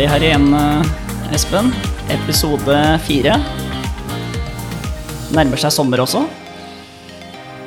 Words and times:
Vi 0.00 0.06
her 0.08 0.22
igjen, 0.24 0.46
eh, 0.56 1.34
Espen. 1.36 1.66
Episode 2.08 2.76
fire. 3.04 3.34
Nærmer 5.36 5.60
seg 5.60 5.74
sommer 5.76 6.00
også. 6.00 6.22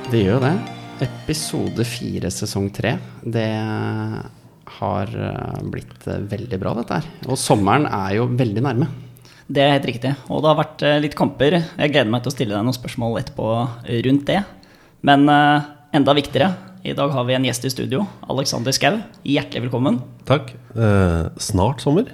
Det 0.10 0.24
gjør 0.24 0.42
det. 0.42 0.54
Episode 1.06 1.86
fire, 1.86 2.32
sesong 2.34 2.72
tre. 2.74 2.96
Det 3.22 3.46
har 4.80 5.14
eh, 5.14 5.62
blitt 5.76 6.08
eh, 6.10 6.26
veldig 6.34 6.58
bra, 6.58 6.74
dette 6.80 6.98
her. 6.98 7.12
Og 7.28 7.38
sommeren 7.38 7.86
er 7.86 8.18
jo 8.18 8.26
veldig 8.26 8.66
nærme. 8.66 8.90
Det 9.46 9.62
er 9.62 9.76
helt 9.76 9.92
riktig. 9.92 10.16
Og 10.26 10.42
det 10.42 10.50
har 10.50 10.62
vært 10.64 10.84
litt 11.06 11.20
kamper. 11.20 11.60
Jeg 11.62 11.94
gleder 11.94 12.10
meg 12.10 12.26
til 12.26 12.34
å 12.34 12.38
stille 12.40 12.58
deg 12.58 12.66
noen 12.66 12.80
spørsmål 12.80 13.22
etterpå 13.22 13.52
rundt 14.10 14.26
det. 14.32 14.42
Men 15.06 15.30
enda 15.30 16.18
viktigere, 16.18 16.50
i 16.82 16.98
dag 16.98 17.14
har 17.14 17.30
vi 17.30 17.38
en 17.38 17.46
gjest 17.46 17.70
i 17.70 17.76
studio. 17.78 18.08
Alexander 18.26 18.74
Skau. 18.76 18.98
Hjertelig 19.22 19.68
velkommen. 19.68 20.02
Takk. 20.26 20.50
Eh, 20.74 21.30
snart 21.38 21.86
sommer? 21.86 22.10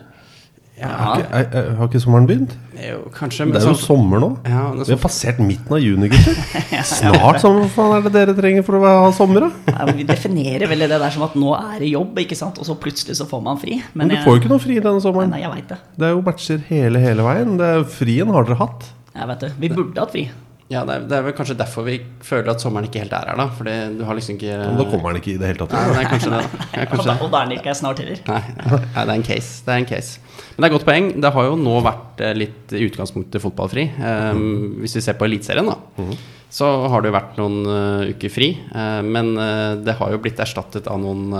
Ja, 0.79 0.87
Har 0.95 1.17
ikke, 1.19 1.29
er, 1.35 1.47
er, 1.59 1.65
har 1.75 1.89
ikke 1.89 1.99
sommeren 1.99 2.27
begynt? 2.29 2.53
jo, 2.79 2.99
kanskje 3.11 3.43
men 3.45 3.51
Det 3.51 3.59
er 3.59 3.65
jo 3.67 3.73
sånn- 3.75 3.87
sommer 3.89 4.21
nå. 4.23 4.29
Ja, 4.47 4.61
er 4.71 4.85
Vi 4.87 4.93
har 4.93 5.01
passert 5.03 5.41
midten 5.43 5.75
av 5.75 5.81
juni, 5.83 6.07
gutter. 6.13 6.37
Snart 6.87 7.41
sommer. 7.43 7.65
Hva 7.65 7.71
faen 7.75 7.95
er 7.97 8.05
det 8.07 8.13
dere 8.15 8.35
trenger 8.37 8.63
for 8.63 8.79
å 8.79 8.83
ha 8.87 9.09
sommer, 9.17 9.49
da? 9.49 9.85
Vi 9.91 10.05
definerer 10.07 10.71
vel 10.71 10.85
det 10.87 10.89
der 10.95 11.09
som 11.11 11.25
at 11.27 11.35
nå 11.35 11.51
er 11.57 11.79
det 11.83 11.91
jobb, 11.91 12.15
ikke 12.23 12.37
sant? 12.39 12.57
og 12.63 12.65
så 12.69 12.77
plutselig 12.79 13.17
så 13.19 13.27
får 13.27 13.43
man 13.43 13.59
fri. 13.59 13.81
Men 13.93 14.07
du 14.13 14.15
får 14.23 14.37
jo 14.37 14.43
ikke 14.45 14.53
noe 14.55 14.63
fri 14.63 14.79
denne 14.79 15.03
sommeren. 15.03 15.29
nei, 15.35 15.41
jeg 15.43 15.51
vet 15.57 15.73
det. 15.75 15.79
Det 15.99 16.07
er 16.07 16.15
jo 16.15 16.21
matcher 16.29 16.63
hele, 16.71 17.03
hele 17.03 17.27
veien. 17.27 17.57
Det 17.59 17.73
er, 17.75 17.83
frien 17.99 18.31
har 18.31 18.47
dere 18.47 18.61
hatt. 18.63 18.87
Jeg 19.19 19.27
vet 19.33 19.43
det. 19.43 19.51
Vi 19.59 19.69
burde 19.75 19.99
hatt 19.99 20.15
fri. 20.15 20.29
Ja, 20.69 20.83
det 20.85 20.93
er, 20.93 21.05
det 21.09 21.15
er 21.17 21.23
vel 21.25 21.33
kanskje 21.33 21.55
derfor 21.57 21.85
vi 21.87 21.95
føler 22.21 22.51
at 22.51 22.61
sommeren 22.61 22.85
ikke 22.85 23.01
helt 23.01 23.13
er 23.17 23.31
her, 23.31 23.39
da. 23.39 23.47
Fordi 23.57 23.75
du 23.97 24.03
har 24.05 24.17
liksom 24.17 24.35
ikke 24.37 24.57
Men 24.61 24.75
da 24.77 24.85
kommer 24.91 25.09
den 25.09 25.21
ikke 25.23 25.31
i 25.31 25.39
det 25.41 25.47
hele 25.49 25.63
tatt. 25.63 25.71
Nei, 25.73 25.85
det 25.89 26.01
er 26.03 26.09
kanskje 26.11 26.33
det. 26.35 26.41
Er 26.79 26.89
kanskje 26.91 27.15
og 27.15 27.31
da 27.33 27.39
er 27.39 27.47
den 27.49 27.55
ikke 27.57 27.73
snart 27.79 28.01
heller. 28.03 28.19
Nei, 28.27 28.41
nei, 28.59 28.77
det 28.77 29.01
er 29.01 29.13
en 29.15 29.25
case. 29.25 29.55
Det 29.65 29.73
er 29.73 29.81
en 29.81 29.87
case. 29.89 30.19
Men 30.53 30.61
det 30.61 30.67
er 30.67 30.69
et 30.69 30.75
godt 30.75 30.85
poeng. 30.91 31.07
Det 31.25 31.31
har 31.35 31.47
jo 31.47 31.55
nå 31.57 31.73
vært 31.87 32.21
eh, 32.21 32.35
litt 32.37 32.75
i 32.77 32.83
utgangspunktet 32.85 33.41
fotballfri. 33.41 33.87
Um, 33.97 34.43
hvis 34.83 34.99
vi 34.99 35.03
ser 35.07 35.17
på 35.17 35.25
Eliteserien, 35.25 35.71
da. 35.73 36.05
Så 36.53 36.69
har 36.93 37.01
det 37.01 37.09
jo 37.09 37.17
vært 37.17 37.41
noen 37.41 37.57
uh, 37.65 38.05
uker 38.13 38.33
fri. 38.33 38.51
uh, 38.69 39.01
men 39.05 39.33
uh, 39.41 39.73
det 39.81 39.97
har 39.97 40.13
jo 40.13 40.21
blitt 40.21 40.41
erstattet 40.45 40.85
av 40.89 41.01
noen 41.01 41.33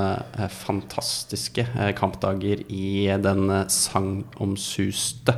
fantastiske 0.58 1.67
kampdager 2.02 2.66
i 2.66 3.05
den 3.21 3.45
uh, 3.53 3.64
sagnomsuste 3.69 5.38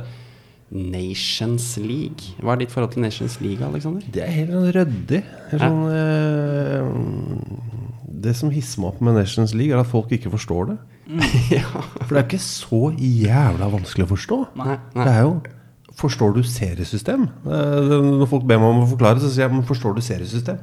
Nations 0.72 1.66
League. 1.76 2.32
Hva 2.40 2.54
er 2.54 2.62
ditt 2.62 2.72
forhold 2.72 2.94
til 2.94 3.02
Nations 3.04 3.34
League, 3.44 3.60
Alexander? 3.66 4.04
Det 4.14 4.22
er 4.24 4.30
helt 4.32 4.52
sånn 4.54 4.70
ryddig. 4.72 5.22
Sånn, 5.52 5.82
eh, 5.92 6.82
det 8.24 8.32
som 8.38 8.52
hisser 8.54 8.80
meg 8.80 8.94
opp 8.94 9.02
med 9.04 9.18
Nations 9.18 9.52
League, 9.54 9.74
er 9.74 9.82
at 9.82 9.90
folk 9.90 10.12
ikke 10.16 10.32
forstår 10.32 10.70
det. 10.72 10.78
ja. 11.58 11.66
For 12.06 12.14
det 12.14 12.20
er 12.22 12.28
ikke 12.28 12.40
så 12.44 12.80
jævla 12.96 13.68
vanskelig 13.74 14.06
å 14.06 14.12
forstå. 14.14 14.38
Nei, 14.62 14.78
Det 14.96 15.10
er 15.10 15.26
jo 15.26 15.34
Forstår 15.92 16.30
du 16.32 16.38
seriesystem? 16.40 17.26
Eh, 17.44 17.90
Når 17.92 18.28
folk 18.30 18.46
ber 18.48 18.56
meg 18.62 18.70
om 18.72 18.78
å 18.86 18.90
forklare, 18.94 19.20
så 19.20 19.28
sier 19.28 19.44
jeg 19.44 19.52
men 19.52 19.66
forstår 19.68 19.92
du 19.98 20.00
seriesystem? 20.00 20.56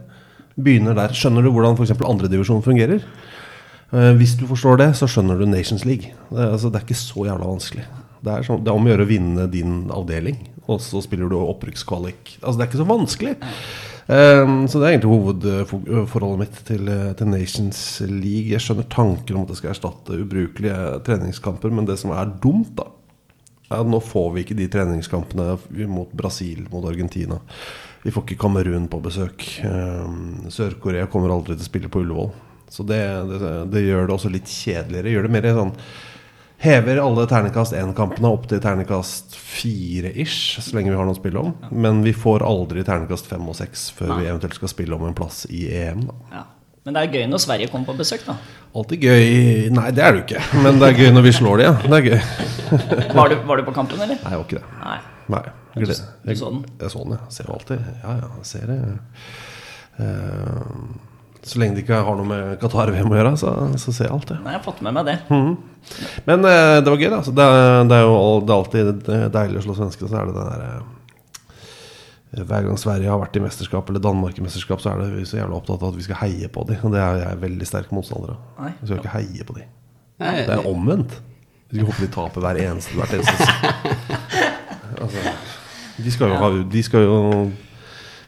Begynner 0.57 0.97
der. 0.97 1.13
Skjønner 1.13 1.45
du 1.45 1.51
hvordan 1.53 1.77
f.eks. 1.77 1.93
andredivisjon 2.01 2.63
fungerer? 2.65 3.03
Eh, 3.93 4.09
Hvis 4.17 4.33
du 4.39 4.47
forstår 4.49 4.81
det, 4.81 4.87
så 4.97 5.05
skjønner 5.05 5.37
du 5.37 5.45
Nations 5.45 5.85
League. 5.85 6.09
Det 6.33 6.47
altså, 6.49 6.71
det 6.73 6.81
er 6.81 6.87
ikke 6.87 6.97
så 6.97 7.27
jævla 7.29 7.45
vanskelig. 7.45 7.85
Det 8.19 8.31
er, 8.33 8.47
sånn, 8.47 8.63
det 8.65 8.71
er 8.71 8.79
om 8.79 8.87
å 8.87 8.91
gjøre 8.91 9.05
å 9.05 9.09
vinne 9.09 9.45
din 9.51 9.75
avdeling, 9.95 10.41
og 10.67 10.81
så 10.83 11.01
spiller 11.03 11.31
du 11.31 11.37
opprykkskvalik. 11.39 12.35
Altså, 12.41 12.57
det 12.57 12.65
er 12.65 12.71
ikke 12.71 12.81
så 12.81 12.89
vanskelig. 12.89 13.35
Um, 14.09 14.63
så 14.65 14.79
det 14.81 14.87
er 14.87 14.95
egentlig 14.95 15.11
hovedforholdet 15.13 16.39
mitt 16.41 16.61
til, 16.65 16.87
til 17.19 17.29
Nations 17.29 17.81
League. 18.09 18.49
Jeg 18.49 18.63
skjønner 18.65 18.87
tanker 18.89 19.37
om 19.37 19.45
at 19.45 19.51
det 19.53 19.59
skal 19.59 19.71
erstatte 19.75 20.17
ubrukelige 20.17 20.79
treningskamper, 21.05 21.73
men 21.73 21.87
det 21.87 21.99
som 22.01 22.15
er 22.17 22.31
dumt, 22.41 22.73
da 22.79 22.89
ja, 23.69 23.83
nå 23.85 23.99
får 24.01 24.31
vi 24.33 24.43
ikke 24.43 24.57
de 24.57 24.65
treningskampene 24.73 25.53
mot 25.91 26.11
Brasil, 26.17 26.63
mot 26.71 26.85
Argentina. 26.89 27.37
Vi 28.01 28.11
får 28.15 28.25
ikke 28.25 28.39
Kamerun 28.41 28.87
på 28.89 29.01
besøk. 29.03 29.45
Um, 29.61 30.47
Sør-Korea 30.49 31.05
kommer 31.11 31.35
aldri 31.35 31.53
til 31.53 31.67
å 31.67 31.69
spille 31.69 31.91
på 31.91 32.01
Ullevål. 32.01 32.31
Så 32.69 32.85
det, 32.87 33.01
det, 33.29 33.51
det 33.73 33.83
gjør 33.85 34.07
det 34.07 34.15
også 34.15 34.31
litt 34.33 34.49
kjedeligere. 34.49 35.13
Gjør 35.13 35.27
det 35.27 35.33
mer 35.35 35.49
sånn 35.57 35.75
Hever 36.59 36.97
alle 36.99 37.23
ternekast 37.31 37.71
1-kampene 37.77 38.27
opp 38.27 38.47
til 38.51 38.59
ternekast 38.59 39.37
4-ish, 39.39 40.59
så 40.59 40.73
lenge 40.75 40.91
vi 40.91 40.97
har 40.99 41.07
noe 41.07 41.15
å 41.15 41.19
spille 41.19 41.39
om. 41.39 41.53
Men 41.71 42.01
vi 42.03 42.11
får 42.11 42.43
aldri 42.43 42.83
ternekast 42.83 43.29
5 43.31 43.45
og 43.47 43.55
6 43.61 43.83
før 43.95 44.15
vi 44.19 44.27
eventuelt 44.27 44.57
skal 44.59 44.71
spille 44.73 44.97
om 44.97 45.05
en 45.07 45.15
plass 45.15 45.45
i 45.47 45.69
EM. 45.71 46.03
Ja. 46.33 46.43
Men 46.83 46.95
det 46.95 47.01
er 47.05 47.15
gøy 47.19 47.25
når 47.31 47.41
Sverige 47.43 47.69
kommer 47.71 47.91
på 47.91 47.95
besøk, 47.99 48.21
da. 48.27 48.35
Alltid 48.75 49.03
gøy 49.03 49.69
Nei, 49.75 49.87
det 49.95 50.03
er 50.03 50.15
det 50.15 50.19
jo 50.19 50.25
ikke. 50.25 50.43
Men 50.63 50.79
det 50.81 50.87
er 50.89 50.99
gøy 50.99 51.09
når 51.15 51.25
vi 51.27 51.33
slår 51.39 51.59
de, 51.61 51.65
ja. 51.69 51.73
Det 51.85 51.97
er 51.99 52.07
gøy. 52.09 52.19
Var 53.17 53.31
du, 53.31 53.35
var 53.49 53.57
du 53.59 53.63
på 53.65 53.73
kampen, 53.73 53.97
eller? 54.03 54.19
Nei, 54.21 54.31
jeg 54.33 54.39
var 54.39 54.45
ikke 54.45 54.59
det. 54.59 54.79
Nei. 54.83 54.97
Nei. 55.33 55.41
Du- 55.75 55.85
du 55.85 55.93
så 55.95 56.49
den? 56.51 56.59
Jeg 56.83 56.91
så 56.93 57.03
den, 57.05 57.15
ja. 57.15 57.19
Ser 57.33 57.47
jo 57.49 57.55
alltid. 57.55 57.87
Ja, 58.03 58.15
ja, 58.19 58.29
jeg 58.39 58.45
ser 58.51 58.67
det. 58.69 58.77
Eh, 59.99 60.69
så 61.43 61.59
lenge 61.61 61.77
det 61.77 61.85
ikke 61.85 62.01
har 62.03 62.17
noe 62.19 62.27
med 62.27 62.55
Qatar-VM 62.61 63.11
å 63.13 63.17
gjøre, 63.17 63.33
så, 63.39 63.51
så 63.79 63.93
ser 63.95 64.09
jeg 64.09 64.15
alt, 64.15 64.27
det. 64.27 64.39
Nei, 64.43 64.53
jeg 64.53 64.59
har 64.59 64.65
fått 64.65 64.81
med 64.85 64.95
meg 64.97 65.07
det. 65.07 65.17
Men 66.27 66.47
eh, 66.49 66.77
det 66.83 66.91
var 66.91 66.99
gøy, 66.99 67.07
da. 67.07 67.19
Altså, 67.21 67.33
det, 67.35 67.49
det 67.89 67.99
er 67.99 68.05
jo 68.05 68.17
det 68.43 68.53
er 68.53 68.57
alltid 68.57 69.11
deilig 69.35 69.61
å 69.61 69.67
slå 69.67 69.77
svensker, 69.77 70.09
så 70.09 70.19
er 70.19 70.29
det 70.29 70.35
den 70.35 70.49
derre 70.51 70.71
eh, 70.75 72.43
hver 72.49 72.67
gang 72.67 72.77
Sverige 72.77 73.09
har 73.09 73.21
vært 73.21 73.39
i 73.39 73.43
mesterskap 73.45 73.87
eller 73.89 74.03
Danmark 74.03 74.37
i 74.37 74.43
mesterskap, 74.45 74.83
så 74.83 74.91
er 74.91 75.01
det 75.01 75.07
vi 75.15 75.25
så 75.25 75.39
jævla 75.39 75.57
opptatt 75.57 75.81
av 75.81 75.93
at 75.93 75.97
vi 75.97 76.05
skal 76.05 76.19
heie 76.25 76.51
på 76.51 76.65
dem. 76.69 76.83
Og 76.83 76.93
det 76.93 77.01
er 77.01 77.23
jeg 77.23 77.41
veldig 77.45 77.69
sterk 77.71 77.95
motstander 77.95 78.35
av. 78.35 78.67
Vi 78.81 78.91
skal 78.91 78.99
ikke 78.99 79.15
heie 79.15 79.47
på 79.47 79.57
dem. 79.57 79.71
Det 80.19 80.53
er 80.59 80.67
omvendt. 80.69 81.15
Vi 81.69 81.79
skal 81.79 81.89
håpe 81.89 82.03
de 82.03 82.11
taper 82.13 82.43
hver 82.43 82.59
eneste, 82.63 82.95
hvert 82.97 83.11
eneste 83.13 83.45
altså, 85.03 85.33
de, 86.01 86.11
skal 86.11 86.31
jo 86.33 86.37
ha, 86.41 86.47
de 86.73 86.81
skal 86.85 87.03
jo 87.05 87.17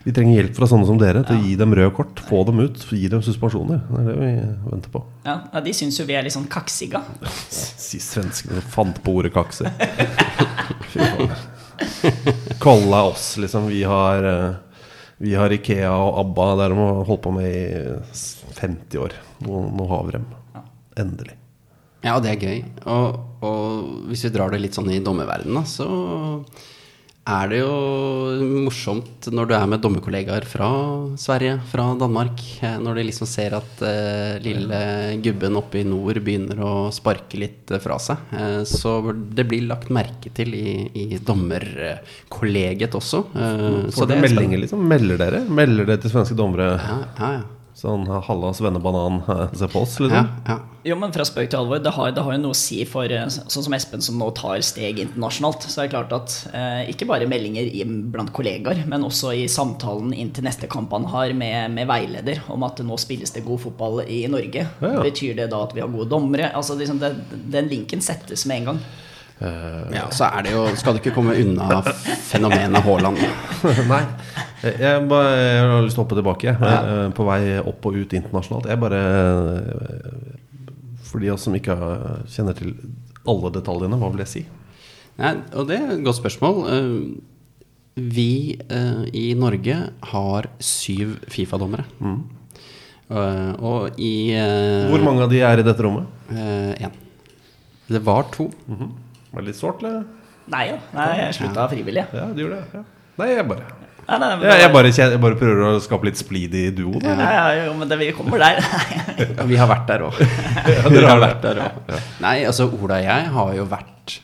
Vi 0.04 0.14
trenger 0.16 0.40
hjelp 0.40 0.56
fra 0.58 0.68
sånne 0.70 0.88
som 0.90 0.98
dere 0.98 1.22
til 1.28 1.38
å 1.38 1.46
gi 1.46 1.54
dem 1.60 1.76
røde 1.78 1.94
kort. 1.94 2.22
Få 2.26 2.42
dem 2.48 2.64
ut. 2.64 2.80
Gi 2.90 3.10
dem 3.12 3.22
suspensjoner. 3.26 3.84
Det 3.86 4.00
er 4.02 4.08
det 4.08 4.16
vi 4.18 4.32
venter 4.72 4.94
på. 4.94 5.04
Ja, 5.28 5.36
ja 5.54 5.62
De 5.62 5.74
syns 5.78 6.00
jo 6.00 6.08
vi 6.10 6.16
er 6.18 6.26
litt 6.26 6.34
sånn 6.34 6.50
kaksiga. 6.50 7.04
Sist 7.52 8.16
svenskene 8.16 8.64
fant 8.74 8.98
på 9.06 9.14
ordet 9.22 9.34
kaksi. 9.36 9.70
Kolla 12.64 13.04
oss, 13.12 13.36
liksom. 13.42 13.70
Vi 13.70 13.84
har, 13.86 14.26
eh, 14.26 14.90
vi 15.22 15.36
har 15.38 15.54
Ikea 15.54 15.94
og 15.94 16.18
ABBA. 16.26 16.50
Det 16.56 16.66
har 16.66 16.76
de 16.76 16.90
holdt 17.12 17.24
på 17.28 17.36
med 17.38 17.52
i 17.52 18.58
50 18.58 19.06
år. 19.06 19.16
Nå, 19.46 19.64
nå 19.78 19.88
har 19.94 20.10
vi 20.10 20.18
dem. 20.18 20.28
Endelig. 21.02 21.38
Ja, 22.02 22.18
det 22.18 22.34
er 22.34 22.42
gøy. 22.42 22.62
Og, 22.90 23.18
og 23.46 23.90
hvis 24.10 24.26
vi 24.26 24.34
drar 24.34 24.50
det 24.50 24.64
litt 24.64 24.78
sånn 24.78 24.90
i 24.90 25.02
dommerverdenen, 25.06 25.66
så 25.70 25.86
er 27.22 27.52
det 27.52 27.60
jo 27.60 27.74
morsomt 28.66 29.28
når 29.30 29.50
du 29.50 29.54
er 29.54 29.68
med 29.70 29.82
dommerkollegaer 29.84 30.46
fra 30.50 30.70
Sverige, 31.22 31.60
fra 31.70 31.92
Danmark, 32.00 32.42
eh, 32.66 32.80
når 32.82 32.98
de 32.98 33.06
liksom 33.12 33.30
ser 33.30 33.54
at 33.60 33.84
eh, 33.86 34.40
lille 34.42 34.80
gubben 35.22 35.60
oppe 35.60 35.84
i 35.84 35.86
nord 35.86 36.18
begynner 36.26 36.64
å 36.66 36.74
sparke 36.94 37.38
litt 37.38 37.70
eh, 37.70 37.82
fra 37.84 38.00
seg. 38.02 38.26
Eh, 38.34 38.64
så 38.66 38.98
det 39.14 39.46
blir 39.52 39.68
lagt 39.70 39.94
merke 39.94 40.34
til 40.34 40.56
i, 40.58 40.76
i 40.98 41.22
dommerkollegiet 41.22 42.98
også. 42.98 43.24
Eh, 43.38 43.80
så 43.94 44.10
det 44.10 44.18
er 44.18 44.26
meldinger, 44.26 44.66
liksom? 44.66 44.86
Melder 44.90 45.22
dere? 45.22 45.46
Melder 45.46 45.92
dere 45.94 46.02
til 46.02 46.16
svenske 46.16 46.38
dommere? 46.38 46.74
Ja, 46.82 47.02
ja, 47.22 47.34
ja. 47.38 47.50
Sånn 47.82 48.04
halla 48.06 48.52
svennebanan, 48.54 49.24
eh, 49.26 49.54
se 49.58 49.68
på 49.72 49.82
oss, 49.82 49.96
ja, 49.98 50.06
liksom? 50.06 50.28
ja. 50.46 50.58
Jo, 50.86 50.96
men 51.02 51.14
fra 51.14 51.26
spøk 51.26 51.50
til 51.50 51.60
alvor, 51.60 51.80
det 51.82 51.94
har, 51.96 52.12
det 52.14 52.22
har 52.26 52.36
jo 52.36 52.42
noe 52.42 52.54
å 52.54 52.58
si 52.58 52.84
for 52.90 53.10
eh, 53.10 53.24
sånn 53.30 53.66
som 53.66 53.74
Espen, 53.74 54.04
som 54.06 54.20
nå 54.22 54.28
tar 54.38 54.62
steg 54.66 55.00
internasjonalt. 55.02 55.66
Så 55.66 55.82
er 55.82 55.90
det 55.90 55.96
klart 55.96 56.14
at 56.14 56.36
eh, 56.58 56.92
ikke 56.94 57.08
bare 57.10 57.30
meldinger 57.30 57.66
i, 57.66 57.82
blant 57.86 58.34
kollegaer, 58.38 58.84
men 58.90 59.06
også 59.08 59.34
i 59.34 59.48
samtalen 59.50 60.14
inn 60.14 60.30
til 60.34 60.46
neste 60.46 60.70
kamp 60.70 60.94
han 60.94 61.10
har 61.10 61.34
med, 61.38 61.74
med 61.74 61.90
veileder 61.90 62.44
om 62.54 62.66
at 62.70 62.82
nå 62.86 62.98
spilles 63.02 63.34
det 63.34 63.46
god 63.48 63.64
fotball 63.66 64.04
i 64.06 64.24
Norge. 64.30 64.68
Ja, 64.70 64.94
ja. 65.00 65.06
Betyr 65.06 65.38
det 65.42 65.50
da 65.54 65.64
at 65.66 65.74
vi 65.74 65.82
har 65.82 65.90
gode 65.90 66.10
dommere? 66.14 66.52
Altså, 66.58 66.78
liksom 66.78 67.02
det, 67.02 67.16
Den 67.50 67.70
linken 67.72 68.06
settes 68.06 68.46
med 68.46 68.62
en 68.62 68.74
gang. 68.74 68.84
Ja, 69.42 70.04
så 70.14 70.28
er 70.30 70.44
det 70.46 70.52
jo 70.54 70.64
Skal 70.78 70.94
du 70.94 71.00
ikke 71.02 71.14
komme 71.16 71.34
unna 71.42 71.80
fenomenet 72.30 72.84
Haaland. 72.86 73.18
Nei. 73.92 74.02
Jeg, 74.62 75.00
bare, 75.10 75.32
jeg 75.42 75.64
har 75.72 75.82
lyst 75.88 75.96
til 75.98 76.04
å 76.04 76.06
hoppe 76.06 76.18
tilbake. 76.20 76.52
jeg. 76.52 76.58
Eh, 76.62 77.08
På 77.18 77.26
vei 77.26 77.40
opp 77.60 77.88
og 77.90 77.98
ut 77.98 78.14
internasjonalt. 78.14 78.68
Jeg 78.70 78.82
bare 78.84 79.00
eh, 79.02 80.28
For 81.10 81.24
de 81.24 81.34
som 81.42 81.56
ikke 81.58 81.78
kjenner 82.30 82.58
til 82.60 82.76
alle 83.26 83.52
detaljene, 83.58 83.98
hva 84.02 84.12
vil 84.14 84.22
jeg 84.24 84.32
si? 84.36 84.44
Nei, 85.22 85.34
og 85.58 85.66
det 85.70 85.78
er 85.82 85.96
et 85.98 86.06
godt 86.06 86.22
spørsmål. 86.22 86.62
Eh, 86.76 86.94
Vi 88.14 88.30
eh, 88.62 89.02
i 89.18 89.26
Norge 89.36 89.80
har 90.14 90.52
syv 90.64 91.18
Fifa-dommere. 91.34 91.84
Mm. 92.00 92.22
og 93.12 93.98
i 94.00 94.32
eh, 94.38 94.86
Hvor 94.94 95.02
mange 95.04 95.26
av 95.26 95.34
de 95.34 95.42
er 95.44 95.60
i 95.60 95.66
dette 95.68 95.84
rommet? 95.84 96.06
Én. 96.32 96.94
det 97.92 98.00
var 98.06 98.30
to. 98.32 98.46
Var 99.32 99.44
det 99.44 99.52
litt 99.52 99.60
sårt, 99.60 99.84
eller? 99.84 100.04
Nei, 100.52 100.66
ja. 100.72 100.80
Nei 100.96 101.12
jeg 101.20 101.38
slutta 101.38 101.70
frivillig. 101.72 102.04
Ja, 102.16 102.26
du 102.36 102.44
gjorde 102.44 102.60
det. 102.60 102.82
Ja. 102.82 102.84
Nei, 103.22 103.30
jeg 103.36 103.48
bare 103.52 103.70
Nei, 104.02 104.18
nei, 104.18 104.30
men 104.40 104.48
Ja, 104.50 104.56
jeg, 104.60 104.72
bare, 104.74 104.90
jeg 104.92 105.20
bare 105.24 105.38
prøver 105.40 105.62
å 105.68 105.76
skape 105.84 106.08
litt 106.10 106.20
splid 106.20 106.56
i 106.58 106.64
duoen. 106.76 107.06
ja, 107.06 107.30
ja, 107.32 107.44
jo, 107.68 107.76
men 107.80 107.88
det, 107.88 108.00
vi 108.02 108.10
kommer 108.18 108.42
der. 108.42 108.60
Vi 109.52 109.60
har 109.60 109.70
vært 109.70 109.86
der 109.88 110.04
òg. 110.08 110.18
dere 110.18 111.06
har 111.14 111.22
vært 111.22 111.46
der 111.46 111.62
òg. 111.68 111.94
Nei, 112.24 112.42
altså 112.50 112.68
Ola 112.68 112.98
og 112.98 113.06
jeg 113.06 113.30
har 113.36 113.54
jo 113.56 113.68
vært 113.72 114.18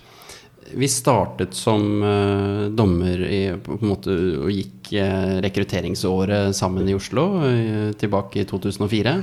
Vi 0.81 0.89
startet 0.91 1.55
som 1.55 1.85
uh, 2.01 2.65
dommer 2.73 3.21
i, 3.29 3.41
på 3.63 3.77
en 3.77 3.91
måte, 3.93 4.17
og 4.41 4.51
gikk 4.51 4.91
uh, 4.97 5.37
rekrutteringsåret 5.45 6.57
sammen 6.57 6.89
i 6.89 6.97
Oslo 6.97 7.29
uh, 7.45 7.93
tilbake 8.01 8.41
i 8.43 8.49
2004. 8.49 9.15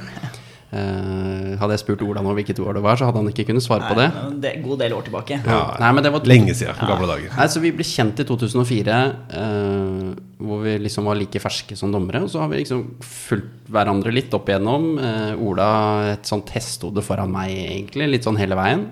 Eh, 0.74 1.54
hadde 1.60 1.76
jeg 1.76 1.82
spurt 1.84 2.00
Ola 2.02 2.22
nå 2.24 2.32
hvilket 2.34 2.58
år 2.58 2.78
det 2.78 2.82
var, 2.82 2.98
så 2.98 3.06
hadde 3.06 3.20
han 3.20 3.28
ikke 3.30 3.44
kunnet 3.46 3.62
svare 3.62 3.86
på 3.86 3.94
det. 3.98 4.08
Nei, 4.10 4.38
det 4.42 4.48
er 4.50 4.62
god 4.64 4.80
del 4.82 4.94
år 4.96 5.04
tilbake. 5.06 5.38
Ja, 5.46 5.58
Nei, 5.78 5.90
men 5.94 6.06
det 6.06 6.10
var 6.14 6.26
Lenge 6.26 6.54
siden. 6.58 6.80
Gamle 6.80 7.06
dager. 7.10 7.28
Nei, 7.36 7.46
så 7.52 7.62
Vi 7.62 7.70
ble 7.76 7.86
kjent 7.86 8.22
i 8.24 8.26
2004, 8.26 8.96
eh, 9.38 10.08
hvor 10.42 10.64
vi 10.64 10.74
liksom 10.82 11.06
var 11.06 11.18
like 11.20 11.42
ferske 11.42 11.78
som 11.78 11.92
dommere. 11.94 12.24
Og 12.26 12.32
så 12.32 12.42
har 12.42 12.50
vi 12.50 12.62
liksom 12.62 12.82
fulgt 13.06 13.70
hverandre 13.70 14.12
litt 14.14 14.34
opp 14.34 14.50
igjennom. 14.50 14.88
Eh, 14.98 15.44
Ola 15.46 15.68
et 16.16 16.26
sånt 16.26 16.50
hestehode 16.56 17.04
foran 17.06 17.30
meg, 17.32 17.54
egentlig, 17.54 18.10
litt 18.16 18.26
sånn 18.26 18.40
hele 18.40 18.58
veien. 18.58 18.88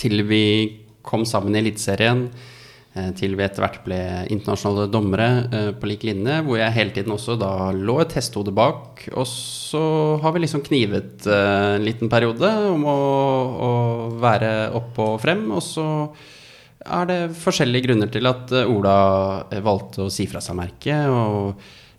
Til 0.00 0.24
vi 0.26 0.42
kom 1.06 1.22
sammen 1.28 1.54
i 1.54 1.62
Eliteserien. 1.62 2.26
Eh, 2.94 3.10
Til 3.18 3.36
vi 3.38 3.44
etter 3.46 3.64
hvert 3.64 3.80
ble 3.84 3.98
internasjonale 4.32 4.88
dommere 4.92 5.28
eh, 5.50 5.70
på 5.78 5.90
lik 5.90 6.06
linje, 6.08 6.40
hvor 6.46 6.58
jeg 6.60 6.76
hele 6.76 6.94
tiden 6.96 7.14
også 7.14 7.36
da 7.40 7.70
lå 7.74 7.98
et 8.04 8.14
hestehode 8.18 8.54
bak. 8.54 9.04
Og 9.14 9.26
så 9.30 9.82
har 10.22 10.34
vi 10.36 10.44
liksom 10.44 10.64
knivet 10.66 11.26
eh, 11.26 11.74
en 11.78 11.84
liten 11.86 12.12
periode 12.12 12.50
om 12.70 12.86
å, 12.88 12.98
å 13.68 13.72
være 14.22 14.54
opp 14.78 15.02
og 15.04 15.18
frem, 15.22 15.46
og 15.54 15.62
så 15.64 15.88
er 16.84 17.06
det 17.08 17.18
forskjellige 17.40 17.86
grunner 17.86 18.10
til 18.12 18.28
at 18.28 18.50
eh, 18.52 18.68
Ola 18.70 18.96
valgte 19.64 20.04
å 20.04 20.12
si 20.12 20.26
fra 20.28 20.42
seg 20.44 20.58
merket. 20.58 21.08
Og 21.08 21.54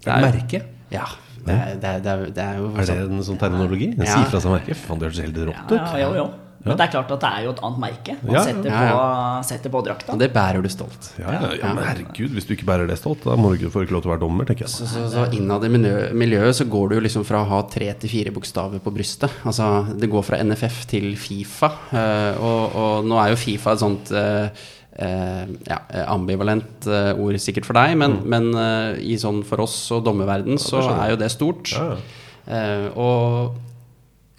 det 0.05 0.11
er, 0.13 0.27
Merke? 0.29 0.65
Ja. 0.93 1.07
Det 1.45 1.53
er, 1.53 1.75
det 1.77 1.89
er, 1.89 1.99
det 2.01 2.09
er, 2.09 2.21
det 2.33 2.43
er 2.43 2.55
jo 2.57 2.69
Er 2.81 2.87
det 2.89 2.95
en 3.05 3.21
sånn 3.25 3.37
terminologi? 3.37 3.91
En 3.93 4.01
Ja. 4.05 4.15
Si 4.17 4.31
fra 4.31 4.39
seg 4.41 4.53
merke? 4.55 4.77
Faen, 4.77 4.97
det 5.01 5.09
hørtes 5.11 5.21
helt 5.21 5.37
rått 5.51 5.69
ut. 5.69 5.75
Ja, 5.77 5.99
ja, 6.01 6.07
jo. 6.17 6.25
Men 6.65 6.79
det 6.79 6.85
er 6.87 6.91
klart 6.95 7.11
at 7.13 7.21
det 7.21 7.29
er 7.29 7.43
jo 7.45 7.51
et 7.53 7.59
annet 7.67 7.81
merke 7.83 8.15
man 8.23 8.33
Ja, 8.33 8.41
setter, 8.47 8.69
ja, 8.71 8.93
På, 8.95 9.01
setter 9.45 9.73
på 9.75 9.81
drakta. 9.85 10.13
Og 10.15 10.21
det 10.21 10.31
bærer 10.33 10.65
du 10.65 10.69
stolt. 10.73 11.11
Ja, 11.21 11.29
ja, 11.35 11.51
ja, 11.61 11.73
men 11.77 11.85
herregud, 11.85 12.33
hvis 12.33 12.47
du 12.49 12.55
ikke 12.55 12.65
bærer 12.65 12.89
det 12.89 12.97
stolt, 12.97 13.21
da 13.27 13.35
må 13.37 13.51
du 13.51 13.59
ikke 13.59 13.73
få 13.75 13.83
ikke 13.85 13.93
lov 13.93 14.01
til 14.05 14.09
å 14.09 14.15
være 14.15 14.23
dommer, 14.25 14.47
tenker 14.49 14.65
jeg. 14.65 14.73
Så, 14.73 14.87
så, 14.89 15.03
så 15.13 15.27
innad 15.37 15.67
i 15.67 15.71
miljøet 15.71 16.57
så 16.57 16.65
går 16.69 16.89
du 16.89 16.97
jo 16.97 17.03
liksom 17.05 17.27
fra 17.27 17.43
å 17.43 17.49
ha 17.51 17.59
tre 17.69 17.91
til 18.01 18.11
fire 18.11 18.33
bokstaver 18.33 18.81
på 18.81 18.93
brystet. 18.95 19.29
Altså 19.45 19.69
det 19.93 20.09
går 20.09 20.25
fra 20.25 20.41
NFF 20.41 20.81
til 20.89 21.11
Fifa. 21.21 21.69
eh, 21.93 22.41
og, 22.41 22.79
og 22.81 23.05
nå 23.11 23.21
er 23.21 23.35
jo 23.35 23.39
Fifa 23.45 23.75
et 23.75 23.83
sånt 23.85 24.09
eh, 24.15 24.65
eh, 25.05 25.45
ja, 25.69 25.79
ambivalent 26.09 26.87
eh, 26.89 27.11
ord 27.13 27.37
sikkert 27.41 27.67
for 27.69 27.77
deg, 27.77 27.93
men, 28.01 28.19
men 28.25 28.49
eh, 28.57 29.03
i 29.05 29.19
sånn 29.21 29.43
for 29.47 29.61
oss 29.65 29.77
og 29.95 30.05
dommerverden 30.07 30.57
så 30.61 30.81
er 30.95 31.13
jo 31.13 31.21
det 31.21 31.29
stort. 31.33 31.75
Ja, 31.75 31.93
ja. 31.93 32.21
Eh, 32.45 32.89
og 33.01 33.55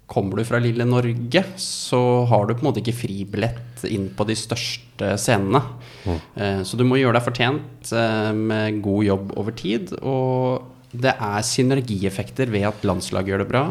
kommer 0.06 0.38
du 0.38 0.46
fra 0.46 0.60
lille 0.62 0.86
Norge, 0.86 1.42
så 1.60 2.00
har 2.30 2.46
du 2.46 2.54
på 2.54 2.62
en 2.62 2.68
måte 2.68 2.82
ikke 2.82 3.00
fribillett 3.00 3.82
inn 3.90 4.06
på 4.14 4.26
de 4.28 4.36
største 4.38 5.16
scenene. 5.20 5.60
Mm. 6.06 6.62
så 6.62 6.78
du 6.78 6.84
må 6.86 7.00
gjøre 7.00 7.18
deg 7.18 7.26
fortjent 7.26 7.90
eh, 7.90 8.30
med 8.30 8.78
god 8.84 9.02
jobb 9.08 9.32
over 9.40 9.56
tid. 9.58 9.90
Og 10.06 10.94
det 10.94 11.12
er 11.12 11.44
synergieffekter 11.44 12.50
ved 12.54 12.68
at 12.70 12.86
landslag 12.86 13.28
gjør 13.28 13.42
det 13.42 13.50
bra. 13.50 13.64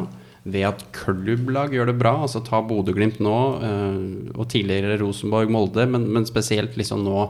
Ved 0.46 0.68
at 0.68 0.84
klubblag 0.94 1.74
gjør 1.74 1.90
det 1.90 1.98
bra. 2.02 2.18
Altså 2.28 2.44
ta 2.46 2.60
Bodø-Glimt 2.62 3.22
nå, 3.24 3.38
eh, 3.66 4.02
og 4.36 4.50
tidligere 4.52 5.00
Rosenborg, 5.02 5.54
Molde, 5.56 5.88
men, 5.90 6.10
men 6.12 6.28
spesielt 6.28 6.76
liksom 6.78 7.06
nå 7.08 7.30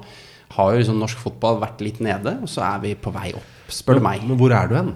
har 0.55 0.71
jo 0.71 0.81
liksom 0.81 0.99
norsk 1.01 1.19
fotball 1.19 1.59
vært 1.61 1.81
litt 1.83 2.01
nede, 2.05 2.37
og 2.43 2.49
så 2.51 2.63
er 2.67 2.81
vi 2.83 2.93
på 2.99 3.13
vei 3.13 3.31
opp, 3.35 3.69
spør 3.73 3.99
du 3.99 4.05
meg. 4.05 4.25
Men 4.25 4.37
hvor 4.39 4.53
er 4.55 4.69
du 4.69 4.75
hen? 4.77 4.91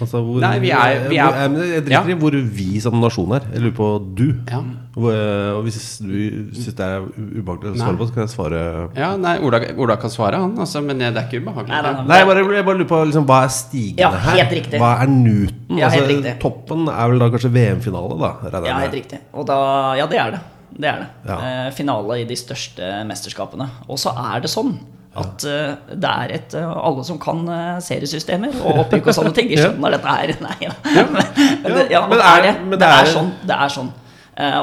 Altså, 0.00 0.20
hvor, 0.24 0.40
Nei, 0.40 0.58
vi 0.58 0.70
er- 0.70 1.08
vi 1.08 1.16
er- 1.18 1.24
hvor, 1.30 1.48
men 1.50 1.62
Jeg 1.70 1.84
driter 1.84 2.08
Ja. 2.08 2.16
i 2.16 2.18
hvor 2.20 2.30
vi 2.56 2.80
som 2.80 3.00
nasjon 3.00 3.32
er. 3.36 3.42
Jeg 3.52 3.62
lurer 3.62 3.76
på 3.76 4.14
du. 4.16 4.26
Ja. 4.50 4.60
Hvor, 4.94 5.10
og 5.58 5.62
hvis 5.64 5.98
du 5.98 6.54
syns 6.54 6.74
det 6.78 6.80
er 6.86 7.00
ubehagelig 7.02 7.74
å 7.74 7.78
svare 7.82 7.96
på, 7.98 8.06
så 8.06 8.14
kan 8.14 8.22
jeg 8.26 8.30
svare 8.36 8.90
Ja, 8.96 9.16
nei, 9.16 9.38
Ola, 9.42 9.58
Ola 9.76 9.96
kan 9.96 10.10
svare, 10.10 10.34
han, 10.38 10.54
altså, 10.56 10.80
men 10.84 10.98
det 10.98 11.16
er 11.16 11.26
ikke 11.26 11.42
ubehagelig. 11.42 11.68
Nei, 11.68 11.82
nei, 11.82 11.92
nei. 11.92 12.04
Nei, 12.06 12.18
jeg 12.18 12.26
bare, 12.28 12.54
jeg 12.54 12.64
bare 12.64 12.78
lurer 12.78 12.88
på 12.92 13.00
liksom, 13.10 13.26
hva 13.26 13.42
er 13.44 13.48
stigende 13.48 13.98
Ja, 13.98 14.10
her? 14.10 14.44
riktig. 14.50 14.78
Hva 14.78 15.02
er 15.02 15.06
Newton? 15.08 15.78
Ja, 15.78 15.88
helt 15.88 16.02
altså, 16.04 16.16
riktig. 16.16 16.38
toppen 16.40 16.88
er 16.88 17.08
vel 17.10 17.18
da 17.18 17.28
kanskje 17.30 17.50
VM-finale, 17.50 18.18
da? 18.20 18.32
Ja, 18.52 18.60
med. 18.60 18.80
helt 18.82 18.94
riktig. 18.94 19.18
Og 19.34 19.46
da, 19.46 19.94
ja, 19.98 20.06
det 20.06 20.18
er 20.18 20.30
det. 20.30 20.40
Det 20.78 20.88
er 20.90 20.98
det. 20.98 21.08
Ja. 21.28 21.36
Eh, 21.38 21.70
finale 21.70 22.20
i 22.20 22.24
de 22.24 22.34
største 22.34 23.06
mesterskapene. 23.06 23.68
Og 23.88 23.96
så 23.98 24.10
er 24.16 24.40
det 24.40 24.50
sånn 24.50 24.78
at 25.16 25.44
uh, 25.46 25.74
det 25.94 26.10
er 26.10 26.32
et 26.34 26.54
uh, 26.58 26.72
Alle 26.88 27.04
som 27.06 27.18
kan 27.22 27.42
uh, 27.48 27.78
seriesystemer 27.84 28.56
og 28.64 28.80
opprykk 28.84 29.06
og 29.12 29.14
sånne 29.18 29.34
ting, 29.36 29.48
de 29.52 29.54
Ja. 29.60 29.68
skjønner 29.68 29.94
dette 29.94 30.14
her. 30.16 30.32
Nei, 30.46 30.56
ja. 30.66 30.72
Men, 30.84 31.28
men, 31.68 31.90
ja, 31.92 32.00
Men 32.08 32.18
det 32.18 32.26
er- 32.30 32.42
det. 32.48 32.78
Det 32.82 32.88
er- 32.88 33.12
sånn. 33.14 33.32
Det 33.46 33.58
er 33.66 33.74
sånn. 33.76 33.92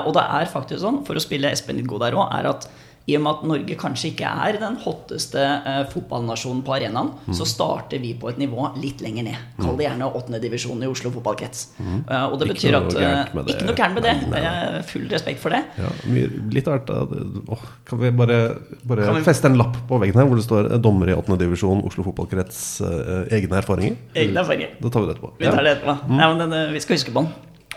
Og 0.06 0.12
det 0.18 0.24
er 0.39 0.50
faktisk 0.51 0.81
sånn, 0.83 0.98
for 1.07 1.15
å 1.15 1.24
spille 1.24 1.48
Espen 1.56 1.77
litt 1.80 1.88
god 1.88 2.01
der 2.03 2.18
òg, 2.19 2.27
er 2.39 2.50
at 2.50 2.65
i 3.07 3.15
og 3.18 3.21
med 3.24 3.31
at 3.31 3.44
Norge 3.50 3.75
kanskje 3.81 4.12
ikke 4.12 4.30
er 4.30 4.59
den 4.62 4.75
hotteste 4.83 5.42
eh, 5.42 5.83
fotballnasjonen 5.89 6.62
på 6.63 6.75
arenaen, 6.75 7.09
Mm. 7.27 7.33
så 7.33 7.45
starter 7.45 8.00
vi 8.00 8.13
på 8.13 8.30
et 8.30 8.38
nivå 8.38 8.68
litt 8.81 9.01
lenger 9.01 9.24
ned. 9.24 9.38
Kall 9.59 9.75
det 9.77 9.88
gjerne 9.88 10.07
åttendedivisjon 10.13 10.83
i 10.83 10.88
Oslo 10.88 11.09
fotballkrets. 11.12 11.68
Eh, 11.81 12.25
og 12.31 12.38
det 12.39 12.48
Mm. 12.48 12.53
Betyr 12.53 12.75
at 12.77 12.94
eh. 12.95 13.25
Ikke 13.51 13.65
noe 13.65 13.75
gærent 13.75 13.94
med 13.95 14.03
det. 14.03 14.15
Nei, 14.30 14.42
nei, 14.42 14.81
Full 14.83 15.07
respekt 15.09 15.39
for 15.39 15.50
det. 15.50 15.63
Ja, 15.77 15.89
litt 16.51 16.65
hvert. 16.65 16.86
da. 16.86 17.57
Kan 17.86 18.00
vi 18.00 18.12
bare, 18.12 18.56
bare 18.86 19.06
Kan 19.06 19.15
vi- 19.15 19.21
feste 19.24 19.45
en 19.45 19.57
lapp 19.57 19.75
på 19.88 20.00
veggen 20.00 20.15
her 20.21 20.25
hvor 20.27 20.36
det 20.36 20.45
står 20.45 20.69
'Dommer 20.81 21.09
i 21.09 21.13
8. 21.13 21.38
divisjon, 21.38 21.83
Oslo 21.86 22.04
fotballkrets', 22.04 22.81
egne 23.31 23.57
erfaringer? 23.62 23.95
Egne 24.15 24.38
erfaringer. 24.39 24.69
Da 24.81 24.89
tar 24.89 25.01
vi 25.01 25.07
det 25.07 25.15
etterpå. 25.18 25.31
Vi 25.39 25.45
tar 25.45 25.63
det 25.63 25.77
etterpå. 25.81 26.09
Nei, 26.09 26.33
men 26.36 26.50
den, 26.50 26.74
vi 26.74 26.80
skal 26.80 26.95
huske 26.97 27.12
på 27.12 27.24
den. 27.24 27.30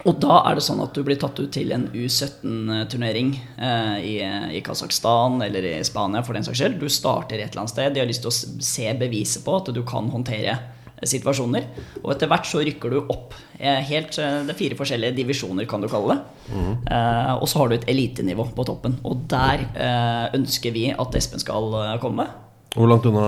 Og 0.05 0.19
da 0.21 0.43
er 0.51 0.59
det 0.59 0.65
sånn 0.67 0.83
at 0.85 0.93
du 0.93 1.01
blir 1.07 1.17
tatt 1.17 1.39
ut 1.41 1.49
til 1.55 1.71
en 1.73 1.87
U17-turnering 1.97 3.31
eh, 3.57 3.97
i, 4.05 4.15
i 4.59 4.61
Kasakhstan 4.65 5.39
eller 5.47 5.65
i 5.65 5.79
Spania 5.87 6.21
for 6.27 6.37
den 6.37 6.45
saks 6.45 6.61
skyld. 6.61 6.77
Du 6.83 6.91
starter 6.93 7.39
et 7.41 7.49
eller 7.55 7.63
annet 7.63 7.73
sted. 7.73 7.95
De 7.97 8.03
har 8.03 8.09
lyst 8.11 8.21
til 8.27 8.33
å 8.33 8.65
se 8.69 8.91
beviset 9.01 9.45
på 9.47 9.55
at 9.57 9.71
du 9.73 9.81
kan 9.89 10.11
håndtere 10.13 10.53
eh, 10.59 11.07
situasjoner. 11.09 11.71
Og 12.03 12.11
etter 12.13 12.29
hvert 12.29 12.51
så 12.51 12.61
rykker 12.67 12.93
du 12.93 12.99
opp. 13.15 13.33
eh, 13.57 13.81
Helt, 13.89 14.19
eh, 14.21 14.43
det 14.45 14.53
er 14.53 14.61
fire 14.61 14.79
forskjellige 14.83 15.17
divisjoner, 15.23 15.65
kan 15.71 15.81
du 15.81 15.89
kalle 15.89 16.19
det. 16.19 16.53
Eh, 16.53 17.33
og 17.39 17.49
så 17.49 17.63
har 17.63 17.73
du 17.73 17.79
et 17.79 17.89
elitenivå 17.95 18.51
på 18.53 18.69
toppen. 18.69 18.99
Og 19.09 19.25
der 19.33 19.65
eh, 19.73 20.27
ønsker 20.37 20.77
vi 20.77 20.91
at 20.93 21.17
Espen 21.17 21.41
skal 21.41 21.73
komme. 22.05 22.29
Hvor 22.75 22.91
langt 22.91 23.09
unna 23.09 23.25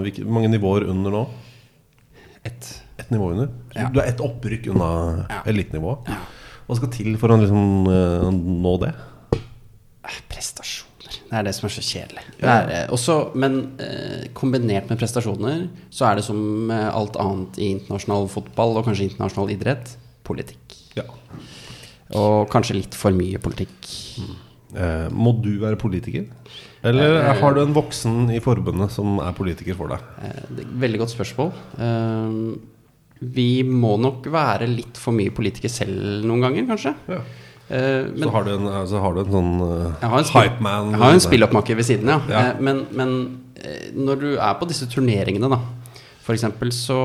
Hvor 0.00 0.32
mange 0.32 0.48
nivåer 0.48 0.88
under 0.88 1.12
nå? 1.12 1.24
Et. 2.46 2.72
Ett 3.06 3.12
nivå 3.14 3.30
under? 3.30 3.48
Ja. 3.76 3.86
Du 3.94 4.00
er 4.02 4.08
ett 4.10 4.20
opprykk 4.20 4.66
unna 4.72 5.26
Ja. 5.30 5.42
elitenivået. 5.46 6.08
Hva 6.66 6.76
skal 6.76 6.90
til 6.90 7.12
for 7.20 7.30
å 7.30 7.36
liksom 7.38 7.86
uh, 7.86 8.26
nå 8.34 8.72
det? 8.82 8.88
Eh, 9.36 10.16
Prestasjoner. 10.26 11.20
Det 11.30 11.38
er 11.38 11.44
det 11.46 11.52
som 11.54 11.68
er 11.68 11.74
så 11.76 11.84
kjedelig. 11.86 12.24
Det 12.40 12.50
er, 12.50 12.72
eh, 12.74 12.90
også, 12.90 13.16
men 13.38 13.60
uh, 13.78 14.26
kombinert 14.34 14.90
med 14.90 14.98
prestasjoner, 14.98 15.68
så 15.94 16.08
er 16.10 16.18
det 16.18 16.26
som 16.26 16.72
alt 16.74 17.14
annet 17.22 17.60
i 17.62 17.70
internasjonal 17.76 18.26
fotball, 18.32 18.80
og 18.80 18.88
kanskje 18.88 19.06
internasjonal 19.06 19.54
idrett, 19.54 19.94
politikk. 20.26 20.74
Ja. 20.98 21.06
Og 22.18 22.50
kanskje 22.50 22.80
litt 22.80 22.98
for 22.98 23.14
mye 23.14 23.38
politikk. 23.38 23.86
Eh, 24.74 25.06
må 25.14 25.30
du 25.38 25.52
være 25.62 25.78
politiker? 25.78 26.26
Eller 26.86 27.22
har 27.38 27.54
du 27.54 27.62
en 27.62 27.74
voksen 27.74 28.32
i 28.34 28.42
forbundet 28.42 28.90
som 28.94 29.20
er 29.22 29.34
politiker 29.34 29.78
for 29.78 29.94
deg? 29.94 30.02
Veldig 30.82 31.00
godt 31.04 31.14
spørsmål. 31.14 31.54
Eh, 33.16 33.26
vi 33.36 33.62
må 33.64 33.96
nok 34.00 34.26
være 34.32 34.68
litt 34.70 35.00
for 35.00 35.16
mye 35.16 35.32
politikere 35.34 35.72
selv 35.72 36.24
noen 36.26 36.44
ganger, 36.44 36.66
kanskje. 36.68 36.94
Ja. 37.08 37.20
Uh, 37.66 38.12
men 38.12 38.22
så, 38.22 38.30
har 38.30 38.44
du 38.46 38.50
en, 38.52 38.66
så 38.86 39.00
har 39.02 39.16
du 39.16 39.20
en 39.24 39.32
sånn 39.32 39.48
uh, 39.58 39.70
Jeg 39.98 40.06
en, 40.06 40.26
spill, 40.28 40.44
hype 40.44 40.62
man. 40.62 40.92
jeg 40.92 41.00
har 41.00 41.16
en 41.16 41.22
spilloppmaker 41.24 41.78
ved 41.80 41.88
siden, 41.88 42.12
ja. 42.12 42.20
Ja. 42.30 42.42
Uh, 42.52 42.60
Men, 42.62 42.84
men 42.94 43.14
eh, 43.58 43.88
når 43.96 44.20
du 44.20 44.28
er 44.36 44.52
på 44.60 44.68
disse 44.70 44.86
turneringene, 44.92 45.50
da, 45.50 45.58
for 46.22 46.36
eksempel, 46.36 46.70
så 46.70 47.00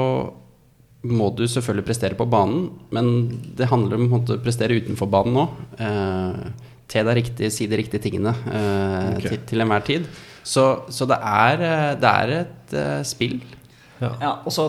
må 1.01 1.31
du 1.33 1.47
selvfølgelig 1.49 1.87
prestere 1.87 2.19
på 2.19 2.27
banen, 2.29 2.67
men 2.93 3.09
det 3.57 3.71
handler 3.71 3.97
om 3.97 4.19
å 4.19 4.21
prestere 4.43 4.77
utenfor 4.77 5.09
banen 5.09 5.39
òg. 5.47 5.57
Uh, 5.81 6.69
te 6.91 7.01
deg 7.07 7.17
riktig, 7.21 7.49
si 7.53 7.67
de 7.71 7.79
riktige 7.79 8.03
tingene 8.03 8.33
eh, 8.51 9.15
Ok. 9.15 9.25
til, 9.25 9.41
til 9.47 9.63
enhver 9.63 9.85
tid. 9.87 10.07
Så, 10.43 10.65
så 10.91 11.07
det, 11.09 11.17
er, 11.23 11.61
eh, 11.63 11.89
det 12.01 12.11
er 12.11 12.33
et 12.41 12.75
eh, 12.77 13.01
spill. 13.07 13.37
Ja, 14.01 14.39
og 14.41 14.51
så 14.51 14.65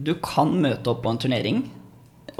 Du 0.00 0.14
kan 0.24 0.54
møte 0.62 0.88
opp 0.88 1.02
på 1.04 1.12
en 1.12 1.18
turnering 1.20 1.58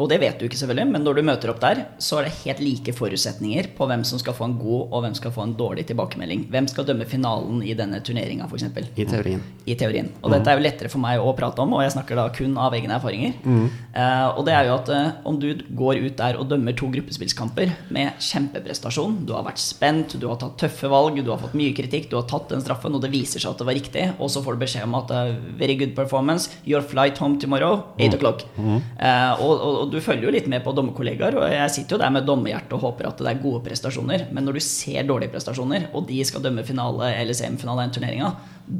og 0.00 0.08
det 0.10 0.20
vet 0.22 0.40
du 0.40 0.46
ikke, 0.46 0.58
selvfølgelig, 0.60 0.88
men 0.94 1.04
når 1.04 1.18
du 1.18 1.22
møter 1.28 1.52
opp 1.52 1.60
der, 1.62 1.82
så 2.00 2.20
er 2.20 2.28
det 2.28 2.36
helt 2.40 2.62
like 2.64 2.94
forutsetninger 2.96 3.70
på 3.76 3.88
hvem 3.90 4.04
som 4.08 4.20
skal 4.22 4.36
få 4.36 4.48
en 4.48 4.56
god 4.60 4.94
og 4.96 5.04
hvem 5.04 5.16
skal 5.18 5.34
få 5.34 5.44
en 5.44 5.54
dårlig 5.58 5.86
tilbakemelding. 5.90 6.46
Hvem 6.52 6.68
skal 6.70 6.86
dømme 6.88 7.08
finalen 7.08 7.60
i 7.66 7.74
denne 7.76 8.00
turneringa, 8.04 8.48
f.eks. 8.48 8.66
I 8.96 9.06
teorien. 9.08 9.42
I 9.68 9.76
teorien. 9.78 10.10
Og 10.22 10.32
dette 10.34 10.52
er 10.52 10.58
jo 10.58 10.64
lettere 10.64 10.92
for 10.92 11.02
meg 11.02 11.20
å 11.20 11.34
prate 11.36 11.60
om, 11.64 11.76
og 11.76 11.84
jeg 11.84 11.94
snakker 11.96 12.18
da 12.18 12.26
kun 12.34 12.56
av 12.60 12.76
egne 12.76 12.96
erfaringer. 12.96 13.36
Eh, 13.44 14.26
og 14.30 14.44
det 14.48 14.56
er 14.56 14.70
jo 14.70 14.76
at 14.78 14.92
eh, 14.94 15.10
om 15.28 15.38
du 15.42 15.48
går 15.76 16.00
ut 16.06 16.16
der 16.18 16.40
og 16.40 16.48
dømmer 16.50 16.76
to 16.78 16.88
gruppespillskamper 16.94 17.74
med 17.94 18.24
kjempeprestasjon, 18.24 19.20
du 19.28 19.34
har 19.36 19.44
vært 19.46 19.62
spent, 19.62 20.16
du 20.20 20.28
har 20.30 20.40
tatt 20.40 20.56
tøffe 20.64 20.90
valg, 20.90 21.20
du 21.20 21.32
har 21.32 21.40
fått 21.42 21.56
mye 21.58 21.74
kritikk, 21.76 22.08
du 22.10 22.16
har 22.18 22.26
tatt 22.30 22.48
den 22.52 22.64
straffen, 22.64 22.96
og 22.96 23.04
det 23.04 23.12
viser 23.12 23.42
seg 23.42 23.52
at 23.52 23.60
det 23.60 23.68
var 23.68 23.78
riktig, 23.78 24.06
og 24.18 24.32
så 24.32 24.42
får 24.44 24.56
du 24.56 24.64
beskjed 24.64 24.88
om 24.88 24.96
at 25.00 25.12
uh, 25.12 25.34
very 25.60 25.76
good 25.78 25.94
performance, 25.98 26.50
your 26.64 26.82
flight 26.82 27.18
home 27.20 27.38
tomorrow, 27.42 27.84
8 27.98 28.18
o'clock. 28.18 28.46
Eh, 28.60 29.42
og, 29.42 29.52
og, 29.52 29.78
og 29.84 29.89
du 29.92 29.98
følger 30.02 30.28
jo 30.28 30.32
litt 30.34 30.48
med 30.50 30.62
på 30.64 30.72
dommerkollegaer, 30.76 31.36
og 31.38 31.46
jeg 31.52 31.74
sitter 31.74 31.96
jo 31.96 32.00
der 32.02 32.12
med 32.14 32.26
dommerhjerte 32.28 32.76
og 32.76 32.84
håper 32.86 33.10
at 33.10 33.20
det 33.20 33.30
er 33.30 33.42
gode 33.42 33.62
prestasjoner, 33.66 34.26
men 34.34 34.46
når 34.46 34.58
du 34.58 34.62
ser 34.64 35.06
dårlige 35.08 35.32
prestasjoner, 35.34 35.88
og 35.94 36.06
de 36.08 36.20
skal 36.26 36.44
dømme 36.44 36.64
finale 36.66 37.12
eller 37.18 37.36
semifinale 37.36 37.84
i 37.84 37.88
den 37.88 37.96
turneringa, 37.98 38.32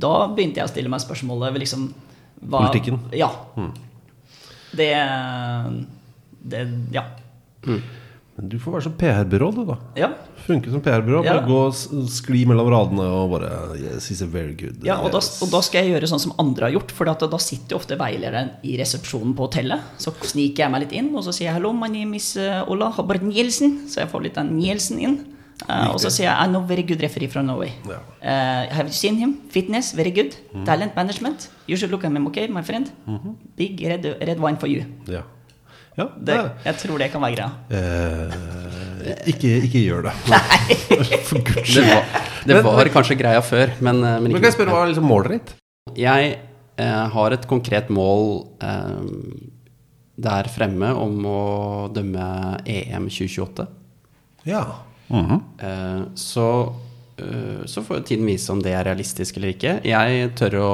da 0.07 0.14
begynte 0.31 0.62
jeg 0.62 0.71
å 0.71 0.73
stille 0.73 0.93
meg 0.93 1.02
spørsmålet 1.05 1.55
ved 1.55 1.64
liksom 1.64 1.88
hva, 2.40 2.64
Politikken. 2.64 3.00
Ja. 3.12 3.29
Det, 4.76 4.93
det 6.52 6.67
Ja. 6.95 7.09
Men 8.41 8.49
du 8.49 8.57
får 8.57 8.73
være 8.73 8.85
som 8.87 8.93
PR-byrå, 8.97 9.49
du, 9.53 9.59
da. 9.69 9.75
Ja. 10.01 10.07
Funke 10.47 10.71
som 10.73 10.81
PR-byrå. 10.81 11.19
Ja. 11.27 11.35
Bare 11.37 11.45
gå 11.45 11.59
og 11.67 12.07
skli 12.09 12.47
mellom 12.49 12.71
radene 12.73 13.05
og 13.13 13.35
bare 13.35 13.51
Yes, 13.77 14.07
he's 14.09 14.23
very 14.25 14.55
good 14.57 14.81
Ja, 14.87 14.97
og 15.05 15.13
da, 15.13 15.21
og 15.21 15.51
da 15.53 15.61
skal 15.67 15.85
jeg 15.85 15.93
gjøre 15.93 16.09
sånn 16.09 16.23
som 16.23 16.33
andre 16.41 16.71
har 16.71 16.73
gjort. 16.79 16.95
For 16.97 17.05
da 17.05 17.41
sitter 17.43 17.75
jo 17.77 17.81
ofte 17.83 17.99
veilederen 18.01 18.55
i 18.65 18.79
resepsjonen 18.81 19.35
på 19.37 19.45
hotellet. 19.45 19.91
Så 20.01 20.15
sniker 20.33 20.65
jeg 20.65 20.73
meg 20.73 20.87
litt 20.87 20.95
inn, 20.97 21.11
og 21.13 21.27
så 21.27 21.35
sier 21.37 21.51
jeg 21.51 21.59
'Hello, 21.59 21.75
my 21.77 21.91
name 21.93 22.17
is 22.17 22.31
uh, 22.41 22.65
Ola 22.73 22.89
Hubbard 22.97 23.27
Nielsen'. 23.27 23.83
Så 23.93 24.01
jeg 24.01 24.09
får 24.13 24.25
litt 24.25 24.41
av 24.41 24.49
Nielsen 24.49 25.03
inn. 25.05 25.19
Uh, 25.67 25.91
og 25.93 25.99
så 26.01 26.09
sier 26.09 26.31
jeg 26.31 26.37
'I 26.41 26.49
know 26.49 26.65
very 26.65 26.87
good 26.89 27.05
referee 27.05 27.29
from 27.29 27.51
Norway'. 27.51 27.77
Ja. 27.85 28.01
Uh, 28.25 28.73
have 28.73 28.89
you 28.89 28.97
seen 28.97 29.21
him? 29.21 29.37
Fitness, 29.53 29.93
very 29.93 30.15
good. 30.17 30.33
Talent 30.65 30.97
management. 30.97 31.51
You 31.69 31.77
should 31.77 31.93
look 31.93 32.09
at 32.09 32.11
him, 32.11 32.27
okay, 32.33 32.49
my 32.49 32.63
friend? 32.65 32.89
Big 33.61 33.85
red, 33.85 34.09
red 34.25 34.41
wine 34.41 34.57
for 34.57 34.67
you. 34.73 34.89
Ja. 35.07 35.27
Ja 35.99 36.07
Det, 36.17 36.37
nei, 36.37 36.51
jeg 36.65 36.79
tror 36.85 36.99
det 37.03 37.09
kan 37.13 37.25
være 37.25 37.37
greia. 37.37 37.51
eh, 37.77 39.25
ikke, 39.33 39.51
ikke 39.67 39.83
gjør 39.87 40.07
det. 40.09 40.15
For 41.29 41.41
guds 41.45 41.75
Det 41.75 41.87
var, 41.87 42.05
det 42.47 42.61
var 42.65 42.93
kanskje 42.95 43.17
greia 43.21 43.41
før, 43.45 43.75
men, 43.81 44.01
men 44.01 44.29
ikke. 44.29 44.35
Men 44.35 44.39
kan 44.41 44.51
jeg 44.51 44.59
spørre 44.59 44.77
hva 44.77 44.85
er 44.85 44.93
liksom 44.93 45.09
målet 45.11 45.35
ditt? 45.39 45.55
Jeg 45.99 46.37
eh, 46.81 47.07
har 47.15 47.35
et 47.37 47.47
konkret 47.51 47.91
mål 47.93 48.27
eh, 48.63 49.01
der 50.21 50.49
fremme 50.53 50.93
om 51.01 51.25
å 51.27 51.41
dømme 51.95 52.29
EM 52.69 53.09
2028. 53.09 53.67
Ja. 54.49 54.65
Mhm. 55.11 55.41
Eh, 55.59 56.03
så, 56.15 56.47
eh, 56.69 56.90
så 57.71 57.83
får 57.85 58.00
jo 58.00 58.05
tiden 58.11 58.29
vise 58.29 58.53
om 58.53 58.61
det 58.62 58.73
er 58.77 58.85
realistisk 58.89 59.39
eller 59.39 59.53
ikke. 59.55 59.75
Jeg 59.87 60.31
tør 60.39 60.57
å, 60.61 60.73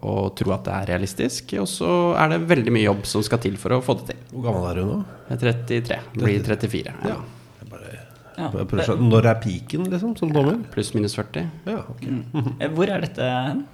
å 0.00 0.14
tro 0.36 0.54
at 0.54 0.64
det 0.66 0.76
er 0.76 0.88
realistisk, 0.94 1.54
og 1.60 1.68
så 1.70 1.90
er 2.20 2.34
det 2.34 2.40
veldig 2.50 2.74
mye 2.74 2.86
jobb 2.86 3.04
som 3.08 3.24
skal 3.26 3.42
til 3.42 3.58
for 3.60 3.76
å 3.76 3.80
få 3.84 3.98
det 4.00 4.12
til. 4.12 4.22
Hvor 4.34 4.46
gammel 4.48 4.68
er 4.70 4.80
du 4.80 4.84
nå? 4.88 4.98
Jeg 5.28 5.36
er 5.36 5.42
33, 5.44 6.00
blir 6.16 6.46
34. 6.48 6.94
Ja. 7.06 7.16
ja. 7.16 7.68
bare, 7.70 7.92
bare 8.40 8.68
prøver. 8.74 9.04
Når 9.10 9.30
er 9.32 9.42
piken, 9.44 9.88
liksom, 9.92 10.14
som 10.20 10.34
dommer? 10.34 10.60
Pluss 10.74 10.92
minus 10.96 11.16
40. 11.18 11.50
Ja, 11.70 11.80
okay. 11.94 12.20
mm. 12.34 12.52
Hvor 12.76 12.94
er 12.94 13.06
dette 13.06 13.32
hen? 13.34 13.64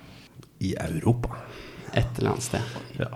I 0.64 0.72
Europa. 0.86 1.42
Et 1.92 2.18
eller 2.18 2.34
annet 2.34 2.48
sted. 2.48 2.76
Ja. 3.00 3.10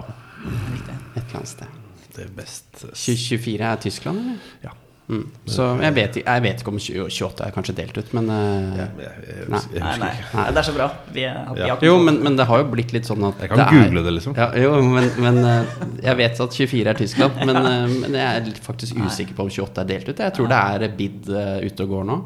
Et 1.14 1.22
eller 1.22 1.40
annet 1.42 1.54
sted. 1.56 1.80
Det 2.10 2.24
er 2.26 2.30
best 2.34 2.70
2024 2.82 3.66
er 3.70 3.82
Tyskland, 3.84 4.22
eller? 4.24 4.46
Ja. 4.66 4.76
Mm. 5.10 5.24
Så 5.50 5.64
jeg 5.82 5.94
vet, 5.96 6.16
jeg 6.20 6.42
vet 6.44 6.60
ikke 6.62 6.70
om 6.70 6.76
28 6.78 7.40
er 7.48 7.54
kanskje 7.56 7.72
delt 7.74 7.96
ut, 7.98 8.12
men 8.14 8.28
ja, 8.30 8.84
Jeg, 8.84 8.90
jeg, 9.00 9.14
jeg, 9.26 9.48
Nei. 9.50 9.60
Nei, 9.80 9.94
nei. 10.04 10.10
nei. 10.36 10.44
Det 10.54 10.60
er 10.62 10.66
så 10.68 10.74
bra. 10.76 10.86
Vi, 11.16 11.24
er- 11.26 11.48
vi 11.56 11.64
Ja. 11.66 11.76
Jo, 11.82 11.96
men, 11.98 12.20
men 12.22 12.36
det 12.38 12.46
har 12.46 12.62
jo 12.62 12.68
blitt 12.70 12.92
litt 12.94 13.08
sånn 13.10 13.24
at 13.26 13.40
Jeg 13.42 13.50
kan 13.50 13.58
det 13.58 13.66
er- 13.66 13.88
google 13.88 14.04
det, 14.06 14.12
liksom. 14.20 14.36
Ja, 14.38 14.46
jo, 14.54 14.70
men, 14.86 15.10
men 15.18 15.40
eh, 15.44 15.74
jeg 16.06 16.16
vet 16.22 16.40
at 16.46 16.54
24 16.60 16.86
er 16.94 17.00
Tyskland, 17.00 17.42
men, 17.42 17.56
eh, 17.58 17.96
men 18.04 18.14
jeg 18.20 18.44
er 18.54 18.62
faktisk 18.62 19.02
usikker 19.02 19.34
på 19.34 19.48
om 19.48 19.50
28 19.50 19.82
er 19.82 19.90
delt 19.90 20.08
ut. 20.12 20.22
Jeg 20.28 20.36
tror 20.38 20.48
det 20.54 20.62
er 20.86 20.96
bid 21.02 21.28
eh, 21.34 21.66
ute 21.66 21.88
og 21.88 21.94
går 21.96 22.04
nå. 22.12 22.18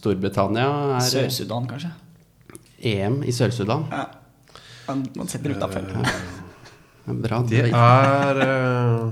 Storbritannia 0.00 0.68
er 0.96 1.04
Sør-Sudan, 1.10 1.68
kanskje. 1.68 1.92
EM 2.82 3.20
i 3.28 3.32
Sør-Sudan. 3.36 3.84
Ja. 3.92 4.06
Man, 4.88 5.04
man 5.14 5.28
setter 5.28 5.52
utafor. 5.52 5.84
Bra. 7.20 7.42
Det 7.48 7.66
er 7.74 8.40
eh, 8.44 9.10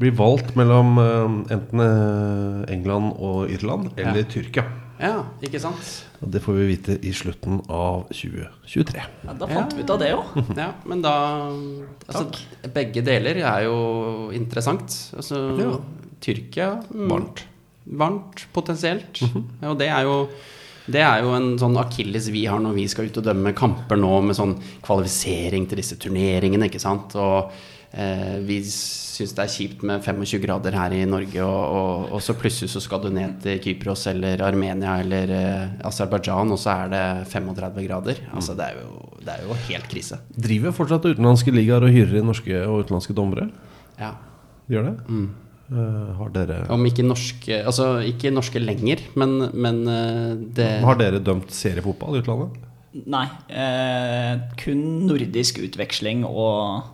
Blir 0.00 0.14
valgt 0.18 0.56
mellom 0.58 0.96
eh, 0.98 1.54
enten 1.54 1.82
eh, 1.84 2.72
England 2.74 3.12
og 3.22 3.50
Irland 3.54 3.92
eller 3.96 4.24
Ja. 4.24 4.30
Tyrkia. 4.32 4.64
Ja, 4.98 5.24
ikke 5.42 5.58
sant? 5.58 5.88
Og 6.22 6.30
det 6.30 6.40
får 6.44 6.54
vi 6.54 6.66
vite 6.68 6.94
i 7.02 7.10
slutten 7.12 7.58
av 7.66 8.04
2023. 8.14 9.02
Ja, 9.26 9.34
da 9.40 9.48
fant 9.50 9.74
vi 9.74 9.82
ut 9.82 9.90
av 9.90 9.98
det 10.00 10.12
òg. 10.14 10.36
Ja, 10.56 10.68
men 10.86 11.02
da 11.02 11.14
altså, 12.06 12.28
Begge 12.74 13.02
deler 13.04 13.40
er 13.42 13.64
jo 13.66 13.78
interessant. 14.34 14.94
Altså, 15.18 15.42
Ja. 15.60 15.72
Tyrkia 16.24 16.68
mm, 16.88 17.08
Varmt. 17.10 17.42
Varmt, 17.84 18.46
potensielt. 18.54 19.18
Og 19.66 19.74
det 19.82 19.90
er 19.92 20.06
jo 20.08 20.28
det 20.86 21.00
er 21.00 21.22
jo 21.24 21.30
en 21.32 21.54
sånn 21.60 21.76
akilles 21.80 22.26
vi 22.32 22.42
har 22.48 22.60
når 22.60 22.74
vi 22.76 22.82
skal 22.92 23.06
ut 23.08 23.18
og 23.20 23.24
dømme 23.24 23.54
kamper 23.56 23.96
nå 23.96 24.18
med 24.24 24.36
sånn 24.36 24.54
kvalifisering 24.84 25.64
til 25.68 25.80
disse 25.80 25.96
turneringene, 26.00 26.68
ikke 26.68 26.80
sant. 26.80 27.14
Og 27.16 27.50
eh, 27.94 28.38
vi 28.46 28.58
syns 28.66 29.34
det 29.36 29.44
er 29.44 29.52
kjipt 29.52 29.84
med 29.86 30.02
25 30.02 30.42
grader 30.42 30.74
her 30.76 30.94
i 30.96 31.04
Norge, 31.08 31.38
og, 31.44 31.62
og, 31.78 32.08
og 32.16 32.24
så 32.24 32.34
plutselig 32.38 32.72
så 32.72 32.82
skal 32.82 33.04
du 33.04 33.08
ned 33.14 33.38
til 33.44 33.60
Kypros 33.62 34.06
eller 34.10 34.42
Armenia 34.46 34.98
eller 35.04 35.34
eh, 35.34 35.86
Aserbajdsjan, 35.86 36.52
og 36.54 36.60
så 36.60 36.74
er 36.74 36.92
det 36.94 37.04
35 37.30 37.86
grader. 37.86 38.20
Altså 38.34 38.58
det 38.58 38.72
er 38.72 38.82
jo, 38.82 38.98
det 39.22 39.36
er 39.36 39.46
jo 39.46 39.62
helt 39.68 39.88
krise. 39.92 40.20
Driver 40.34 40.74
fortsatt 40.76 41.08
utenlandske 41.12 41.54
ligaer 41.54 41.86
og 41.86 41.94
hyrer 41.94 42.20
inn 42.20 42.30
norske 42.32 42.60
og 42.66 42.84
utenlandske 42.84 43.16
dommere? 43.16 43.48
Ja. 44.00 44.14
Gjør 44.70 44.90
det? 44.90 44.94
Eh, 45.72 46.10
har, 46.18 46.28
dere, 46.34 46.58
Om 46.72 46.82
ikke 46.84 47.04
norske 47.06 47.56
Altså 47.64 47.86
ikke 48.04 48.32
norske 48.34 48.60
lenger, 48.60 49.00
men, 49.16 49.38
men 49.56 49.78
uh, 49.88 50.34
det 50.36 50.68
har 50.84 50.98
dere 51.00 51.22
dømt 51.24 51.52
seriefotball 51.56 52.18
i 52.18 52.20
utlandet? 52.20 52.58
Nei. 53.10 53.24
Eh, 53.48 54.42
kun 54.60 54.82
nordisk 55.08 55.58
utveksling 55.64 56.22
og 56.28 56.84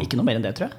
ikke 0.00 0.18
noe 0.18 0.26
mer 0.28 0.38
enn 0.40 0.46
det, 0.46 0.54
tror 0.56 0.70
jeg. 0.70 0.78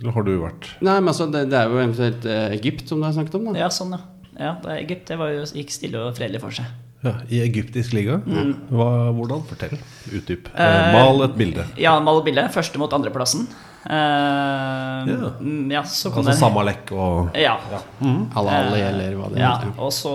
Eller 0.00 0.16
har 0.16 0.24
du 0.26 0.32
vært 0.40 0.70
Nei, 0.82 0.96
men 0.98 1.12
altså, 1.12 1.28
det, 1.30 1.44
det 1.52 1.58
er 1.58 1.68
jo 1.70 1.78
eventuelt 1.78 2.24
eh, 2.26 2.54
Egypt 2.56 2.88
som 2.90 3.02
du 3.02 3.06
har 3.06 3.14
snakket 3.14 3.36
om, 3.38 3.50
da. 3.50 3.60
Ja, 3.60 3.68
sånn, 3.70 3.94
ja. 3.94 4.00
ja 4.40 4.54
det 4.64 4.72
er 4.72 4.80
Egypt 4.80 5.12
det 5.12 5.18
var 5.20 5.34
jo, 5.34 5.44
gikk 5.60 5.74
stille 5.74 6.00
og 6.02 6.16
fredelig 6.18 6.42
for 6.42 6.56
seg. 6.56 6.72
Ja, 7.02 7.12
i 7.28 7.40
egyptisk 7.42 7.92
liga? 7.96 8.20
Hva, 8.70 8.88
hvordan? 9.16 9.42
Fortell. 9.48 9.76
Utdyp. 10.12 10.48
Eh, 10.54 10.62
Eh, 10.62 10.92
mal 10.94 11.22
et 11.26 11.36
bilde. 11.36 11.64
Ja, 11.78 11.98
mal 12.00 12.18
et 12.22 12.24
bilde. 12.30 12.48
Første 12.54 12.78
mot 12.78 12.90
andreplassen. 12.92 13.46
Eh, 13.84 13.90
Ja. 15.10 15.30
mm, 15.40 15.70
ja, 15.72 15.80
så 15.82 16.12
Altså 16.14 16.32
Samalek 16.38 16.92
og 16.94 17.30
ja. 17.34 17.56
Al-Ali, 18.36 18.78
Eh, 18.80 18.88
eller 18.92 19.16
hva 19.18 19.28
det 19.32 19.40
ja, 19.40 19.56
heter. 19.58 19.72
og 19.82 19.90
så 19.90 20.12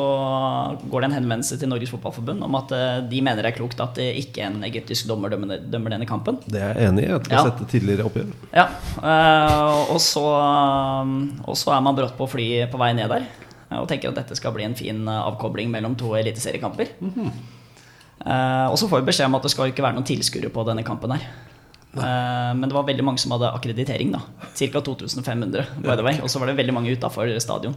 går 0.89 1.01
det 1.01 1.09
en 1.09 1.15
henvendelse 1.17 1.59
til 1.59 1.67
Norges 1.67 1.89
Fotballforbund 1.91 2.43
om 2.47 2.55
at 2.55 2.71
eh, 2.71 3.01
de 3.09 3.19
mener 3.21 3.43
det 3.43 3.51
er 3.53 3.57
klokt 3.57 3.81
at 3.83 3.95
det 3.99 4.07
ikke 4.23 4.45
en 4.47 4.63
egyptisk 4.63 5.07
dommer 5.09 5.29
dømmer, 5.29 5.59
dømmer 5.69 5.89
denne 5.97 6.07
kampen. 6.07 6.39
Det 6.47 6.61
er 6.61 6.73
jeg 6.79 6.87
enig 6.93 7.03
i. 7.03 7.09
Jeg 7.11 7.25
skal 7.25 7.37
Ja. 7.37 7.43
sette 7.49 7.67
tidligere 7.73 8.05
oppgjør. 8.07 8.31
Ja, 8.53 8.67
eh, 9.03 9.91
og, 9.91 9.99
så, 9.99 10.23
og 11.47 11.55
så 11.59 11.75
er 11.75 11.81
man 11.81 11.95
brått 11.99 12.15
på 12.17 12.27
fly 12.29 12.47
på 12.71 12.77
vei 12.79 12.93
ned 12.93 13.09
der 13.11 13.27
og 13.75 13.87
tenker 13.89 14.09
at 14.09 14.15
dette 14.21 14.35
skal 14.39 14.53
bli 14.55 14.63
en 14.63 14.75
fin 14.79 15.03
eh, 15.07 15.21
avkobling 15.27 15.69
mellom 15.73 15.95
to 15.99 16.13
eliteseriekamper. 16.15 16.87
Eh, 18.25 18.65
og 18.71 18.77
så 18.79 18.87
får 18.89 19.01
vi 19.03 19.09
beskjed 19.11 19.29
om 19.29 19.35
at 19.37 19.45
det 19.45 19.51
skal 19.53 19.71
ikke 19.71 19.83
være 19.85 19.97
noen 19.99 20.07
tilskuere 20.07 20.49
på 20.53 20.63
denne 20.67 20.83
kampen 20.87 21.13
her. 21.15 21.25
Eh, 21.97 22.51
men 22.57 22.65
det 22.67 22.75
var 22.75 22.87
veldig 22.87 23.05
mange 23.05 23.21
som 23.23 23.31
hadde 23.35 23.51
akkreditering. 23.53 24.11
da 24.15 24.21
Ca. 24.55 24.81
2500. 24.81 25.65
by 25.83 25.95
the 25.95 26.03
way 26.05 26.19
Og 26.21 26.29
så 26.29 26.39
var 26.39 26.47
det 26.51 26.57
veldig 26.59 26.73
mange 26.75 26.91
utafor 26.95 27.29
stadion. 27.43 27.75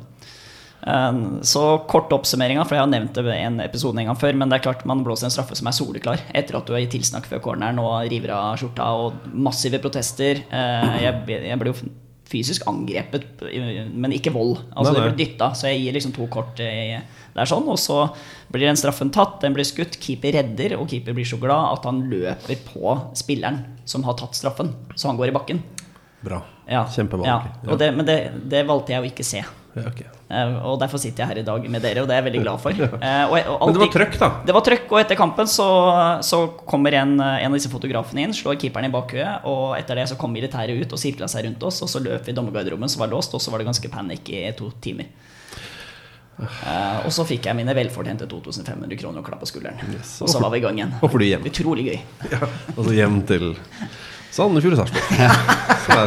Eh, 0.86 1.12
Så 1.42 1.64
kort 1.88 2.12
oppsummeringa, 2.12 2.64
for 2.64 2.74
jeg 2.78 2.84
har 2.86 2.92
nevnt 2.94 3.14
det 3.14 3.24
i 3.36 3.44
en 3.44 3.60
episode 3.60 3.98
en 4.00 4.06
gang 4.12 4.16
før, 4.18 4.34
men 4.36 4.48
det 4.48 4.60
er 4.60 4.64
klart 4.70 4.86
man 4.88 5.04
blåser 5.04 5.28
en 5.28 5.30
straffe 5.34 5.56
som 5.58 5.66
er 5.68 5.76
soleklar 5.76 6.20
etter 6.34 6.56
at 6.56 6.66
du 6.66 6.72
har 6.72 6.80
gitt 6.80 6.96
tilsnakk 6.98 7.26
før 7.28 7.42
corneren 7.50 7.78
og 7.82 8.08
river 8.10 8.30
av 8.36 8.56
skjorta 8.60 8.86
og 8.96 9.26
massive 9.34 9.78
protester. 9.82 10.40
Eh, 10.50 11.02
Jeg, 11.02 11.26
jeg 11.50 11.58
ble 11.60 11.74
jo 11.74 11.90
fysisk 12.30 12.66
angrepet, 12.70 13.24
men 13.90 14.14
ikke 14.14 14.32
vold. 14.34 14.60
Altså 14.70 14.92
Nei, 14.92 15.00
nei. 15.00 15.00
Det 15.00 15.08
ble 15.08 15.24
dytta, 15.24 15.50
så 15.58 15.70
jeg 15.70 15.82
gir 15.82 15.96
liksom 15.96 16.14
to 16.14 16.28
kort 16.30 16.62
i, 16.62 17.00
det 17.30 17.42
er 17.42 17.50
sånn, 17.50 17.66
og 17.70 17.78
så 17.78 17.98
blir 18.50 18.68
den 18.68 18.78
straffen 18.78 19.10
tatt, 19.14 19.40
den 19.42 19.54
blir 19.56 19.66
skutt, 19.66 19.98
keeper 20.02 20.34
redder, 20.38 20.76
og 20.78 20.88
keeper 20.90 21.16
blir 21.16 21.26
så 21.28 21.38
glad 21.42 21.76
at 21.78 21.90
han 21.90 22.04
løper 22.10 22.62
på 22.68 22.94
spilleren 23.18 23.62
som 23.88 24.06
har 24.06 24.18
tatt 24.20 24.38
straffen, 24.38 24.72
så 24.94 25.10
han 25.10 25.18
går 25.20 25.32
i 25.32 25.36
bakken. 25.36 25.62
Bra. 26.22 26.42
Ja, 26.70 26.84
Kjempebra. 26.90 27.26
Ja, 27.26 27.76
det, 27.80 27.92
men 27.96 28.06
det, 28.06 28.18
det 28.50 28.64
valgte 28.68 28.94
jeg 28.94 29.02
å 29.02 29.10
ikke 29.10 29.26
se. 29.26 29.42
Ja, 29.42 29.86
ok. 29.90 30.04
Eh, 30.30 30.50
og 30.62 30.76
derfor 30.78 31.00
sitter 31.02 31.24
jeg 31.24 31.30
her 31.32 31.40
i 31.40 31.46
dag 31.46 31.64
med 31.74 31.82
dere, 31.82 32.04
og 32.04 32.08
det 32.08 32.14
er 32.14 32.20
jeg 32.20 32.26
veldig 32.28 32.42
glad 32.44 32.62
for. 32.62 32.76
Eh, 33.00 33.24
og, 33.26 33.34
alltid, 33.34 33.66
Men 33.66 33.74
det 33.74 33.82
var 33.82 33.92
trøkk, 33.94 34.16
da. 34.20 34.28
Det 34.46 34.54
var 34.54 34.64
trøkk, 34.66 34.84
og 34.92 34.98
etter 35.00 35.18
kampen 35.18 35.48
så, 35.50 35.66
så 36.26 36.40
kommer 36.68 36.94
en, 37.00 37.16
en 37.20 37.48
av 37.48 37.56
disse 37.56 37.70
fotografene 37.72 38.26
inn, 38.26 38.34
slår 38.36 38.58
keeperen 38.60 38.90
i 38.90 38.92
bakhuet, 38.92 39.46
og 39.48 39.74
etter 39.78 39.98
det 39.98 40.06
så 40.10 40.18
kom 40.20 40.34
militæret 40.34 40.78
ut 40.78 40.94
og 40.94 41.00
sirkla 41.00 41.28
seg 41.30 41.48
rundt 41.48 41.64
oss, 41.66 41.80
og 41.82 41.90
så 41.90 42.02
løp 42.02 42.28
vi 42.28 42.34
i 42.34 42.36
dommergarderoben 42.36 42.92
som 42.92 43.02
var 43.02 43.10
låst, 43.12 43.34
og 43.34 43.42
så 43.42 43.52
var 43.52 43.62
det 43.62 43.70
ganske 43.70 43.90
panikk 43.92 44.30
i 44.36 44.44
to 44.58 44.70
timer. 44.84 45.10
Uh, 46.40 47.04
og 47.04 47.10
så 47.12 47.26
fikk 47.28 47.50
jeg 47.50 47.56
mine 47.58 47.74
velfortjente 47.76 48.24
2500 48.30 48.96
kroner 49.00 49.20
og 49.20 49.26
klapp 49.26 49.42
på 49.44 49.50
skulderen. 49.50 49.80
Yes. 49.92 50.14
Og 50.24 50.30
så 50.32 50.40
var 50.40 50.54
vi 50.54 50.62
i 50.62 50.64
gang 50.64 50.78
igjen. 50.78 50.94
Og 51.04 51.18
du 51.20 51.26
hjem? 51.26 51.44
Utrolig 51.50 51.90
gøy. 51.90 51.98
Ja, 52.32 52.46
altså 52.76 52.94
hjem 52.96 53.18
til 53.28 53.50
Sandefjord 54.30 54.78
og 54.78 54.80
Sarpsborg. 54.84 55.58
Så 55.90 55.98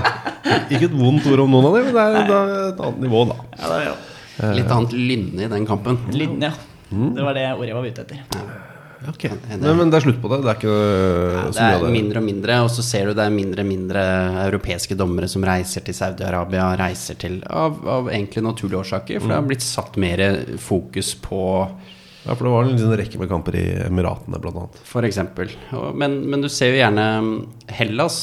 Ikke 0.73 0.87
et 0.87 0.95
vondt 0.95 1.27
ord 1.29 1.43
om 1.43 1.53
noen 1.53 1.67
av 1.69 1.77
dem, 1.77 1.89
men 1.89 1.97
det 1.97 2.03
er, 2.03 2.27
det 2.29 2.39
er 2.39 2.65
et 2.71 2.81
annet 2.87 3.03
nivå, 3.03 3.23
da. 3.29 3.37
Ja, 3.59 3.67
det, 3.67 3.77
er, 3.77 3.85
ja. 3.91 4.12
Litt 4.57 4.71
annet 4.73 4.93
lynne 4.97 5.45
i 5.45 5.49
den 5.51 5.65
kampen. 5.69 5.99
Lynne, 6.13 6.49
ja. 6.49 6.53
Det 6.93 7.25
var 7.25 7.33
det 7.37 7.47
ordet 7.55 7.69
jeg 7.71 7.75
var 7.77 7.85
ute 7.89 8.03
etter. 8.05 8.23
Ok. 9.09 9.23
Men, 9.49 9.63
men 9.77 9.89
det 9.91 9.97
er 9.99 10.03
slutt 10.05 10.19
på 10.23 10.29
det? 10.31 10.37
Det 10.45 10.51
er 10.53 10.59
ikke 10.61 10.73
Ja, 10.73 11.39
så 11.51 11.57
det 11.57 11.63
mye 11.63 11.71
er 11.73 11.73
av 11.75 11.81
det? 11.83 11.91
mindre 11.97 12.21
og 12.21 12.25
mindre, 12.27 12.57
og 12.63 12.69
så 12.71 12.85
ser 12.87 13.09
du 13.09 13.13
det 13.17 13.25
er 13.25 13.33
mindre 13.35 13.65
og 13.65 13.67
mindre 13.67 14.03
europeiske 14.45 14.95
dommere 14.99 15.27
som 15.31 15.43
reiser 15.43 15.83
til 15.83 15.97
Saudi-Arabia, 15.97 16.69
reiser 16.79 17.17
til 17.19 17.41
av, 17.49 17.81
av 17.97 18.07
egentlig 18.13 18.45
naturlige 18.45 18.79
årsaker, 18.79 19.19
for 19.19 19.33
det 19.33 19.39
har 19.41 19.49
blitt 19.49 19.65
satt 19.65 19.99
mer 19.99 20.23
fokus 20.63 21.11
på 21.25 21.41
Ja, 22.23 22.31
for 22.37 22.45
det 22.47 22.53
var 22.53 22.63
en 22.63 22.71
liten 22.77 22.95
rekke 22.95 23.19
med 23.19 23.27
kamper 23.33 23.57
i 23.59 23.65
Emiratene, 23.89 24.39
blant 24.39 24.61
annet. 24.61 24.79
for 24.87 25.03
eksempel. 25.03 25.51
Men, 25.99 26.21
men 26.31 26.45
du 26.45 26.47
ser 26.47 26.71
jo 26.71 26.79
gjerne 26.79 27.07
mm, 27.27 27.33
Hellas 27.75 28.21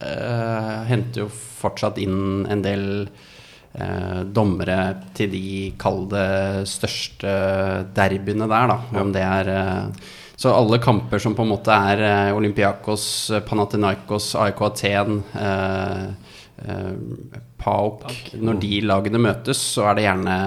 eh, 0.00 0.78
henter 0.88 1.26
jo 1.26 1.28
fortsatt 1.60 2.00
inn 2.00 2.46
en 2.48 2.64
del 2.64 2.86
eh, 3.74 4.20
dommere 4.24 4.78
til 5.16 5.32
de, 5.32 5.46
kall 5.80 6.04
det, 6.10 6.66
største 6.70 7.32
derbyene 7.96 8.48
der, 8.50 8.74
da. 8.74 8.78
Om 9.02 9.14
det 9.14 9.24
er 9.24 9.50
eh, 9.54 10.04
Så 10.36 10.50
alle 10.50 10.80
kamper 10.82 11.18
som 11.22 11.34
på 11.34 11.44
en 11.44 11.52
måte 11.54 11.74
er 11.74 12.04
eh, 12.04 12.36
Olympiakos, 12.36 13.30
eh, 13.30 13.44
Panathinaikos, 13.46 14.34
AIK 14.34 14.64
Aten 14.68 15.22
eh, 15.40 16.08
eh, 16.66 16.90
PAOK. 17.64 18.08
Når 18.42 18.58
de 18.62 18.80
lagene 18.84 19.22
møtes, 19.22 19.62
så 19.76 19.90
er 19.90 19.98
det 19.98 20.08
gjerne 20.08 20.40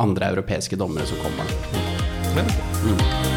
andre 0.00 0.32
europeiske 0.34 0.78
dommere 0.80 1.10
som 1.10 1.20
kommer. 1.24 1.58
Ja, 2.38 3.29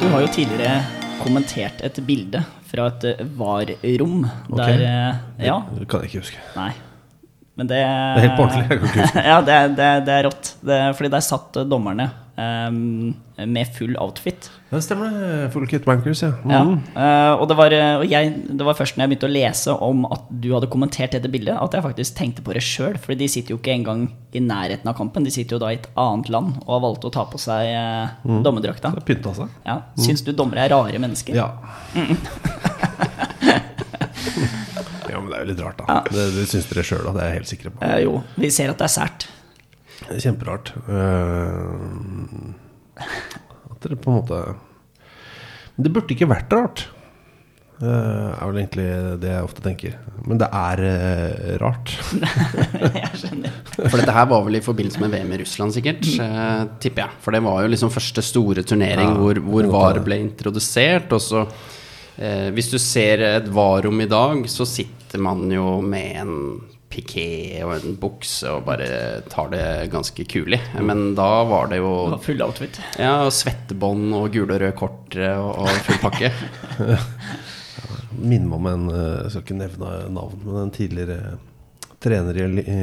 du 0.00 0.06
har 0.12 0.22
jo 0.22 0.28
tidligere 0.32 0.82
kommentert 1.22 1.80
et 1.86 1.98
bilde 2.06 2.42
fra 2.68 2.88
et 2.92 3.06
eh, 3.10 3.24
VAR-rom 3.38 4.26
der 4.58 4.82
eh, 4.84 5.16
Ja, 5.48 5.56
Det 5.74 5.88
kan 5.90 6.04
jeg 6.04 6.12
ikke 6.12 6.22
huske. 6.24 6.42
nei. 6.56 6.70
Men 7.58 7.66
det 7.66 7.78
er 7.82 8.20
helt 8.22 8.36
på 8.38 8.44
ordentlig, 8.44 8.60
jeg 8.62 8.78
kan 8.78 8.88
ikke 8.88 9.02
huske. 9.02 9.22
ja, 9.32 9.38
det, 9.42 9.54
det, 9.80 9.86
det 10.06 10.12
er 10.14 10.26
rått. 10.28 10.50
Det, 10.62 10.76
fordi 10.94 11.10
der 11.16 11.24
satt 11.26 11.58
eh, 11.58 11.66
dommerne 11.66 12.06
eh, 12.38 13.46
med 13.48 13.74
full 13.76 13.96
outfit. 14.02 14.48
Det 14.68 14.82
stemmer, 14.84 15.10
det. 15.14 15.50
Full 15.54 15.64
kit 15.70 15.86
wankers, 15.88 16.20
ja. 16.22 16.30
Ja. 16.44 16.58
Mm. 16.66 16.74
eh, 16.92 17.32
og 17.40 17.46
det 17.48 17.56
var, 17.56 17.72
eh, 17.72 17.94
og 18.02 18.06
jeg, 18.10 18.32
det 18.58 18.66
var 18.68 18.76
først 18.76 18.98
når 18.98 19.06
jeg 19.06 19.12
begynte 19.14 19.28
å 19.30 19.32
lese 19.32 19.74
om 19.86 20.02
at 20.12 20.26
du 20.42 20.50
hadde 20.54 20.68
kommentert 20.72 21.14
dette 21.16 21.30
bildet, 21.32 21.56
at 21.56 21.72
jeg 21.78 21.86
faktisk 21.86 22.16
tenkte 22.18 22.44
på 22.44 22.52
det 22.56 22.62
sjøl. 22.66 22.98
For 23.00 23.16
de 23.16 23.28
sitter 23.32 23.54
jo 23.54 23.60
ikke 23.62 23.72
engang 23.78 24.06
i 24.36 24.42
nærheten 24.44 24.90
av 24.90 24.96
kampen. 24.98 25.24
De 25.24 25.32
sitter 25.34 25.56
jo 25.56 25.62
da 25.62 25.70
i 25.72 25.78
et 25.80 25.88
annet 25.98 26.28
land 26.34 26.58
og 26.66 26.74
har 26.76 26.84
valgt 26.84 27.06
å 27.08 27.12
ta 27.14 27.24
på 27.30 27.40
seg 27.40 27.72
uh, 27.72 28.10
Mm. 28.28 28.42
dommerdrakta. 28.44 28.90
Pynta 29.08 29.32
seg. 29.34 29.48
Ja. 29.64 29.78
Syns 29.98 30.20
du 30.26 30.32
dommere 30.36 30.66
er 30.66 30.72
rare 30.74 30.98
mennesker? 31.00 31.34
Ja. 31.38 31.48
ja, 35.08 35.20
men 35.20 35.30
det 35.30 35.38
er 35.38 35.42
jo 35.44 35.48
litt 35.52 35.62
rart, 35.64 35.80
da. 35.80 36.00
Det, 36.12 36.26
det 36.36 36.44
syns 36.50 36.68
dere 36.70 36.84
sjøl, 36.86 37.04
da. 37.08 37.14
Det 37.16 37.22
er 37.24 37.30
jeg 37.32 37.38
helt 37.40 37.50
sikker 37.52 37.72
på. 37.74 37.82
Uh, 37.82 37.98
jo, 38.04 38.14
vi 38.38 38.50
ser 38.54 38.72
at 38.72 38.80
det 38.80 38.88
er 38.88 38.94
sært. 38.98 39.28
Det 40.08 40.16
er 40.16 40.24
Kjemperart. 40.24 40.72
Uh, 40.88 42.52
at 42.98 43.82
dere 43.84 43.98
på 44.00 44.10
en 44.10 44.16
måte 44.18 44.38
Men 45.76 45.86
det 45.86 45.92
burde 45.94 46.14
ikke 46.16 46.30
vært 46.30 46.54
rart. 46.56 46.86
Uh, 47.78 48.32
er 48.34 48.48
vel 48.48 48.62
egentlig 48.64 48.88
det 49.22 49.30
jeg 49.30 49.46
ofte 49.46 49.62
tenker. 49.62 49.98
Men 50.26 50.40
det 50.40 50.48
er 50.50 50.82
uh, 50.82 51.52
rart. 51.62 51.94
jeg 53.02 53.12
skjønner. 53.20 53.58
For 53.78 54.00
dette 54.00 54.14
her 54.14 54.26
var 54.30 54.42
vel 54.46 54.58
i 54.58 54.62
forbindelse 54.64 55.02
med 55.02 55.12
VM 55.14 55.34
i 55.36 55.40
Russland, 55.44 55.74
sikkert, 55.76 56.06
eh, 56.22 56.62
tipper 56.82 57.04
jeg. 57.04 57.18
For 57.22 57.34
det 57.34 57.42
var 57.44 57.60
jo 57.62 57.70
liksom 57.70 57.92
første 57.94 58.24
store 58.26 58.64
turnering 58.66 59.12
Ja, 59.12 59.18
hvor, 59.20 59.38
hvor 59.44 59.68
var 59.70 60.00
ble 60.02 60.18
introdusert. 60.24 61.12
Og 61.14 61.22
så, 61.22 61.44
eh, 62.18 62.48
hvis 62.56 62.72
du 62.72 62.78
ser 62.82 63.22
et 63.28 63.46
VAR-rom 63.54 64.02
i 64.02 64.10
dag, 64.10 64.42
så 64.50 64.66
sitter 64.66 65.22
man 65.22 65.46
jo 65.52 65.78
med 65.84 66.18
en 66.24 66.34
piké 66.88 67.60
og 67.66 67.74
en 67.76 67.96
bukse 68.00 68.48
og 68.48 68.62
bare 68.64 68.86
tar 69.28 69.50
det 69.52 69.64
ganske 69.92 70.24
kulig. 70.30 70.60
Men 70.80 71.12
da 71.18 71.28
var 71.48 71.68
det 71.72 71.82
jo 71.82 71.90
Det 72.08 72.14
var 72.16 72.22
Full 72.24 72.42
outfit. 72.46 72.80
ja, 72.98 73.28
svettebånd 73.30 74.14
og 74.16 74.30
gule 74.32 74.56
og 74.56 74.62
røde 74.62 74.76
kort 74.78 75.16
eh, 75.20 75.36
og, 75.36 75.66
og 75.66 75.82
full 75.88 76.00
pakke. 76.06 76.30
Minner 78.18 78.48
meg 78.48 78.56
om 78.58 78.66
en 78.72 78.86
eh, 78.90 79.18
Jeg 79.24 79.30
skal 79.34 79.44
ikke 79.44 79.58
nevne 79.60 79.90
navn, 80.16 80.40
men 80.46 80.62
en 80.64 80.74
tidligere 80.74 81.36
trener 82.02 82.38
i, 82.40 82.46
i 82.62 82.80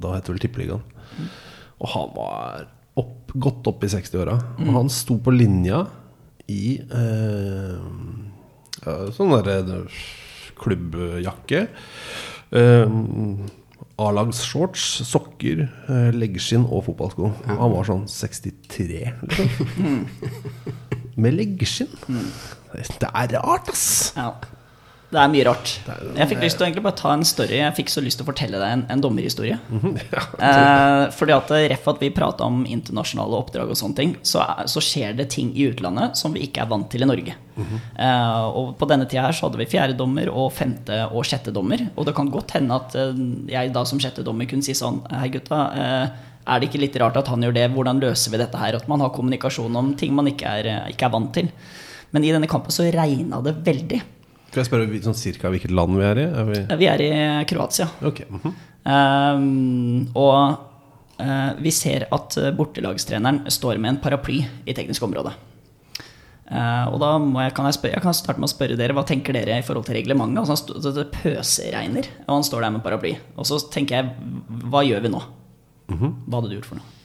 Da 0.00 0.14
heter 0.16 0.34
vel 0.34 0.42
Tippeligaen. 0.42 0.82
Og 1.76 1.90
han 1.92 2.12
var 2.16 2.66
opp, 2.96 3.32
godt 3.36 3.68
opp 3.70 3.84
i 3.84 3.90
60-åra. 3.92 4.36
Og 4.64 4.70
han 4.78 4.90
sto 4.92 5.18
på 5.20 5.34
linja 5.34 5.82
i 6.48 6.76
eh, 6.80 7.76
sånn 9.12 9.32
derre 9.34 9.82
klubbjakke. 10.56 11.66
Eh, 12.52 12.86
A-lagsshorts, 13.96 14.82
sokker, 15.08 15.62
eh, 15.88 16.10
leggskinn 16.12 16.66
og 16.68 16.84
fotballsko. 16.90 17.30
Han 17.48 17.72
var 17.72 17.86
sånn 17.88 18.04
63, 18.12 19.06
liksom. 19.22 20.04
Med 21.22 21.32
leggskinn. 21.32 21.88
Det 22.76 23.08
er 23.08 23.32
rart, 23.38 23.70
ass! 23.72 24.12
Ja. 24.18 24.34
Det 25.06 25.18
er 25.22 25.30
mye 25.30 25.44
rart. 25.46 25.72
Jeg 26.16 26.28
fikk 26.32 26.40
lyst 26.42 26.58
til 26.58 26.64
å 26.64 26.66
egentlig 26.66 26.82
bare 26.82 26.98
ta 26.98 27.12
en 27.14 27.22
story. 27.26 27.60
Jeg 27.60 27.74
fikk 27.76 27.92
så 27.92 28.02
lyst 28.02 28.18
til 28.18 28.26
å 28.26 28.28
fortelle 28.28 28.58
deg 28.58 28.72
en, 28.74 28.82
en 28.90 29.02
dommerhistorie. 29.04 29.58
eh, 30.48 31.02
fordi 31.14 31.34
at 31.36 31.52
eh, 31.54 31.66
Ref 31.70 31.86
at 31.92 32.02
vi 32.02 32.10
prata 32.14 32.48
om 32.48 32.64
internasjonale 32.66 33.38
oppdrag 33.38 33.70
og 33.70 33.78
sånne 33.78 33.98
ting, 34.00 34.14
så, 34.26 34.42
så 34.66 34.82
skjer 34.82 35.14
det 35.20 35.28
ting 35.36 35.52
i 35.54 35.68
utlandet 35.70 36.18
som 36.18 36.34
vi 36.34 36.42
ikke 36.48 36.64
er 36.64 36.72
vant 36.72 36.90
til 36.90 37.06
i 37.06 37.10
Norge. 37.10 37.36
eh, 38.02 38.46
og 38.50 38.74
på 38.80 38.90
denne 38.90 39.06
tida 39.06 39.28
her 39.28 39.36
så 39.36 39.46
hadde 39.46 39.62
vi 39.62 39.68
fjerdedommer 39.70 40.32
og 40.32 40.50
femte 40.56 41.04
og 41.06 41.26
sjette 41.28 41.54
dommer. 41.54 41.86
Og 41.94 42.08
det 42.08 42.16
kan 42.18 42.32
godt 42.32 42.56
hende 42.58 42.80
at 42.80 42.98
eh, 42.98 43.22
jeg 43.54 43.74
da 43.76 43.86
som 43.86 44.02
sjette 44.02 44.26
dommer 44.26 44.50
kunne 44.50 44.66
si 44.66 44.74
sånn 44.74 45.04
Hei, 45.14 45.30
gutta. 45.38 45.62
Eh, 45.70 46.32
er 46.46 46.60
det 46.62 46.68
ikke 46.68 46.82
litt 46.82 46.98
rart 47.02 47.16
at 47.18 47.30
han 47.30 47.42
gjør 47.42 47.54
det? 47.56 47.70
Hvordan 47.74 48.02
løser 48.02 48.34
vi 48.34 48.42
dette 48.42 48.58
her? 48.58 48.78
At 48.78 48.90
man 48.90 49.02
har 49.02 49.14
kommunikasjon 49.14 49.78
om 49.78 49.94
ting 49.98 50.14
man 50.18 50.30
ikke 50.30 50.50
er, 50.60 50.72
eh, 50.72 50.92
ikke 50.94 51.06
er 51.08 51.14
vant 51.14 51.32
til. 51.34 51.54
Men 52.14 52.26
i 52.26 52.34
denne 52.34 52.50
kampen 52.50 52.74
så 52.74 52.86
regna 52.90 53.40
det 53.42 53.56
veldig. 53.66 54.02
Skal 54.56 54.64
jeg 54.64 54.70
spørre 54.70 54.98
sånn 55.04 55.16
cirka 55.20 55.50
hvilket 55.52 55.72
land 55.76 55.98
vi 55.98 56.04
er 56.08 56.16
i? 56.16 56.22
Er 56.24 56.46
vi 56.48 56.60
Vi 56.80 56.86
er 56.88 57.02
i 57.04 57.10
Kroatia. 57.44 57.90
Okay. 58.08 58.24
Mm 58.24 58.40
-hmm. 58.40 58.54
um, 58.88 60.08
og 60.16 60.56
uh, 61.20 61.50
vi 61.60 61.70
ser 61.70 62.06
at 62.10 62.36
eh, 62.38 62.56
bortelagstreneren 62.56 63.50
står 63.50 63.76
med 63.76 63.88
en 63.90 64.00
paraply 64.00 64.46
i 64.64 64.72
teknisk 64.72 65.02
område. 65.02 65.34
Uh, 66.50 66.88
og 66.88 67.00
da 67.00 67.42
jeg, 67.42 67.54
kan 67.54 67.64
jeg, 67.66 67.74
spørre, 67.74 67.92
jeg 67.92 68.02
kan 68.02 68.14
starte 68.14 68.40
med 68.40 68.48
å 68.48 68.56
spørre 68.56 68.76
dere 68.76 68.94
hva 68.94 69.04
tenker 69.04 69.32
dere 69.32 69.58
i 69.58 69.62
forhold 69.62 69.84
til 69.84 69.94
reglementet. 69.94 70.38
Altså, 70.38 70.72
han 70.72 70.76
altså, 70.76 70.92
det 70.92 71.10
pøseregner, 71.12 72.06
og 72.26 72.34
han 72.34 72.44
står 72.44 72.60
der 72.60 72.70
med 72.70 72.82
paraply. 72.82 73.16
Og 73.36 73.46
så 73.46 73.60
tenker 73.70 73.96
jeg, 73.96 74.10
hva 74.72 74.82
gjør 74.82 75.02
vi 75.02 75.08
nå? 75.08 75.22
Hva 75.86 76.40
hadde 76.40 76.48
du 76.48 76.54
gjort 76.54 76.64
for 76.64 76.76
noe? 76.76 76.95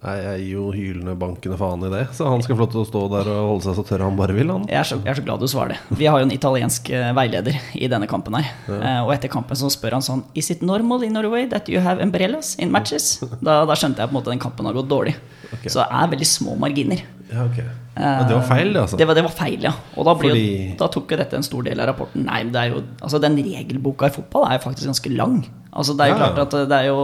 Nei, 0.00 0.14
jeg 0.16 0.36
gir 0.40 0.52
jo 0.54 0.62
hylende 0.72 1.12
bankende 1.20 1.58
faen 1.60 1.82
i 1.84 1.90
det. 1.92 2.06
Så 2.16 2.24
han 2.24 2.40
skal 2.40 2.56
få 2.56 2.64
lov 2.64 2.70
til 2.72 2.80
å 2.80 2.84
stå 2.88 3.02
der 3.12 3.28
og 3.34 3.40
holde 3.50 3.64
seg 3.66 3.76
så 3.76 3.82
tørr 3.84 4.04
han 4.06 4.16
bare 4.16 4.32
vil. 4.36 4.48
Han. 4.48 4.62
Jeg 4.70 4.78
er, 4.80 4.88
så, 4.88 4.96
jeg 5.04 5.12
er 5.12 5.18
så 5.18 5.24
glad 5.26 5.44
du 5.44 5.48
svarer 5.52 5.74
det. 5.74 5.98
Vi 6.00 6.08
har 6.08 6.22
jo 6.22 6.28
en 6.28 6.32
italiensk 6.32 6.88
eh, 6.96 7.10
veileder 7.18 7.58
i 7.76 7.90
denne 7.92 8.08
kampen 8.08 8.38
her. 8.38 8.48
Eh, 8.72 9.02
og 9.04 9.12
etter 9.12 9.32
kampen 9.32 9.60
så 9.60 9.68
spør 9.72 9.98
han 9.98 10.06
sånn 10.06 10.24
Is 10.40 10.48
it 10.54 10.64
normal 10.64 11.04
in 11.04 11.12
Norway 11.18 11.44
that 11.52 11.68
you 11.68 11.84
have 11.84 12.00
umbrellas 12.00 12.54
in 12.56 12.72
matches? 12.72 13.18
Da, 13.44 13.60
da 13.68 13.76
skjønte 13.76 14.00
jeg 14.00 14.08
på 14.08 14.16
en 14.16 14.20
måte 14.22 14.32
den 14.32 14.40
kampen 14.40 14.70
har 14.70 14.78
gått 14.80 14.88
dårlig. 14.88 15.18
Så 15.66 15.82
det 15.82 15.86
er 16.00 16.10
veldig 16.16 16.30
små 16.32 16.56
marginer. 16.64 17.04
Ja, 17.28 17.44
ok. 17.44 17.60
Ja, 17.96 18.22
det 18.24 18.36
var 18.36 18.44
feil, 18.46 18.70
altså. 18.78 18.96
Det 18.96 19.06
var, 19.08 19.16
det 19.18 19.24
var 19.26 19.32
feil, 19.34 19.64
ja. 19.66 19.72
Og 19.98 20.06
da, 20.06 20.14
Fordi... 20.16 20.42
jo, 20.44 20.74
da 20.78 20.86
tok 20.94 21.10
jo 21.10 21.16
dette 21.20 21.36
en 21.36 21.44
stor 21.44 21.64
del 21.66 21.80
av 21.82 21.90
rapporten. 21.90 22.22
Nei, 22.28 22.38
men 22.46 22.52
det 22.54 22.60
er 22.62 22.70
jo 22.70 22.82
Altså, 23.02 23.18
den 23.20 23.34
regelboka 23.42 24.08
i 24.08 24.14
fotball 24.14 24.46
er 24.46 24.60
jo 24.60 24.62
faktisk 24.68 24.86
ganske 24.92 25.12
lang. 25.16 25.40
Altså, 25.72 25.96
det 25.98 26.06
er 26.06 26.12
jo 26.12 26.14
Ja, 26.14 26.20
ja. 26.22 26.30
klart 26.30 26.54
at 26.54 26.70
det 26.70 26.78
er 26.78 26.86
jo 26.88 27.02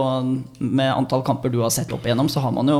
Med 0.63 0.93
antall 0.93 1.25
kamper 1.27 1.51
du 1.53 1.59
har 1.61 1.73
sett 1.75 1.91
opp 1.93 2.07
igjennom, 2.07 2.31
så 2.31 2.41
har 2.45 2.55
man 2.55 2.71
jo 2.71 2.79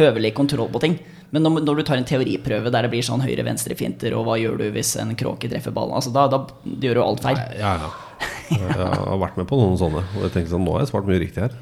høvelig 0.00 0.34
kontroll 0.34 0.68
på 0.74 0.82
ting. 0.82 0.98
Men 1.30 1.44
når, 1.46 1.62
når 1.62 1.78
du 1.80 1.82
tar 1.86 2.00
en 2.00 2.06
teoriprøve 2.08 2.70
der 2.74 2.86
det 2.86 2.90
blir 2.90 3.06
sånn 3.06 3.22
høyre-venstre-finter, 3.22 4.14
og 4.18 4.26
hva 4.26 4.36
gjør 4.40 4.58
du 4.58 4.66
hvis 4.74 4.96
en 4.98 5.14
kråke 5.18 5.50
treffer 5.50 5.74
ballen 5.74 5.94
Altså, 5.94 6.10
da, 6.14 6.26
da 6.26 6.42
gjør 6.82 6.98
du 6.98 7.02
alt 7.06 7.22
feil. 7.22 7.38
Ja, 7.60 7.76
ja. 7.84 7.90
Jeg 8.50 8.74
har 8.74 9.18
vært 9.22 9.36
med 9.38 9.46
på 9.46 9.56
noen 9.60 9.78
sånne. 9.78 10.02
Og 10.18 10.24
jeg 10.26 10.32
tenker 10.34 10.50
sånn, 10.56 10.64
nå 10.66 10.74
har 10.74 10.82
jeg 10.82 10.90
svart 10.90 11.06
mye 11.06 11.20
riktig 11.22 11.46
her. 11.46 11.54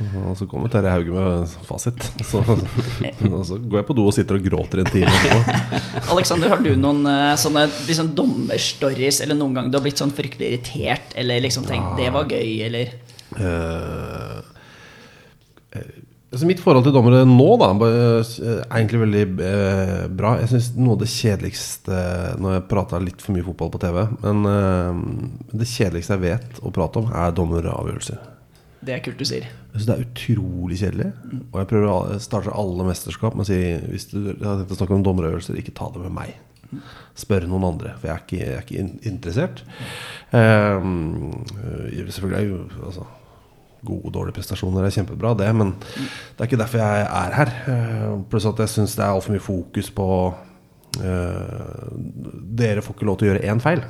Og 0.00 0.36
så 0.38 0.46
kommer 0.48 0.70
Terje 0.72 0.92
Hauge 0.94 1.12
med 1.12 1.54
fasit. 1.68 2.06
Så, 2.24 2.40
og 2.40 3.42
så 3.46 3.58
går 3.60 3.82
jeg 3.82 3.88
på 3.90 3.96
do 3.98 4.06
og 4.08 4.14
sitter 4.16 4.38
og 4.38 4.46
gråter 4.46 4.82
en 4.82 4.90
time 4.92 5.12
etterpå. 5.12 5.58
Alexander, 6.14 6.52
har 6.54 6.64
du 6.64 6.72
noen 6.78 7.04
eh, 7.10 7.34
sånne 7.40 7.66
liksom, 7.88 8.14
dommerstories, 8.16 9.20
eller 9.24 9.38
noen 9.38 9.58
gang 9.58 9.70
du 9.70 9.76
har 9.78 9.84
blitt 9.84 10.00
sånn 10.00 10.14
fryktelig 10.16 10.54
irritert, 10.54 11.14
eller 11.20 11.44
liksom 11.44 11.68
tenkt 11.68 12.00
'det 12.00 12.10
var 12.16 12.30
gøy', 12.30 12.66
eller 12.68 12.98
Uh, 13.30 14.42
altså 16.30 16.48
mitt 16.48 16.62
forhold 16.62 16.86
til 16.86 16.94
dommere 16.94 17.22
nå 17.28 17.48
da, 17.60 17.68
er 17.86 18.64
egentlig 18.78 19.02
veldig 19.04 19.22
eh, 19.46 20.04
bra. 20.18 20.36
Jeg 20.42 20.52
syns 20.52 20.70
noe 20.78 20.96
av 20.96 21.02
det 21.02 21.10
kjedeligste 21.12 22.02
Nå 22.40 22.50
har 22.50 22.58
jeg 22.58 22.68
prata 22.70 23.00
litt 23.02 23.22
for 23.22 23.34
mye 23.36 23.46
fotball 23.46 23.72
på 23.74 23.82
TV, 23.82 24.00
men 24.24 24.50
eh, 24.50 25.00
det 25.62 25.70
kjedeligste 25.70 26.18
jeg 26.18 26.24
vet 26.26 26.62
å 26.62 26.74
prate 26.74 27.02
om, 27.02 27.10
er 27.10 27.34
dommeravgjørelser. 27.38 28.22
Det 28.80 28.96
er 28.96 29.02
kult 29.04 29.20
du 29.20 29.26
sier. 29.28 29.50
Jeg 29.70 29.78
syns 29.78 29.88
det 29.88 29.94
er 29.94 30.06
utrolig 30.06 30.78
kjedelig. 30.80 31.08
Og 31.52 31.58
jeg 31.60 31.70
prøver 31.70 31.90
å 31.90 32.20
starte 32.22 32.54
alle 32.62 32.86
mesterskap 32.88 33.36
med 33.38 33.46
å 33.46 33.50
si 33.50 33.60
hvis 33.92 34.08
du 34.10 34.18
har 34.42 34.58
tenkt 34.58 34.74
å 34.74 34.78
snakke 34.80 34.96
om 34.96 35.04
dommerøvelser, 35.06 35.58
ikke 35.60 35.76
ta 35.78 35.90
det 35.94 36.02
med 36.02 36.16
meg. 36.16 36.34
Spør 37.18 37.46
noen 37.50 37.66
andre, 37.72 37.94
for 37.98 38.10
jeg 38.10 38.14
er 38.14 38.24
ikke, 38.24 38.40
jeg 38.40 38.56
er 38.56 38.66
ikke 38.66 39.08
interessert. 39.10 39.62
Øh, 40.34 40.90
selvfølgelig 42.10 42.38
er 42.38 42.46
jo 42.46 42.60
altså, 42.90 43.06
gode 43.86 44.10
og 44.10 44.14
dårlige 44.14 44.36
prestasjoner 44.38 44.84
er 44.84 44.94
kjempebra, 44.94 45.32
det, 45.38 45.48
men 45.56 45.72
det 45.80 46.38
er 46.38 46.50
ikke 46.50 46.60
derfor 46.60 46.82
jeg 46.82 47.06
er 47.06 47.38
her. 47.38 47.54
Eh, 47.72 48.12
Pluss 48.30 48.48
at 48.48 48.62
jeg 48.62 48.74
syns 48.74 48.98
det 48.98 49.06
er 49.06 49.14
altfor 49.14 49.34
mye 49.34 49.44
fokus 49.44 49.90
på 49.94 50.10
uh, 51.00 51.88
Dere 52.60 52.82
får 52.84 52.96
ikke 52.96 53.08
lov 53.08 53.18
til 53.18 53.28
å 53.28 53.32
gjøre 53.32 53.46
én 53.50 53.62
feil. 53.62 53.82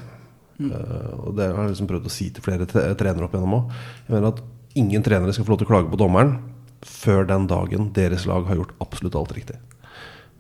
Uh, 0.61 1.13
og 1.25 1.37
det 1.39 1.49
har 1.49 1.65
jeg 1.65 1.75
liksom 1.75 1.89
prøvd 1.89 2.09
å 2.09 2.13
si 2.13 2.29
til 2.37 2.45
flere 2.45 2.69
trenere 2.69 3.27
opp 3.27 3.35
igjennom 3.35 3.59
òg. 3.63 3.77
Jeg 4.07 4.15
mener 4.15 4.35
at 4.35 4.43
ingen 4.79 5.03
trenere 5.03 5.35
skal 5.35 5.47
få 5.47 5.55
lov 5.55 5.61
til 5.63 5.69
å 5.69 5.73
klage 5.73 5.91
på 5.93 6.01
dommeren 6.01 6.39
før 6.87 7.27
den 7.29 7.47
dagen 7.51 7.91
deres 7.97 8.25
lag 8.29 8.47
har 8.49 8.61
gjort 8.61 8.77
absolutt 8.81 9.19
alt 9.19 9.35
riktig. 9.37 9.59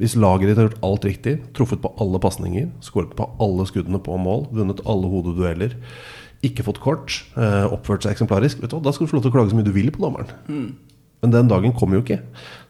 Hvis 0.00 0.16
laget 0.16 0.48
ditt 0.48 0.56
har 0.56 0.70
gjort 0.70 0.84
alt 0.86 1.04
riktig, 1.04 1.34
truffet 1.56 1.82
på 1.82 1.90
alle 2.00 2.20
pasninger, 2.22 2.70
skåret 2.80 3.12
på 3.18 3.26
alle 3.42 3.66
skuddene 3.68 4.00
på 4.00 4.16
mål, 4.16 4.46
vunnet 4.56 4.80
alle 4.88 5.10
hodedueller, 5.12 5.74
ikke 6.46 6.64
fått 6.64 6.80
kort, 6.80 7.18
eh, 7.36 7.66
oppført 7.68 8.06
seg 8.06 8.14
eksemplarisk, 8.14 8.62
vet 8.62 8.72
du 8.72 8.80
da 8.80 8.94
skal 8.96 9.04
du 9.04 9.10
få 9.10 9.18
lov 9.18 9.26
til 9.26 9.32
å 9.32 9.34
klage 9.34 9.52
så 9.52 9.58
mye 9.58 9.68
du 9.68 9.74
vil 9.76 9.90
på 9.92 10.00
dommeren. 10.00 10.30
Men 11.20 11.34
den 11.34 11.48
dagen 11.48 11.74
kommer 11.76 11.98
jo 11.98 12.02
ikke. 12.02 12.22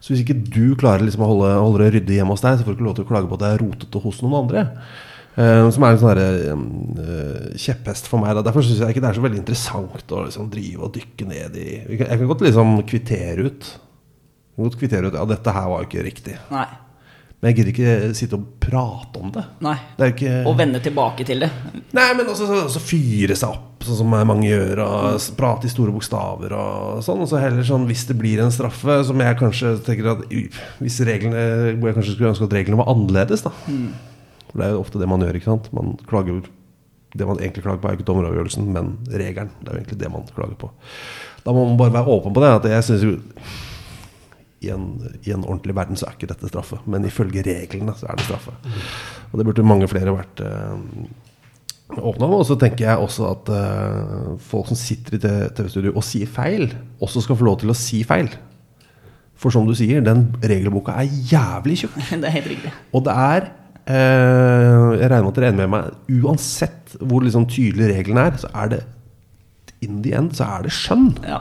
Så 0.03 0.11
hvis 0.11 0.25
ikke 0.25 0.43
du 0.43 0.75
klarer 0.75 1.05
liksom 1.07 1.23
å 1.23 1.29
holde, 1.31 1.53
holde 1.55 1.85
det 1.85 1.93
ryddig 1.95 2.17
hjemme 2.19 2.35
hos 2.35 2.43
deg, 2.43 2.59
så 2.59 2.65
får 2.65 2.75
du 2.75 2.81
ikke 2.81 2.87
lov 2.89 2.97
til 2.97 3.05
å 3.05 3.11
klage 3.13 3.29
på 3.31 3.37
at 3.39 3.43
det 3.45 3.51
er 3.53 3.63
rotete 3.63 4.01
hos 4.03 4.19
noen 4.25 4.43
andre. 4.43 4.65
Eh, 5.39 5.69
som 5.71 5.85
er 5.87 5.95
en 5.95 6.01
sånn 6.01 6.19
eh, 6.99 7.55
kjepphest 7.59 8.09
for 8.11 8.19
meg. 8.23 8.35
Da. 8.35 8.45
Derfor 8.49 8.65
syns 8.65 8.83
jeg 8.83 8.91
ikke 8.91 9.03
det 9.03 9.11
er 9.13 9.19
så 9.19 9.23
veldig 9.23 9.41
interessant 9.41 10.11
å 10.11 10.25
liksom 10.25 10.51
drive 10.51 10.87
og 10.87 10.93
dykke 10.97 11.27
ned 11.29 11.57
i 11.61 11.67
Jeg 11.79 12.03
kan, 12.03 12.27
godt 12.27 12.45
liksom 12.47 12.77
kvittere 12.89 13.47
ut. 13.47 13.73
Godt 14.59 14.79
kvittere 14.81 15.07
ut 15.07 15.15
Ja, 15.15 15.27
dette 15.29 15.55
her 15.55 15.69
var 15.71 15.83
jo 15.83 15.91
ikke 15.91 16.07
riktig. 16.09 16.35
Nei. 16.51 16.67
Men 17.41 17.49
jeg 17.49 17.57
gidder 17.57 17.71
ikke 17.71 18.15
sitte 18.19 18.37
og 18.37 18.49
prate 18.61 19.21
om 19.23 19.31
det. 19.33 19.47
Nei. 19.65 19.77
Det 19.97 20.11
ikke 20.13 20.35
Og 20.51 20.59
vende 20.59 20.83
tilbake 20.83 21.25
til 21.25 21.41
det. 21.41 21.49
Nei, 21.95 22.11
men 22.19 22.27
også, 22.29 22.45
så, 22.45 22.59
så 22.69 22.83
fyre 22.83 23.33
seg 23.39 23.55
opp, 23.55 23.81
sånn 23.87 24.01
som 24.03 24.11
mange 24.11 24.45
gjør. 24.45 24.83
Og 24.83 25.15
mm. 25.15 25.39
prate 25.39 25.65
i 25.65 25.73
store 25.73 25.95
bokstaver 25.95 26.53
og 26.59 27.01
sånn. 27.07 27.23
Og 27.23 27.31
så 27.31 27.39
heller 27.41 27.65
sånn 27.65 27.87
hvis 27.89 28.03
det 28.11 28.19
blir 28.19 28.43
en 28.43 28.53
straffe, 28.53 28.99
som 29.07 29.23
jeg 29.23 29.39
kanskje 29.39 29.77
tenker 29.87 30.11
at 30.17 30.27
Hvis 30.83 31.01
reglene 31.07 31.73
Hvor 31.79 31.89
jeg 31.89 32.01
kanskje 32.01 32.19
skulle 32.19 32.35
ønske 32.35 32.51
at 32.51 32.55
reglene 32.59 32.83
var 32.83 32.93
annerledes, 32.93 33.47
da. 33.47 33.55
For 34.51 34.59
det 34.59 34.67
er 34.67 34.75
jo 34.75 34.83
ofte 34.83 34.99
det 35.01 35.09
man 35.09 35.23
gjør, 35.23 35.39
ikke 35.39 35.51
sant. 35.51 35.71
Man 35.75 35.95
klager 36.09 36.43
Det 37.11 37.27
man 37.27 37.41
egentlig 37.41 37.63
klager 37.63 37.81
på, 37.81 37.87
er 37.89 37.95
jo 37.95 37.99
ikke 37.99 38.07
dommeravgjørelsen, 38.07 38.67
men 38.71 38.93
regelen. 39.11 39.49
Det 39.59 39.67
er 39.67 39.73
jo 39.75 39.79
egentlig 39.81 39.99
det 39.99 40.11
man 40.11 40.29
klager 40.31 40.55
på. 40.55 40.69
Da 41.43 41.51
må 41.51 41.65
man 41.67 41.79
bare 41.79 41.93
være 41.97 42.13
åpen 42.13 42.33
på 42.33 42.43
det. 42.43 42.51
At 42.55 42.67
jeg 42.71 42.83
synes 42.87 43.03
jo 43.03 43.17
i 44.61 44.69
en, 44.69 44.85
I 45.25 45.33
en 45.33 45.43
ordentlig 45.43 45.75
verden 45.75 45.97
så 45.97 46.07
er 46.07 46.15
ikke 46.15 46.29
dette 46.29 46.47
straffe, 46.51 46.77
men 46.85 47.05
ifølge 47.07 47.43
reglene 47.43 47.95
så 47.97 48.07
er 48.11 48.19
det 48.19 48.27
straffe. 48.27 48.53
Og 49.31 49.39
det 49.39 49.47
burde 49.47 49.65
mange 49.65 49.89
flere 49.89 50.13
vært 50.13 50.43
eh, 50.45 51.97
åpne 51.97 52.27
om. 52.27 52.37
Og 52.37 52.45
så 52.47 52.57
tenker 52.61 52.85
jeg 52.85 53.01
også 53.01 53.27
at 53.31 53.51
eh, 53.57 54.37
folk 54.51 54.69
som 54.69 54.79
sitter 54.79 55.17
i 55.17 55.21
TV-studio 55.57 55.95
og 55.95 56.05
sier 56.05 56.29
feil, 56.29 56.69
også 57.01 57.25
skal 57.25 57.39
få 57.39 57.47
lov 57.49 57.59
til 57.63 57.73
å 57.73 57.77
si 57.77 58.03
feil. 58.07 58.29
For 59.41 59.53
som 59.53 59.65
du 59.65 59.73
sier, 59.77 60.03
den 60.05 60.27
regelboka 60.45 60.93
er 61.01 61.09
jævlig 61.09 61.81
tjukk. 61.81 61.97
Det 62.21 62.29
er 62.29 62.37
helt 62.37 62.51
riktig. 62.53 62.75
Og 62.93 63.05
det 63.07 63.17
er 63.17 63.49
Jeg 63.87 65.09
regner 65.09 65.23
med 65.25 65.31
at 65.31 65.37
dere 65.39 65.47
er 65.49 65.53
enig 65.53 65.63
med 65.65 65.71
meg. 65.73 65.93
Uansett 66.21 66.95
hvor 67.01 67.23
liksom 67.25 67.47
tydelig 67.49 67.89
reglene 67.95 68.27
er, 68.29 68.37
så 68.41 68.49
er 68.63 68.73
det 68.75 68.81
in 69.81 70.01
the 70.05 70.13
end 70.17 70.35
så 70.37 70.45
er 70.57 70.67
det 70.67 70.73
skjønn. 70.75 71.07
Ja. 71.25 71.39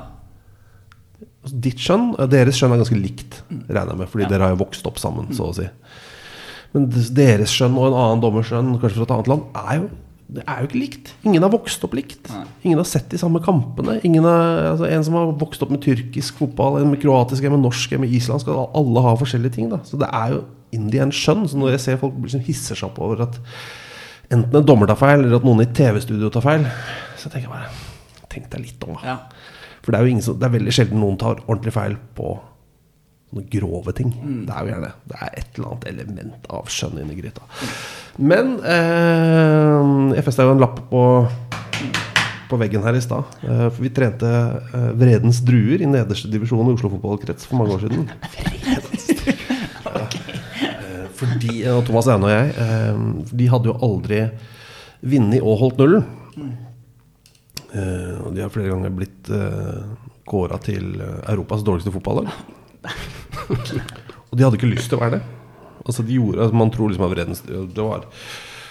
Altså, 1.41 1.57
ditt 1.65 1.81
skjønn 1.81 2.11
og 2.21 2.31
deres 2.33 2.57
skjønn 2.59 2.73
er 2.75 2.81
ganske 2.83 3.01
likt, 3.01 3.41
regner 3.69 3.93
jeg 3.95 3.99
med. 4.03 4.09
Fordi 4.13 4.25
Ja. 4.25 4.29
dere 4.33 4.43
har 4.49 4.55
jo 4.57 4.65
vokst 4.65 4.87
opp 4.89 4.99
sammen, 4.99 5.29
så 5.37 5.51
å 5.51 5.55
si. 5.57 5.67
Men 6.73 6.87
deres 6.91 7.51
skjønn 7.51 7.77
og 7.77 7.89
en 7.91 7.99
annen 7.99 8.21
dommers 8.23 8.47
skjønn, 8.49 8.79
kanskje 8.81 9.01
fra 9.01 9.09
et 9.09 9.15
annet 9.17 9.29
land, 9.29 9.43
er 9.57 9.75
jo, 9.81 9.89
det 10.31 10.45
er 10.47 10.61
jo 10.61 10.67
ikke 10.69 10.81
likt. 10.81 11.13
Ingen 11.27 11.43
har 11.43 11.51
vokst 11.51 11.83
opp 11.85 11.93
likt. 11.99 12.29
Nei. 12.31 12.45
Ingen 12.65 12.79
har 12.79 12.85
sett 12.87 13.09
de 13.11 13.19
samme 13.19 13.41
kampene. 13.43 13.99
Ingen 14.05 14.23
har, 14.23 14.71
altså, 14.77 14.87
en 14.89 15.03
som 15.05 15.15
har 15.15 15.33
vokst 15.33 15.63
opp 15.63 15.71
med 15.75 15.83
tyrkisk 15.83 16.39
fotball, 16.39 16.79
en 16.81 16.91
med 16.93 17.01
kroatisk, 17.03 17.43
en 17.45 17.57
med 17.57 17.65
norsk, 17.67 17.93
en 17.93 18.01
med 18.05 18.11
islandsk. 18.15 18.47
Alle 18.49 19.03
har 19.03 19.17
forskjellige 19.19 19.53
ting. 19.59 19.69
Da. 19.73 19.79
Så 19.85 19.99
det 19.99 20.09
er 20.13 20.37
jo 20.37 20.45
in 20.77 20.91
the 20.93 21.01
end 21.03 21.17
skjønn. 21.17 21.47
Så 21.51 21.59
når 21.61 21.77
jeg 21.77 21.85
ser 21.87 22.03
folk 22.03 22.19
liksom 22.23 22.45
hisser 22.47 22.79
seg 22.79 22.91
opp 22.91 23.01
over 23.05 23.25
at 23.27 23.41
enten 24.31 24.61
en 24.61 24.67
dommer 24.67 24.91
tar 24.91 25.01
feil, 25.01 25.25
eller 25.25 25.41
at 25.41 25.47
noen 25.47 25.65
i 25.65 25.71
TV-studio 25.75 26.31
tar 26.33 26.45
feil, 26.47 26.69
så 27.19 27.29
tenker 27.31 27.49
jeg 27.49 27.55
bare 27.55 27.89
Tenk 28.31 28.45
deg 28.47 28.61
litt 28.63 28.85
om, 28.87 28.95
da. 28.95 29.01
ja. 29.03 29.17
For 29.83 29.91
det 29.91 29.99
er 29.99 30.07
jo 30.07 30.11
ingen 30.13 30.23
som, 30.23 30.37
det 30.39 30.47
er 30.47 30.53
veldig 30.55 30.73
sjelden 30.77 31.01
noen 31.03 31.17
tar 31.19 31.41
ordentlig 31.49 31.73
feil 31.75 31.97
på 32.15 32.37
sånne 33.31 33.47
grove 33.51 33.95
ting. 33.97 34.13
Det 34.47 34.55
er 34.55 34.67
jo 34.67 34.73
gjerne 34.73 34.91
Det 35.11 35.19
er 35.19 35.35
et 35.41 35.59
eller 35.59 35.69
annet 35.71 35.89
element 35.91 36.47
av 36.51 36.71
skjønn 36.71 37.01
inni 37.03 37.17
gryta. 37.19 37.47
Men 38.19 38.57
eh, 38.63 40.15
jeg 40.17 40.27
festa 40.27 40.47
jo 40.47 40.55
en 40.55 40.63
lapp 40.63 40.79
på 40.91 41.05
på 42.51 42.59
veggen 42.59 42.83
her 42.83 42.97
i 42.99 43.03
stad. 43.03 43.29
Eh, 43.47 43.67
for 43.71 43.85
vi 43.85 43.93
trente 43.95 44.27
eh, 44.27 44.89
Vredens 44.99 45.39
druer 45.47 45.85
i 45.85 45.87
nederste 45.87 46.31
divisjon 46.33 46.67
i 46.67 46.75
Oslo 46.75 46.91
fotballkrets 46.97 47.47
for 47.47 47.61
mange 47.61 47.77
år 47.77 47.85
siden. 47.85 48.09
Eh, 51.21 51.27
Fordi, 51.27 51.55
og 51.75 51.85
Thomas 51.89 52.09
Ene 52.09 52.29
og 52.29 52.33
jeg, 52.33 52.55
eh, 52.57 53.05
de 53.37 53.51
hadde 53.53 53.71
jo 53.71 53.79
aldri 53.85 54.23
vunnet 55.01 55.41
og 55.45 55.59
holdt 55.61 55.81
nullen. 55.81 56.07
Eh, 57.71 58.15
og 58.25 58.33
de 58.35 58.43
har 58.43 58.51
flere 58.53 58.73
ganger 58.73 58.95
blitt 58.95 59.31
kåra 60.31 60.59
til 60.63 60.95
eh, 61.01 61.19
Europas 61.33 61.65
dårligste 61.67 61.93
fotballag. 61.95 62.31
og 63.51 64.37
de 64.37 64.45
hadde 64.45 64.59
ikke 64.59 64.71
lyst 64.71 64.91
til 64.91 64.99
å 65.01 65.03
være 65.05 65.19
det. 65.19 65.25
Altså 65.81 66.05
de 66.07 66.17
gjorde, 66.19 66.45
altså 66.45 66.61
Man 66.61 66.71
tror 66.73 66.91
liksom 66.91 67.07
at 67.07 67.13
Vredens 67.15 67.41
det 67.47 67.85
var 67.85 68.03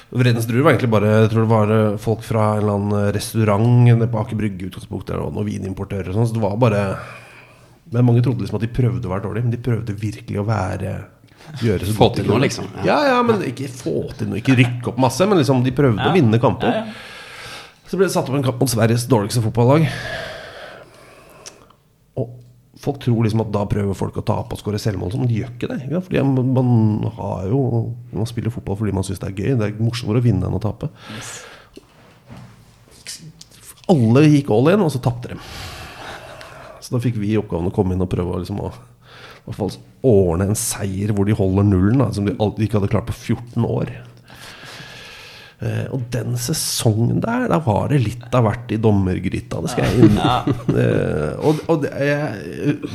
Vredens 0.10 0.46
druer 0.50 0.64
var 0.66 0.76
egentlig 0.76 0.92
bare 0.94 1.10
Jeg 1.24 1.32
tror 1.32 1.44
det 1.46 1.52
var 1.52 1.72
eh, 1.74 1.98
folk 2.02 2.26
fra 2.26 2.46
en 2.54 2.64
eller 2.64 2.78
annen 2.78 3.14
restaurant 3.16 4.06
på 4.14 4.22
Aker 4.24 4.40
Brygge 4.40 4.70
utgangspunktet, 4.70 5.18
og 5.18 5.34
noen 5.36 5.50
vinimportører 5.50 6.12
og 6.12 6.18
sånn. 6.20 6.30
Så 6.30 6.38
det 6.38 6.46
var 6.46 6.58
bare 6.62 6.84
Men 7.92 8.08
mange 8.08 8.24
trodde 8.26 8.46
liksom 8.46 8.60
at 8.60 8.66
de 8.68 8.74
prøvde 8.74 9.10
å 9.10 9.14
være 9.14 9.26
dårlige, 9.28 9.48
men 9.48 9.56
de 9.56 9.64
prøvde 9.66 9.98
virkelig 9.98 10.42
å 10.42 10.48
være 10.48 10.96
Gjøre 11.60 11.88
så 11.88 11.94
Få 11.98 12.06
godt 12.08 12.20
til 12.22 12.28
noe, 12.30 12.40
liksom. 12.44 12.68
Ja, 12.86 12.98
ja, 13.10 13.20
men 13.26 13.42
ikke 13.48 13.68
få 13.74 13.94
til 14.18 14.30
noe. 14.30 14.38
Ikke 14.42 14.56
rykke 14.60 14.92
opp 14.94 15.00
masse, 15.02 15.26
men 15.28 15.40
liksom 15.42 15.64
de 15.66 15.72
prøvde 15.76 16.00
Ja. 16.04 16.12
å 16.12 16.16
vinne 16.16 16.40
kamper. 16.40 16.70
Ja, 16.70 16.86
ja. 16.86 16.94
Så 17.90 17.98
ble 17.98 18.06
det 18.06 18.14
satt 18.14 18.30
opp 18.30 18.36
en 18.38 18.44
kamp 18.46 18.60
mot 18.62 18.70
Sveriges 18.70 19.08
dårligste 19.10 19.42
fotballag. 19.42 19.88
Og 22.22 22.30
folk 22.78 23.00
tror 23.02 23.24
liksom 23.26 23.42
at 23.42 23.52
da 23.52 23.64
prøver 23.66 23.98
folk 23.98 24.20
å 24.22 24.26
tape 24.26 24.54
og 24.54 24.62
skåre 24.62 24.78
selvmål. 24.80 25.16
Men 25.18 25.28
de 25.32 25.40
gjør 25.42 25.54
ikke 25.56 25.70
det. 25.72 25.80
Ja, 25.90 26.00
fordi 26.06 26.22
man, 26.24 26.54
man 26.54 27.12
har 27.18 27.48
jo 27.50 27.64
Man 28.14 28.30
spiller 28.30 28.54
fotball 28.54 28.78
fordi 28.78 28.94
man 28.94 29.04
syns 29.08 29.20
det 29.24 29.32
er 29.32 29.40
gøy. 29.42 29.58
Det 29.58 29.68
er 29.72 29.82
morsommere 29.82 30.22
å 30.22 30.28
vinne 30.28 30.46
enn 30.46 30.54
å 30.60 30.62
tape. 30.62 30.92
Alle 33.90 34.22
gikk 34.30 34.52
all 34.54 34.70
in, 34.70 34.84
og 34.86 34.92
så 34.94 35.02
tapte 35.02 35.34
de. 35.34 35.40
Så 36.80 36.94
da 36.94 37.02
fikk 37.02 37.18
vi 37.18 37.34
oppgaven 37.40 37.72
å 37.72 37.74
komme 37.74 37.96
inn 37.96 38.06
og 38.06 38.10
prøve 38.12 38.36
å 38.36 38.42
liksom 38.42 38.62
å 38.62 38.70
i 38.70 39.50
hvert 39.50 39.58
fall 39.58 39.72
ordne 40.06 40.50
en 40.50 40.58
seier 40.58 41.12
hvor 41.16 41.28
de 41.28 41.36
holder 41.36 41.68
nullen, 41.68 42.00
da, 42.02 42.12
som 42.16 42.28
de 42.28 42.36
ikke 42.36 42.80
hadde 42.80 42.92
klart 42.92 43.10
på 43.10 43.18
14 43.36 43.68
år. 43.68 43.92
Eh, 45.60 45.88
og 45.92 46.06
den 46.14 46.38
sesongen 46.40 47.20
der, 47.24 47.50
da 47.52 47.60
var 47.64 47.92
det 47.92 48.00
litt 48.06 48.36
av 48.36 48.46
hvert 48.46 48.72
i 48.72 48.80
dommergryta. 48.80 49.60
Det 49.66 49.74
skal 49.74 49.90
jeg 49.90 50.08
inn 50.08 50.20
eh, 50.24 51.34
Og, 51.44 51.60
og 51.68 51.82
det, 51.84 51.92
jeg 52.00 52.78
eh, 52.80 52.86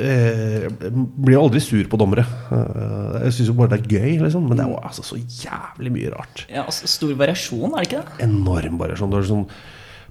jeg 0.00 0.92
blir 0.94 1.34
jo 1.34 1.40
aldri 1.42 1.60
sur 1.60 1.82
på 1.92 1.98
dommere. 2.00 2.22
Jeg 2.48 3.34
syns 3.36 3.50
jo 3.50 3.56
bare 3.58 3.74
det 3.74 3.80
er 3.82 3.98
gøy, 3.98 4.14
liksom. 4.22 4.46
Men 4.48 4.56
det 4.56 4.64
er 4.64 4.70
jo 4.70 4.78
altså 4.80 5.04
så 5.04 5.18
jævlig 5.18 5.92
mye 5.92 6.12
rart. 6.14 6.46
ja 6.48 6.62
altså, 6.64 6.88
stor 6.88 7.12
variasjon, 7.20 7.74
er 7.74 7.82
det 7.82 7.88
ikke 7.90 8.00
det? 8.06 8.14
Enorm 8.24 8.78
variasjon. 8.80 9.12
Det 9.12 9.18
er 9.18 9.28
sånn, 9.28 9.44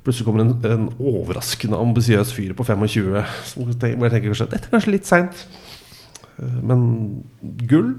plutselig 0.05 0.27
kommer 0.27 0.45
en, 0.45 0.53
en 0.67 0.91
overraskende 0.99 1.79
ambisiøs 1.79 2.35
fyr 2.35 2.53
på 2.59 2.67
25 2.67 3.17
som 3.49 3.65
hvor 3.65 3.73
jeg 3.73 4.13
tenker 4.13 4.29
kanskje 4.29 4.49
dette 4.51 4.69
er 4.69 4.75
kanskje 4.75 4.93
litt 4.93 5.09
seint, 5.09 5.41
men 6.63 6.83
gull. 7.69 7.95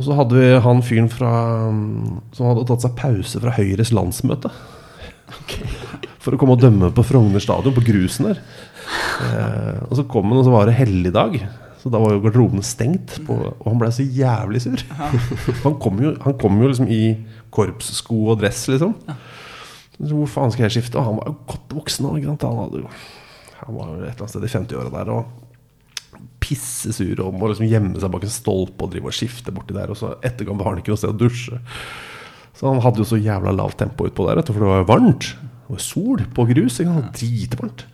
Og 0.00 0.06
så 0.06 0.16
hadde 0.16 0.36
vi 0.38 0.50
han 0.64 0.84
fyren 0.84 1.10
fra 1.12 1.30
som 2.32 2.46
hadde 2.48 2.66
tatt 2.70 2.86
seg 2.86 2.94
pause 2.96 3.40
fra 3.42 3.52
Høyres 3.52 3.92
landsmøte. 3.92 4.48
For 6.20 6.34
å 6.34 6.40
komme 6.40 6.56
og 6.56 6.62
dømme 6.62 6.88
på 6.96 7.04
Frogner 7.06 7.42
stadion, 7.42 7.74
på 7.76 7.84
grusen 7.84 8.30
der. 8.30 8.40
Eh, 9.24 9.82
og 9.86 9.98
så 9.98 10.04
kom 10.08 10.30
han, 10.30 10.40
og 10.40 10.46
så 10.46 10.54
var 10.54 10.68
det 10.68 10.78
helligdag. 10.78 11.36
Så 11.80 11.92
da 11.92 12.00
var 12.00 12.12
jo 12.12 12.22
garderobene 12.24 12.64
stengt. 12.66 13.18
På, 13.24 13.36
og 13.52 13.68
han 13.68 13.80
ble 13.80 13.90
så 13.94 14.04
jævlig 14.04 14.60
sur. 14.64 14.82
Han 15.64 15.76
kom 15.80 16.00
jo, 16.02 16.14
han 16.24 16.36
kom 16.40 16.58
jo 16.60 16.68
liksom 16.68 16.90
i 16.92 17.02
korpssko 17.52 18.18
og 18.32 18.40
dress, 18.42 18.66
liksom. 18.72 18.92
Så 20.00 20.16
hvor 20.16 20.28
faen 20.32 20.52
skal 20.52 20.66
jeg 20.66 20.78
skifte? 20.78 21.00
Og 21.00 21.08
han 21.08 21.16
var 21.18 21.30
jo 21.30 21.34
godt 21.48 21.74
voksen. 21.76 22.08
sant? 22.24 22.44
Han, 22.44 22.60
hadde 22.64 22.82
jo, 22.84 22.92
han 23.60 23.76
var 23.76 23.88
jo 23.90 23.96
et 24.00 24.04
eller 24.04 24.24
annet 24.24 24.32
sted 24.32 24.46
i 24.46 24.52
50-åra 24.52 24.92
der. 24.94 25.12
Og 25.12 25.49
pissesur 26.40 27.20
og 27.24 27.36
må 27.36 27.50
liksom 27.50 27.68
gjemme 27.68 28.00
seg 28.00 28.12
bak 28.12 28.24
en 28.26 28.32
stolpe 28.32 28.86
og 28.86 28.94
drive 28.94 29.10
og 29.10 29.16
skifte 29.16 29.54
borti 29.54 29.76
der. 29.76 29.92
Og 29.92 29.98
så 30.00 30.14
etterkamp 30.26 30.64
har 30.64 30.74
han 30.74 30.82
ikke 30.82 30.94
noe 30.94 31.00
sted 31.00 31.12
å 31.12 31.20
dusje. 31.20 31.60
Så 32.56 32.68
han 32.68 32.82
hadde 32.84 33.00
jo 33.00 33.08
så 33.08 33.20
jævla 33.20 33.54
lavt 33.56 33.78
tempo 33.80 34.08
utpå 34.08 34.26
der, 34.28 34.42
for 34.44 34.60
det 34.60 34.68
var 34.68 34.82
jo 34.82 34.90
varmt. 34.90 35.30
Det 35.70 35.76
var 35.76 35.82
sol 35.84 36.24
på 36.36 36.44
grus. 36.50 36.80
Ikke 36.82 36.96
sant? 36.96 37.20
Dritvarmt. 37.20 37.86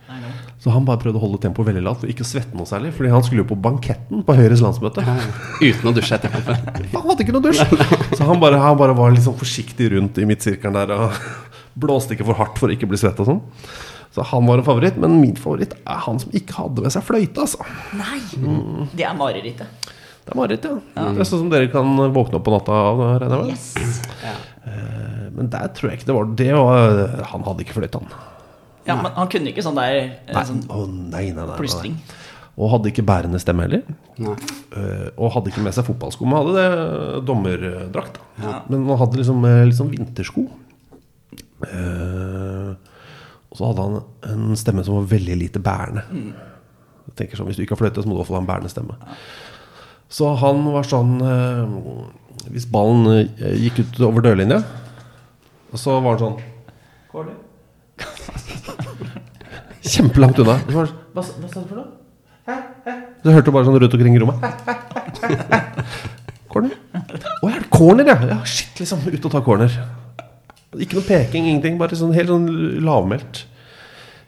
Så 0.57 0.73
han 0.73 0.87
bare 0.87 0.99
prøvde 0.99 1.19
å 1.19 1.21
holde 1.21 1.37
tempoet 1.43 1.69
veldig 1.69 1.83
lavt 1.85 2.01
og 2.03 2.09
ikke 2.11 2.25
svette 2.25 2.57
noe 2.57 2.67
særlig. 2.67 2.89
Fordi 2.97 3.11
han 3.13 3.21
skulle 3.23 3.43
jo 3.43 3.49
på 3.51 3.59
banketten 3.61 4.23
på 4.25 4.35
Høyres 4.39 4.63
landsmøte. 4.65 5.03
Uten 5.61 5.91
å 5.91 5.93
dusje 5.95 6.17
etter 6.17 6.33
kampen. 6.33 6.63
Han 6.95 7.05
hadde 7.05 7.23
ikke 7.23 7.35
noe 7.35 7.45
dusj! 7.45 7.61
Så 8.17 8.25
han 8.25 8.41
bare, 8.41 8.57
han 8.59 8.79
bare 8.79 8.95
var 8.97 9.13
sånn 9.21 9.37
forsiktig 9.37 9.91
rundt 9.93 10.17
i 10.17 10.25
midtsirkelen 10.27 10.75
der 10.75 10.93
og 10.95 11.19
blåste 11.83 12.17
ikke 12.17 12.25
for 12.27 12.39
hardt 12.41 12.57
for 12.57 12.71
å 12.71 12.75
ikke 12.75 12.89
bli 12.89 12.99
svett 12.99 13.21
og 13.21 13.29
sånn. 13.29 13.41
Så 14.17 14.23
han 14.31 14.47
var 14.49 14.57
en 14.57 14.65
favoritt, 14.65 14.95
men 14.97 15.19
min 15.21 15.35
favoritt 15.37 15.75
er 15.77 15.99
han 16.07 16.17
som 16.17 16.33
ikke 16.33 16.55
hadde 16.57 16.81
med 16.81 16.93
seg 16.95 17.05
fløyte. 17.05 17.43
Altså. 17.43 17.61
Nei! 17.99 18.17
Det 18.97 19.05
er 19.05 19.13
marerittet. 19.17 19.93
Det 20.27 20.33
er 20.33 20.39
Marit, 20.41 20.65
ja. 20.65 21.03
Det 21.13 21.21
er 21.23 21.27
sånn 21.29 21.45
som 21.45 21.51
dere 21.53 21.69
kan 21.71 21.87
våkne 22.11 22.35
opp 22.41 22.43
på 22.43 22.51
natta 22.51 22.79
av, 22.89 23.03
regner 23.21 23.45
jeg. 23.47 23.53
Yes. 23.53 24.01
ja. 24.25 24.33
Men 25.37 25.51
der 25.53 25.69
tror 25.77 25.91
jeg 25.91 26.01
ikke 26.01 26.09
det 26.09 26.15
var 26.17 26.33
det. 26.41 26.49
Var, 26.57 26.97
han 27.29 27.45
hadde 27.45 27.63
ikke 27.63 27.77
fløyte, 27.77 28.01
han. 28.01 28.25
Ja, 28.89 28.97
men 28.99 29.13
han 29.15 29.29
kunne 29.31 29.53
ikke 29.53 29.63
sånn 29.63 29.77
der 29.77 29.95
eh, 29.99 30.33
Nei, 30.33 30.43
sånn 30.49 30.59
å, 30.67 30.81
nei, 30.87 31.29
nei, 31.29 31.31
nei, 31.37 31.45
nei, 31.47 31.55
plystring. 31.59 31.95
Og 32.57 32.71
hadde 32.73 32.89
ikke 32.91 33.05
bærende 33.07 33.39
stemme 33.39 33.67
heller. 33.67 33.83
Nei. 34.19 34.35
Eh, 34.75 35.07
og 35.13 35.31
hadde 35.37 35.53
ikke 35.53 35.63
med 35.63 35.75
seg 35.77 35.87
fotballsko. 35.87 36.27
Men 36.27 36.41
hadde 36.41 36.55
det 36.57 37.23
dommerdrakt. 37.29 38.19
Ja. 38.41 38.57
Men 38.67 38.87
han 38.89 38.99
hadde 39.03 39.21
liksom 39.21 39.47
liksom 39.69 39.93
vintersko. 39.93 40.47
Eh, 41.67 42.16
og 43.57 43.63
så 43.63 43.71
hadde 43.71 43.83
han 43.87 44.49
en 44.51 44.57
stemme 44.59 44.83
som 44.85 44.99
var 44.99 45.07
veldig 45.09 45.35
lite 45.39 45.59
bærende. 45.65 46.03
Jeg 47.07 47.15
tenker 47.17 47.39
sånn, 47.39 47.47
Hvis 47.49 47.57
du 47.57 47.63
ikke 47.63 47.73
har 47.73 47.79
fløyte, 47.79 48.03
så 48.03 48.09
må 48.09 48.13
du 48.13 48.21
også 48.21 48.27
hvert 48.27 48.29
fall 48.29 48.37
ha 48.37 48.43
en 48.43 48.49
bærende 48.51 48.69
stemme. 48.69 48.97
Så 50.13 50.29
han 50.37 50.61
var 50.71 50.85
sånn 50.87 51.15
eh, 51.25 52.51
Hvis 52.53 52.67
ballen 52.69 53.09
eh, 53.15 53.55
gikk 53.63 53.81
ut 53.81 53.97
over 54.05 54.21
dørlinja, 54.27 54.61
og 55.73 55.81
så 55.81 55.97
var 55.97 56.15
han 56.15 56.21
sånn 56.21 56.37
Corner. 57.09 57.33
Kjempelangt 59.97 60.37
unna. 60.43 60.59
Hva, 60.69 60.85
hva, 61.15 61.23
hva 61.25 61.49
sa 61.49 61.63
du 61.63 61.65
for 61.65 61.79
noe? 61.79 61.89
Hæ? 62.45 62.61
Hæ? 62.85 62.95
Så 63.23 63.33
hørte 63.33 63.49
du 63.49 63.55
bare 63.57 63.67
sånn 63.67 63.79
rundt 63.81 63.97
omkring 63.97 64.15
i 64.15 64.21
rommet. 64.21 64.37
Corner? 66.53 66.77
Å, 66.93 67.49
er 67.49 67.57
det 67.63 67.69
corner, 67.73 68.05
ja? 68.13 68.17
ja? 68.35 68.37
Shit, 68.45 68.77
liksom. 68.79 69.01
Ut 69.09 69.25
og 69.25 69.33
ta 69.33 69.41
corner. 69.43 69.73
Ikke 70.75 70.99
noe 70.99 71.07
peking, 71.07 71.47
ingenting. 71.47 71.77
Bare 71.79 71.95
sånn 71.95 72.15
helt 72.15 72.33
sånn 72.33 72.49
lavmælt. 72.83 73.45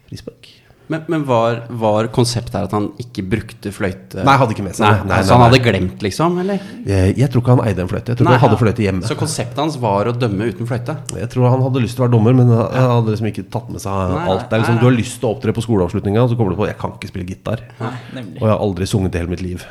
Frispark. 0.08 0.56
Men, 0.90 1.04
men 1.06 1.24
var, 1.30 1.60
var 1.70 2.08
konseptet 2.10 2.56
her 2.58 2.66
at 2.66 2.72
han 2.74 2.88
ikke 2.98 3.22
brukte 3.30 3.70
fløyte? 3.70 4.24
Nei, 4.26 4.34
hadde 4.42 4.56
ikke 4.56 4.64
med 4.66 4.74
seg 4.74 4.88
Nei, 4.88 5.04
nei, 5.04 5.10
Nei, 5.12 5.18
Så 5.28 5.36
han 5.36 5.44
hadde 5.44 5.60
glemt, 5.62 6.00
liksom? 6.02 6.40
Eller? 6.42 6.64
Jeg, 6.82 7.12
jeg 7.20 7.30
tror 7.30 7.44
ikke 7.44 7.56
han 7.60 7.62
eide 7.70 7.84
en 7.84 7.92
fløyte. 7.92 8.10
Jeg 8.10 8.18
tror 8.18 8.26
ikke 8.26 8.34
han 8.34 8.42
hadde 8.42 8.58
ja. 8.58 8.62
fløyte 8.64 8.84
hjemme. 8.88 9.06
Så 9.06 9.18
konseptet 9.20 9.62
hans 9.62 9.78
var 9.84 10.10
å 10.10 10.14
dømme 10.18 10.48
uten 10.50 10.70
fløyte? 10.70 10.96
Jeg 11.20 11.30
tror 11.30 11.46
han 11.54 11.62
hadde 11.68 11.84
lyst 11.84 12.00
til 12.00 12.02
å 12.02 12.08
være 12.08 12.16
dommer, 12.16 12.40
men 12.40 12.50
han 12.56 12.90
hadde 12.96 13.14
liksom 13.14 13.30
ikke 13.30 13.46
tatt 13.54 13.70
med 13.70 13.84
seg 13.86 14.16
alt. 14.24 14.48
Det 14.48 14.58
er 14.58 14.64
liksom, 14.64 14.80
Du 14.82 14.88
har 14.88 14.98
lyst 14.98 15.20
til 15.22 15.30
å 15.30 15.36
opptre 15.36 15.54
på 15.54 15.66
skoleavslutninga, 15.68 16.24
og 16.26 16.34
så 16.34 16.40
kommer 16.40 16.58
du 16.58 16.62
på 16.64 16.72
jeg 16.72 16.80
kan 16.82 16.98
ikke 16.98 17.12
spille 17.12 17.30
gitar. 17.30 17.62
Og 17.84 18.42
jeg 18.42 18.50
har 18.50 18.58
aldri 18.58 18.90
sunget 18.90 19.14
i 19.14 19.22
hele 19.22 19.36
mitt 19.36 19.46
liv. 19.46 19.68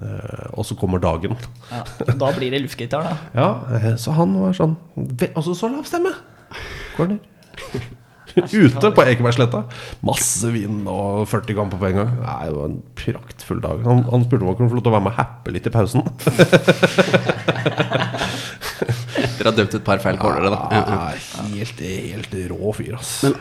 Eh, 0.00 0.46
og 0.56 0.64
så 0.64 0.76
kommer 0.80 1.00
dagen. 1.02 1.36
Ja, 1.68 1.84
da 2.16 2.30
blir 2.32 2.50
det 2.54 2.62
luftgitar, 2.64 3.04
da. 3.04 3.16
Ja, 3.40 3.48
eh, 3.76 3.94
så 4.00 4.14
han 4.16 4.32
var 4.40 4.54
sånn 4.56 4.76
Altså, 4.96 5.28
Og 5.34 5.42
så 5.44 5.56
så 5.58 5.68
lav 5.72 5.84
stemme! 5.88 6.14
Corner. 6.96 7.18
Ute 8.30 8.90
på 8.94 9.04
Ekebergsletta. 9.10 9.64
Masse 10.06 10.48
vind 10.54 10.86
og 10.88 11.24
40 11.28 11.56
kamper 11.58 11.80
på 11.80 11.88
en 11.90 11.96
gang. 11.98 12.12
Nei, 12.22 12.44
det 12.46 12.54
var 12.56 12.68
en 12.70 12.76
praktfull 13.00 13.60
dag. 13.64 13.82
Han, 13.84 14.04
han 14.06 14.24
spurte 14.24 14.46
om 14.46 14.52
han 14.52 14.58
kunne 14.60 14.70
få 14.70 14.78
lov 14.78 14.84
til 14.86 14.92
å 14.92 14.94
være 14.94 15.06
med 15.06 15.12
og 15.12 15.18
happe 15.18 15.54
litt 15.56 15.66
i 15.66 15.72
pausen. 15.74 16.06
Dere 19.40 19.50
har 19.50 19.56
dømt 19.56 19.74
et 19.80 19.84
par 19.84 20.00
feil 20.04 20.20
cornere, 20.20 20.52
da. 20.52 20.60
Ja, 20.70 20.82
ja. 20.86 21.44
Helt, 21.50 21.82
helt 21.82 22.38
rå 22.52 22.72
fyr, 22.78 22.94
ass. 23.00 23.12
Men 23.26 23.34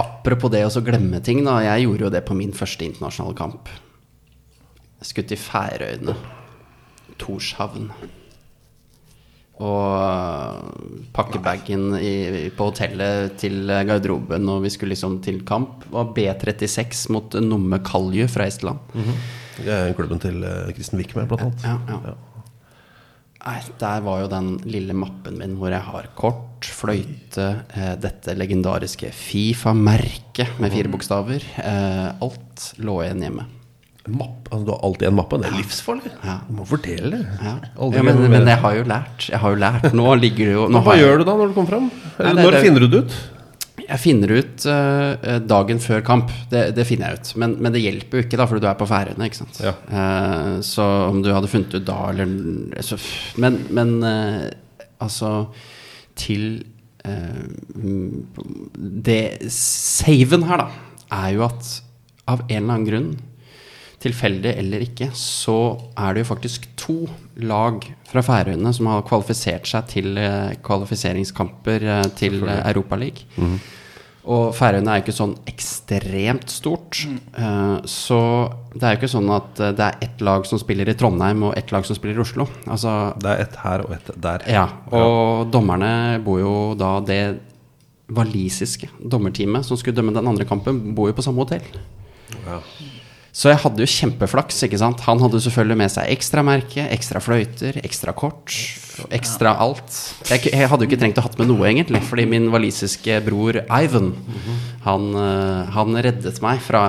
apropos 0.00 0.52
det 0.56 0.64
å 0.66 0.84
glemme 0.88 1.20
ting, 1.26 1.44
da. 1.46 1.58
Jeg 1.68 1.84
gjorde 1.84 2.08
jo 2.08 2.12
det 2.16 2.24
på 2.26 2.38
min 2.38 2.56
første 2.56 2.88
internasjonale 2.88 3.36
kamp. 3.38 3.68
Jeg 5.00 5.32
i 5.32 5.36
Færøyene. 5.40 6.14
Torshavn. 7.20 7.90
Og 9.60 9.84
øh, 10.00 11.02
pakke 11.12 11.40
bagen 11.44 11.90
på 12.56 12.70
hotellet 12.70 13.36
til 13.40 13.68
garderoben, 13.68 14.48
og 14.48 14.62
vi 14.64 14.70
skulle 14.72 14.94
liksom 14.94 15.18
til 15.24 15.42
kamp. 15.44 15.84
Og 15.90 15.98
var 15.98 16.14
B36 16.16 17.10
mot 17.12 17.36
Numme 17.44 17.82
Kalju 17.84 18.28
fra 18.28 18.48
Estland. 18.48 18.80
Det 19.60 19.68
er 19.76 19.94
klubben 19.96 20.20
til 20.22 20.42
eh, 20.46 20.72
Kristen 20.76 21.00
Wickmer, 21.00 21.28
blant 21.28 21.44
annet. 21.44 21.64
Ja, 21.66 22.00
ja. 22.08 22.16
Nei, 23.40 23.56
der 23.80 24.02
var 24.04 24.20
jo 24.20 24.28
den 24.28 24.50
lille 24.68 24.92
mappen 24.96 25.38
min 25.40 25.54
hvor 25.56 25.72
jeg 25.72 25.80
har 25.86 26.10
kort, 26.16 26.66
fløyte, 26.76 27.46
eh, 27.72 27.94
dette 28.00 28.34
legendariske 28.36 29.12
Fifa-merket 29.16 30.60
med 30.60 30.74
fire 30.74 30.92
bokstaver. 30.92 31.44
Eh, 31.62 32.08
alt 32.20 32.66
lå 32.84 32.98
igjen 33.04 33.24
hjemme. 33.26 33.46
Mapp, 34.08 34.48
altså 34.50 34.64
Du 34.64 34.70
har 34.72 34.80
alltid 34.88 35.08
en 35.10 35.14
mappe. 35.18 35.38
Det 35.42 35.50
er 35.50 35.58
livsfarlig. 35.58 36.10
Ja. 36.24 36.38
Du 36.48 36.54
må 36.56 36.64
fortelle 36.66 37.10
det. 37.12 37.24
Ja. 37.44 37.52
Ja, 37.92 38.02
men, 38.06 38.22
men 38.32 38.46
jeg 38.48 38.58
har 38.62 38.74
jo 38.78 38.84
lært. 38.88 39.26
Jeg 39.28 39.38
har 39.42 39.50
jo 39.52 39.58
lært. 39.60 39.90
Nå 39.92 40.14
ligger 40.20 40.46
det 40.48 40.54
jo 40.56 40.64
Hva 40.72 40.94
jeg- 40.96 41.04
gjør 41.04 41.18
du 41.20 41.24
da 41.28 41.34
når 41.36 41.48
du 41.52 41.54
kommer 41.58 41.68
fram? 41.74 41.90
Nei, 42.18 42.32
det- 42.34 42.44
når 42.44 42.50
det- 42.56 42.62
finner 42.64 42.80
du 42.80 42.88
det 42.88 43.02
ut? 43.04 43.18
Jeg 43.90 43.98
finner 43.98 44.30
ut 44.38 44.64
uh, 44.70 45.38
dagen 45.50 45.80
før 45.82 46.00
kamp. 46.06 46.30
Det, 46.48 46.74
det 46.76 46.84
finner 46.86 47.10
jeg 47.10 47.18
ut. 47.20 47.30
Men, 47.42 47.56
men 47.60 47.72
det 47.74 47.80
hjelper 47.82 48.20
jo 48.20 48.24
ikke, 48.26 48.38
da, 48.38 48.46
fordi 48.46 48.60
du 48.62 48.68
er 48.70 48.76
på 48.78 48.86
Færøyene. 48.86 49.26
ikke 49.26 49.40
sant? 49.40 49.60
Ja. 49.66 49.72
Uh, 49.90 50.60
så 50.62 50.84
om 51.10 51.22
du 51.24 51.32
hadde 51.34 51.50
funnet 51.50 51.74
ut 51.74 51.84
da, 51.88 51.96
eller 52.12 52.82
så, 52.86 52.96
Men, 53.36 53.58
men 53.70 53.96
uh, 54.04 54.46
altså 55.02 55.48
Til 56.14 56.62
Det 58.76 59.50
Saven 59.50 60.44
her, 60.46 60.62
da, 60.64 60.68
er 61.24 61.34
jo 61.34 61.44
at 61.48 61.70
av 62.30 62.44
en 62.46 62.56
eller 62.62 62.74
annen 62.76 62.86
grunn 62.86 63.10
tilfeldig 64.00 64.54
eller 64.62 64.84
ikke, 64.86 65.10
så 65.16 65.56
er 65.98 66.14
det 66.16 66.22
jo 66.24 66.30
faktisk 66.30 66.68
to 66.80 66.96
lag 67.44 67.84
fra 68.08 68.22
Færøyene 68.24 68.72
som 68.76 68.88
har 68.90 69.04
kvalifisert 69.08 69.68
seg 69.68 69.90
til 69.92 70.16
eh, 70.20 70.54
kvalifiseringskamper 70.64 71.84
eh, 71.84 72.08
til 72.18 72.40
Europaligaen. 72.48 73.28
Mm. 73.36 73.58
Og 74.30 74.50
Færøyene 74.56 74.92
er 74.92 75.00
jo 75.00 75.04
ikke 75.06 75.16
sånn 75.16 75.34
ekstremt 75.48 76.52
stort. 76.52 77.02
eh, 77.36 77.76
så 77.88 78.20
det 78.74 78.82
er 78.84 78.94
jo 78.94 79.00
ikke 79.00 79.12
sånn 79.16 79.30
at 79.36 79.62
det 79.76 79.86
er 79.86 80.00
ett 80.08 80.24
lag 80.24 80.48
som 80.48 80.60
spiller 80.60 80.88
i 80.88 80.96
Trondheim 80.96 81.44
og 81.50 81.56
ett 81.58 81.72
lag 81.74 81.84
som 81.88 81.96
spiller 81.98 82.20
i 82.20 82.24
Oslo. 82.24 82.48
Altså, 82.66 82.94
Det 83.20 83.30
er 83.34 83.44
ett 83.44 83.60
her 83.64 83.84
og 83.84 83.92
ett 83.96 84.10
der. 84.16 84.44
ja, 84.48 84.66
og 84.92 85.50
dommerne 85.52 86.20
bor 86.24 86.40
jo 86.40 86.54
da 86.78 87.00
det 87.00 87.22
walisiske 88.10 88.88
dommerteamet 89.06 89.64
som 89.64 89.76
skulle 89.78 89.94
dømme 89.96 90.14
den 90.16 90.26
andre 90.26 90.44
kampen, 90.48 90.94
bor 90.94 91.08
jo 91.10 91.14
på 91.14 91.22
samme 91.22 91.44
hotell. 91.44 91.62
Ja. 92.46 92.60
Så 93.32 93.52
jeg 93.52 93.60
hadde 93.62 93.84
jo 93.84 93.88
kjempeflaks. 93.90 94.58
ikke 94.66 94.80
sant? 94.80 95.02
Han 95.06 95.20
hadde 95.22 95.40
selvfølgelig 95.44 95.78
med 95.78 95.92
seg 95.94 96.10
ekstramerke, 96.10 96.86
ekstra 96.90 97.22
fløyter, 97.22 97.78
ekstra 97.84 98.14
kort, 98.16 98.54
ekstra 99.14 99.54
alt. 99.62 99.94
Jeg, 100.30 100.50
jeg 100.50 100.70
hadde 100.70 100.86
jo 100.86 100.90
ikke 100.90 101.00
trengt 101.00 101.20
å 101.20 101.26
hatt 101.26 101.38
med 101.40 101.50
noe, 101.52 101.62
egentlig, 101.70 102.02
fordi 102.08 102.26
min 102.30 102.50
walisiske 102.52 103.20
bror 103.26 103.62
Ivan 103.68 104.12
han, 104.86 105.10
eh, 105.14 105.70
han 105.76 106.00
reddet 106.02 106.40
meg 106.42 106.62
fra 106.64 106.82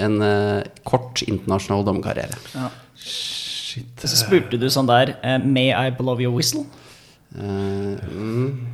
en 0.00 0.22
eh, 0.24 0.62
kort 0.86 1.22
internasjonal 1.26 1.84
dommerkarriere. 1.86 2.38
Ja. 2.54 2.70
Shit. 3.04 3.90
Så 4.00 4.16
spurte 4.20 4.58
du 4.60 4.68
sånn 4.70 4.86
der 4.88 5.16
eh, 5.20 5.40
May 5.42 5.72
I 5.74 5.90
blow 5.94 6.20
your 6.22 6.34
whistle? 6.34 6.64
Eh, 7.38 7.44
mm, 8.14 8.66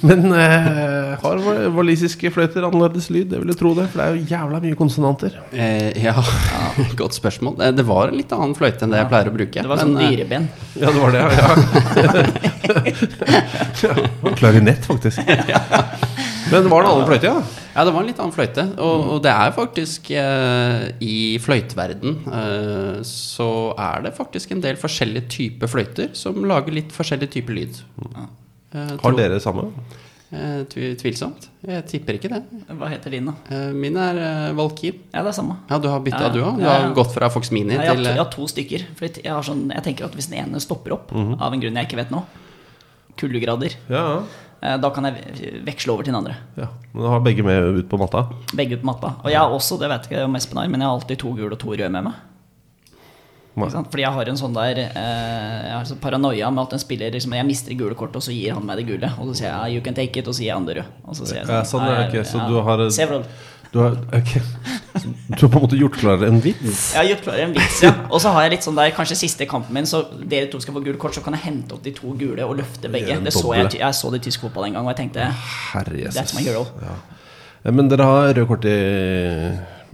Men 0.00 0.32
uh, 0.32 1.14
har 1.22 1.42
walisiske 1.76 2.30
fløyter 2.34 2.64
annerledes 2.66 3.06
lyd? 3.14 3.30
Jeg 3.30 3.42
ville 3.44 3.54
tro 3.54 3.70
det, 3.76 3.84
for 3.92 4.00
det 4.00 4.06
er 4.06 4.16
jo 4.16 4.24
jævla 4.32 4.58
mye 4.64 4.78
konsonanter. 4.80 5.36
Uh, 5.52 5.92
ja, 5.94 6.14
godt 7.00 7.14
spørsmål. 7.14 7.60
Det 7.78 7.86
var 7.86 8.10
en 8.10 8.18
litt 8.18 8.34
annen 8.34 8.56
fløyte 8.58 8.82
enn 8.82 8.96
det 8.96 8.98
jeg 8.98 9.10
pleier 9.12 9.30
å 9.30 9.36
bruke. 9.36 9.62
Det 9.62 9.70
var 9.70 9.82
sånn 9.84 9.94
men, 9.94 10.10
dyreben. 10.10 10.50
Ja, 10.74 10.90
det 10.90 11.00
var 11.04 11.10
det, 11.14 11.20
ja. 11.38 11.50
ja. 13.86 14.34
Klarinett, 14.42 14.82
faktisk. 14.90 15.22
Men 15.22 16.66
var 16.66 16.82
det 16.82 16.86
en 16.88 16.94
annen 16.96 17.10
fløyte, 17.12 17.30
ja? 17.30 17.61
Ja, 17.72 17.84
det 17.88 17.92
var 17.94 18.02
en 18.04 18.08
litt 18.10 18.18
annen 18.20 18.34
fløyte. 18.36 18.66
Og, 18.84 19.06
og 19.14 19.22
det 19.24 19.32
er 19.32 19.54
faktisk 19.56 20.10
eh, 20.12 20.90
I 21.00 21.16
fløyteverden 21.40 22.18
eh, 22.28 23.00
så 23.08 23.48
er 23.80 24.04
det 24.08 24.12
faktisk 24.18 24.52
en 24.52 24.60
del 24.64 24.76
forskjellige 24.80 25.28
typer 25.32 25.70
fløyter 25.72 26.10
som 26.18 26.42
lager 26.48 26.74
litt 26.76 26.92
forskjellig 26.92 27.30
type 27.32 27.54
lyd. 27.56 27.80
Eh, 28.76 28.96
Har 29.02 29.16
dere 29.16 29.38
det 29.38 29.42
samme? 29.44 29.70
Eh, 30.32 30.62
Tvilsomt. 30.68 31.48
Jeg 31.68 31.84
tipper 31.90 32.16
ikke 32.16 32.30
det. 32.32 32.38
Hva 32.76 32.88
heter 32.92 33.12
din, 33.16 33.26
da? 33.28 33.34
Eh, 33.52 33.72
Min 33.76 33.96
er 34.00 34.20
eh, 34.20 34.46
Ja, 34.52 35.24
det 35.24 35.32
er 35.32 35.36
samme. 35.36 35.58
Ja, 35.68 35.78
du 35.80 35.88
har 35.92 36.00
bytta, 36.04 36.22
Ja, 36.28 36.30
du 36.32 36.40
òg? 36.44 36.60
Du 36.60 36.64
har 36.68 36.86
ja. 36.86 36.92
gått 36.96 37.12
fra 37.16 37.28
Fox 37.32 37.50
Mini 37.52 37.72
Nei, 37.76 37.84
jeg, 37.84 37.88
har, 37.88 37.96
til 37.96 38.04
to- 38.04 38.12
jeg 38.12 38.22
har 38.22 38.30
to 38.36 38.46
stykker. 38.52 38.86
For 39.00 39.08
jeg, 39.08 39.28
har 39.32 39.42
sånn, 39.48 39.66
jeg 39.72 39.84
tenker 39.88 40.08
at 40.08 40.16
hvis 40.16 40.28
den 40.32 40.40
ene 40.44 40.60
stopper 40.64 40.96
opp 40.96 41.12
av 41.12 41.52
en 41.52 41.60
grunn 41.64 41.76
jeg 41.80 41.88
ikke 41.90 42.00
vet 42.04 42.12
nå, 42.14 42.24
kuldegrader, 43.20 43.76
Ja, 43.92 44.06
eh, 44.22 44.40
da 44.62 44.90
kan 44.94 45.04
jeg 45.08 45.62
veksle 45.66 45.90
over 45.92 46.04
til 46.06 46.12
den 46.14 46.20
andre. 46.22 46.36
ja. 46.56 46.68
Men 46.92 47.02
du 47.02 47.08
har 47.08 47.20
begge 47.24 47.42
med 47.42 47.78
ut 47.80 47.88
på 47.88 47.98
matta? 47.98 48.26
Begge 48.54 48.76
ut 48.76 48.82
på 48.82 48.86
matta. 48.86 49.14
Og 49.24 49.30
jeg 49.32 49.38
har 49.40 49.50
også, 49.50 49.78
det 49.80 49.88
vet 49.90 50.04
jeg 50.06 50.12
ikke 50.12 50.24
om 50.28 50.36
Espen 50.36 50.58
har, 50.60 50.68
men 50.68 50.80
jeg 50.80 50.88
har 50.88 50.94
alltid 50.98 51.18
to 51.18 51.32
gule 51.34 51.52
og 51.56 51.58
to 51.58 51.72
røde 51.72 51.88
med 51.90 52.04
meg. 52.04 52.14
Fordi 53.54 54.00
jeg 54.04 54.12
har 54.16 54.28
en 54.30 54.38
sånn 54.40 54.54
der 54.56 54.78
eh, 54.80 55.56
Jeg 55.66 55.72
har 55.76 55.84
så 55.84 55.96
paranoia 56.00 56.48
med 56.50 56.62
at 56.62 56.72
en 56.72 56.80
spiller 56.80 57.12
liksom, 57.12 57.34
Jeg 57.36 57.44
mister 57.44 57.68
det 57.74 57.76
gule 57.82 57.94
kortet, 57.98 58.16
og 58.16 58.24
så 58.24 58.32
gir 58.32 58.54
han 58.56 58.64
meg 58.64 58.80
det 58.80 58.86
gule. 58.88 59.10
Og 59.20 59.28
så 59.28 59.34
sier 59.42 59.50
jeg 59.52 59.74
'you 59.76 59.84
can 59.84 59.94
take 59.98 60.16
it', 60.20 60.28
og 60.28 60.32
så 60.34 60.40
gir 60.40 60.48
jeg 60.48 60.56
han 60.56 60.66
det 60.66 60.76
røde. 60.78 60.86
Og 61.04 61.16
så 61.16 61.26
sier 61.26 61.40
jeg 61.42 61.48
Ja, 61.48 61.62
sånn 61.62 61.82
er 61.84 61.90
det 61.90 61.98
«Nei, 61.98 62.08
ikke, 62.08 62.24
så 62.32 62.48
du 62.48 62.60
har- 62.62 62.90
several». 62.90 63.24
Du 63.72 63.78
har, 63.80 63.94
okay. 64.12 64.42
Du 65.32 65.46
har 65.46 65.48
på 65.48 65.56
en 65.56 65.62
måte 65.64 65.76
gjort 65.80 65.94
klar 65.96 66.20
en 66.26 66.40
vits? 66.44 66.92
Jeg 66.92 66.98
har 67.00 67.06
gjort 67.08 67.22
klar 67.24 67.38
en 67.40 67.54
vits, 67.56 67.78
ja. 67.82 67.92
Og 68.12 68.20
så 68.20 68.28
har 68.34 68.44
jeg 68.44 68.52
litt 68.58 68.66
sånn 68.66 68.76
der 68.76 68.90
Kanskje 68.92 69.16
siste 69.22 69.46
kampen 69.48 69.72
min, 69.78 69.88
så 69.88 70.02
dere 70.28 70.50
to 70.52 70.60
skal 70.60 70.76
få 70.76 70.82
gult 70.84 70.98
kort, 71.00 71.16
så 71.16 71.22
kan 71.24 71.32
jeg 71.38 71.46
hente 71.46 71.72
opp 71.78 71.80
de 71.86 71.94
to 71.96 72.12
gule 72.20 72.44
og 72.44 72.58
løfte 72.60 72.90
begge. 72.92 73.16
Det 73.24 73.32
så 73.32 73.54
jeg, 73.56 73.70
jeg 73.80 73.96
så 73.96 74.10
det 74.12 74.20
i 74.20 74.26
tysk 74.28 74.44
fotball 74.44 74.68
en 74.68 74.76
gang, 74.76 74.84
og 74.84 74.92
jeg 74.92 75.00
tenkte 75.06 75.30
Herre 75.72 76.02
Jesus. 76.02 76.18
That's 76.20 76.36
my 76.36 76.44
hero. 76.44 76.66
Ja. 76.84 76.98
Ja, 77.64 77.70
Men 77.70 77.88
dere 77.88 78.04
har 78.10 78.34
rød 78.36 78.46
kort 78.50 78.64
i 78.68 78.76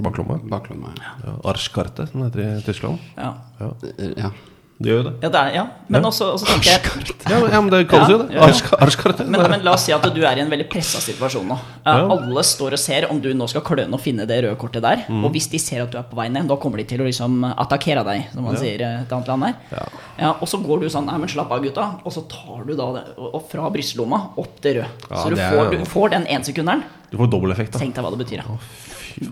baklomma? 0.02 0.40
baklomma. 0.50 0.92
Ja, 1.22 1.36
Arschkarte, 1.52 2.08
som 2.10 2.22
det 2.24 2.32
heter 2.32 2.58
i 2.58 2.62
Tyskland. 2.66 2.98
Ja, 3.16 3.34
Ja, 3.60 3.72
Eh, 3.98 4.12
Ja. 4.24 4.30
Det 4.78 4.92
gjør 4.92 4.98
jo 5.00 5.04
det. 5.08 5.12
ja, 5.24 5.28
det 5.34 5.38
er, 5.40 5.48
ja. 5.56 5.62
Men 5.90 6.04
også, 6.06 6.26
også 6.36 6.46
tenker 6.46 6.68
jeg 6.70 7.14
Ja, 7.28 7.38
men, 7.42 7.50
ja, 7.50 7.60
men 7.64 7.70
det 7.72 7.80
kalles 7.90 8.08
Ja, 8.08 8.14
jo 8.14 8.18
det. 8.22 8.34
ja, 8.36 8.46
ja. 8.46 8.76
Arschkarte. 8.86 9.24
men, 9.26 9.42
men 9.50 9.64
la 9.66 9.72
oss 9.74 9.82
si 9.88 9.92
at 9.92 10.04
du 10.14 10.20
er 10.22 10.38
i 10.38 10.42
en 10.44 10.52
veldig 10.52 10.68
pressa 10.70 11.00
situasjon 11.02 11.48
nå. 11.50 11.56
Eh, 11.82 11.88
Ja. 11.98 12.04
Alle 12.14 12.44
står 12.46 12.76
og 12.76 12.78
ser 12.78 13.08
om 13.10 13.18
du 13.20 13.26
nå 13.34 13.48
skal 13.50 13.64
kløne 13.66 13.92
og 13.98 14.00
finne 14.04 14.26
det 14.30 14.38
røde 14.44 14.54
kortet 14.60 14.84
der. 14.86 15.02
Mm. 15.08 15.24
Og 15.26 15.32
hvis 15.34 15.48
de 15.50 15.58
ser 15.58 15.82
at 15.82 15.90
du 15.90 15.98
er 15.98 16.06
på 16.06 16.14
vei 16.20 16.28
ned, 16.30 16.46
da 16.46 16.56
kommer 16.62 16.78
de 16.78 16.84
til 16.92 17.02
å 17.02 17.08
liksom 17.08 17.40
attakkere 17.58 18.04
deg, 18.06 18.28
som 18.32 18.46
man 18.46 18.56
sier 18.60 18.78
til 18.78 18.86
et 19.02 19.12
annet 19.18 19.28
land 19.34 19.48
her. 19.48 19.54
Ja. 19.74 19.84
Ja, 20.22 20.30
og 20.38 20.46
så 20.48 20.62
går 20.62 20.80
du 20.86 20.88
sånn 20.94 21.06
Nei, 21.10 21.18
men 21.18 21.28
slapp 21.34 21.50
av, 21.50 21.62
gutta. 21.66 21.88
Og 22.04 22.12
så 22.14 22.22
tar 22.30 22.62
du 22.68 22.76
da 22.78 22.88
det 23.00 23.04
og 23.18 23.42
fra 23.50 23.66
brystlomma 23.74 24.22
opp 24.38 24.60
det 24.62 24.76
røde. 24.78 24.88
Ja, 25.10 25.16
så 25.24 25.28
du 25.30 25.34
det 25.34 25.42
er 25.48 25.58
får, 25.58 25.74
du 25.74 25.84
får 25.90 26.14
den 26.14 26.26
ensekunderen. 26.38 26.84
Du 27.10 27.16
får 27.18 27.30
dobbeleffekt, 27.34 27.72
da. 27.74 27.78
Tenk 27.82 27.96
deg 27.98 28.04
hva 28.06 28.14
det 28.14 28.22
betyr. 28.22 28.44
Ja. 28.46 28.58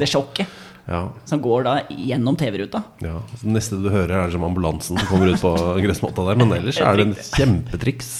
Det 0.00 0.08
sjokket 0.10 0.62
Ja, 0.86 1.00
som 1.26 1.40
går 1.42 1.64
da 1.66 1.72
gjennom 1.90 2.36
TV-ruta. 2.38 2.82
ja. 3.02 3.16
Så 3.40 3.48
neste 3.50 3.78
du 3.82 3.88
hører, 3.90 4.12
er 4.26 4.30
som 4.30 4.44
ambulansen 4.46 4.94
som 5.00 5.08
kommer 5.10 5.32
ut 5.32 5.40
på 5.42 5.50
gressmatta 5.84 6.28
der. 6.28 6.38
Men 6.38 6.52
ellers 6.54 6.78
er 6.78 7.00
det 7.00 7.06
en 7.08 7.14
kjempetriks. 7.18 8.10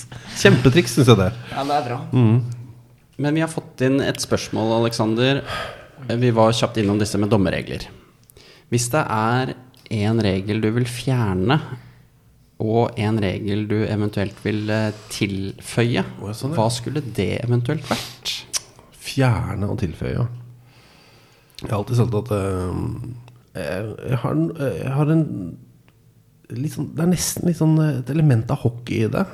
Kjempetriks, 0.41 0.97
syns 0.99 1.13
jeg 1.13 1.21
det. 1.21 1.29
Ja, 1.53 1.63
det 1.69 1.77
er 1.79 1.85
bra. 1.87 2.01
Men 3.17 3.39
vi 3.39 3.45
har 3.45 3.49
fått 3.53 3.81
inn 3.87 4.01
et 4.03 4.19
spørsmål, 4.21 4.75
Aleksander. 4.81 5.45
Vi 6.11 6.31
var 6.35 6.51
kjapt 6.59 6.81
innom 6.83 6.99
disse 7.01 7.19
med 7.23 7.31
dommeregler. 7.33 7.87
Hvis 8.75 8.89
det 8.93 9.05
er 9.15 9.55
en 9.95 10.19
regel 10.27 10.59
du 10.61 10.67
vil 10.75 10.89
fjerne, 10.91 11.61
og 12.59 12.99
en 12.99 13.19
regel 13.23 13.67
du 13.71 13.77
eventuelt 13.85 14.39
vil 14.43 14.67
eh, 14.73 14.91
tilføye, 15.13 16.03
sånn, 16.35 16.55
hva 16.57 16.67
skulle 16.73 17.03
det 17.15 17.45
eventuelt 17.45 17.85
vært? 17.89 18.33
Fjerne 19.07 19.69
og 19.71 19.79
tilføye. 19.85 20.17
ja. 20.19 20.27
Jeg 21.63 21.71
har 21.71 21.79
alltid 21.79 22.01
sagt 22.01 22.17
at 22.19 22.33
uh, 22.37 22.83
jeg, 23.57 23.89
jeg, 24.11 24.21
har, 24.23 24.41
jeg 24.61 24.93
har 24.93 25.13
en 25.15 25.25
sånn, 26.75 26.91
Det 26.93 27.03
er 27.03 27.11
nesten 27.11 27.49
litt 27.49 27.59
sånn 27.59 27.79
eh, 27.81 27.99
et 28.03 28.13
element 28.13 28.51
av 28.53 28.61
hockey 28.63 29.07
i 29.07 29.11
det. 29.11 29.25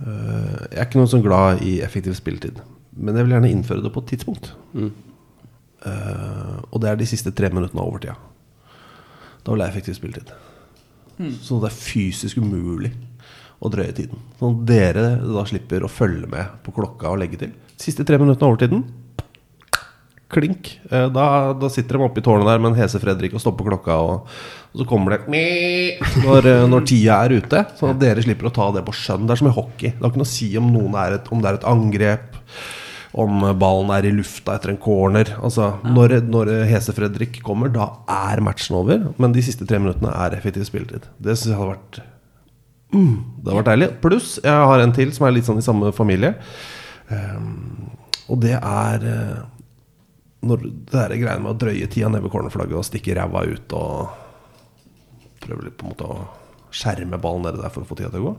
Uh, 0.00 0.56
jeg 0.70 0.78
er 0.80 0.86
ikke 0.88 1.00
noen 1.02 1.12
sånn 1.12 1.26
glad 1.26 1.60
i 1.66 1.78
effektiv 1.84 2.16
spilletid. 2.18 2.62
Men 2.96 3.16
jeg 3.16 3.26
vil 3.26 3.36
gjerne 3.36 3.52
innføre 3.52 3.84
det 3.84 3.92
på 3.94 4.02
et 4.02 4.12
tidspunkt. 4.14 4.52
Eh, 5.80 6.56
og 6.68 6.80
det 6.82 6.90
er 6.90 6.98
de 7.00 7.08
siste 7.08 7.32
tre 7.36 7.48
minuttene 7.52 7.80
av 7.80 7.88
overtida. 7.88 8.16
Da 9.40 9.52
vil 9.52 9.62
jeg 9.64 9.72
effektiv 9.72 9.96
spilletid. 9.96 10.32
Så 11.44 11.58
det 11.60 11.68
er 11.68 11.76
fysisk 11.76 12.40
umulig 12.40 12.94
å 13.60 13.68
drøye 13.72 13.92
tiden. 13.96 14.20
Sånn 14.40 14.54
at 14.56 14.68
dere 14.68 15.06
da 15.20 15.44
slipper 15.48 15.84
å 15.84 15.92
følge 15.92 16.28
med 16.32 16.60
på 16.64 16.72
klokka 16.76 17.12
og 17.12 17.20
legge 17.20 17.40
til. 17.42 17.52
Siste 17.80 18.06
tre 18.08 18.16
minuttene 18.20 18.48
av 18.48 18.54
overtiden 18.54 18.84
klink. 20.32 20.72
Eh, 20.90 21.08
Da, 21.12 21.26
da 21.58 21.70
sitter 21.72 21.98
de 21.98 22.06
oppe 22.06 22.22
i 22.22 22.24
tårnet 22.26 22.48
der 22.48 22.58
med 22.62 22.72
en 22.72 22.80
hese 22.80 23.00
Fredrik 23.02 23.34
og 23.36 23.42
stopper 23.42 23.66
klokka, 23.70 23.96
og, 24.00 24.34
og 24.70 24.82
så 24.82 24.86
kommer 24.88 25.16
det 25.16 25.40
når, 26.24 26.46
eh, 26.50 26.66
når 26.70 26.86
tida 26.88 27.20
er 27.24 27.36
ute. 27.40 27.64
Sånn 27.78 27.94
at 27.94 28.02
dere 28.02 28.22
slipper 28.24 28.50
å 28.50 28.54
ta 28.54 28.68
det 28.76 28.84
på 28.86 28.94
skjønn. 28.96 29.26
Det 29.26 29.34
er 29.36 29.42
som 29.42 29.50
i 29.50 29.56
hockey. 29.56 29.94
Det 29.94 30.04
har 30.04 30.12
ikke 30.12 30.22
noe 30.22 30.28
å 30.30 30.34
si 30.34 30.50
om, 30.60 30.70
noen 30.74 30.94
er 31.02 31.18
et, 31.18 31.32
om 31.34 31.42
det 31.42 31.50
er 31.50 31.58
et 31.60 31.66
angrep, 31.70 32.38
om 33.20 33.40
ballen 33.58 33.90
er 33.90 34.06
i 34.06 34.12
lufta 34.14 34.54
etter 34.54 34.70
en 34.70 34.78
corner. 34.78 35.32
Altså, 35.42 35.72
når, 35.82 36.20
når 36.30 36.52
hese 36.70 36.94
Fredrik 36.94 37.40
kommer, 37.42 37.72
da 37.74 37.88
er 38.06 38.42
matchen 38.46 38.78
over. 38.78 39.08
Men 39.18 39.34
de 39.34 39.42
siste 39.42 39.66
tre 39.66 39.80
minuttene 39.82 40.12
er 40.14 40.36
effektiv 40.38 40.68
spilletid. 40.68 41.08
Det 41.18 41.34
syns 41.34 41.50
jeg 41.50 41.58
hadde 41.58 41.72
vært 41.74 41.98
mm, 42.94 43.16
Det 43.40 43.48
hadde 43.50 43.56
vært 43.58 43.72
deilig. 43.72 43.88
Pluss 44.04 44.36
jeg 44.44 44.68
har 44.70 44.84
en 44.84 44.94
til 44.94 45.10
som 45.16 45.26
er 45.26 45.34
litt 45.34 45.48
sånn 45.50 45.58
i 45.58 45.66
samme 45.66 45.90
familie. 45.96 46.36
Um, 47.10 47.90
og 48.30 48.38
det 48.44 48.54
er 48.54 49.06
eh, 49.10 49.38
når 50.46 50.64
det 50.64 50.72
der 50.94 51.14
greiene 51.20 51.44
med 51.44 51.52
å 51.52 51.60
drøye 51.60 51.88
tida 51.90 52.08
ned 52.08 52.24
ved 52.24 52.32
cornerflagget 52.32 52.78
og 52.80 52.86
stikke 52.86 53.16
ræva 53.18 53.44
ut 53.50 53.74
og 53.76 55.40
prøve 55.44 55.66
litt 55.66 55.76
på 55.76 55.86
en 55.86 55.92
måte 55.92 56.08
å 56.08 56.20
skjerme 56.74 57.18
ballen 57.20 57.48
nede 57.48 57.60
der 57.60 57.72
for 57.72 57.84
å 57.84 57.88
få 57.88 57.98
tida 57.98 58.12
til 58.12 58.22
å 58.22 58.30
gå. 58.30 58.34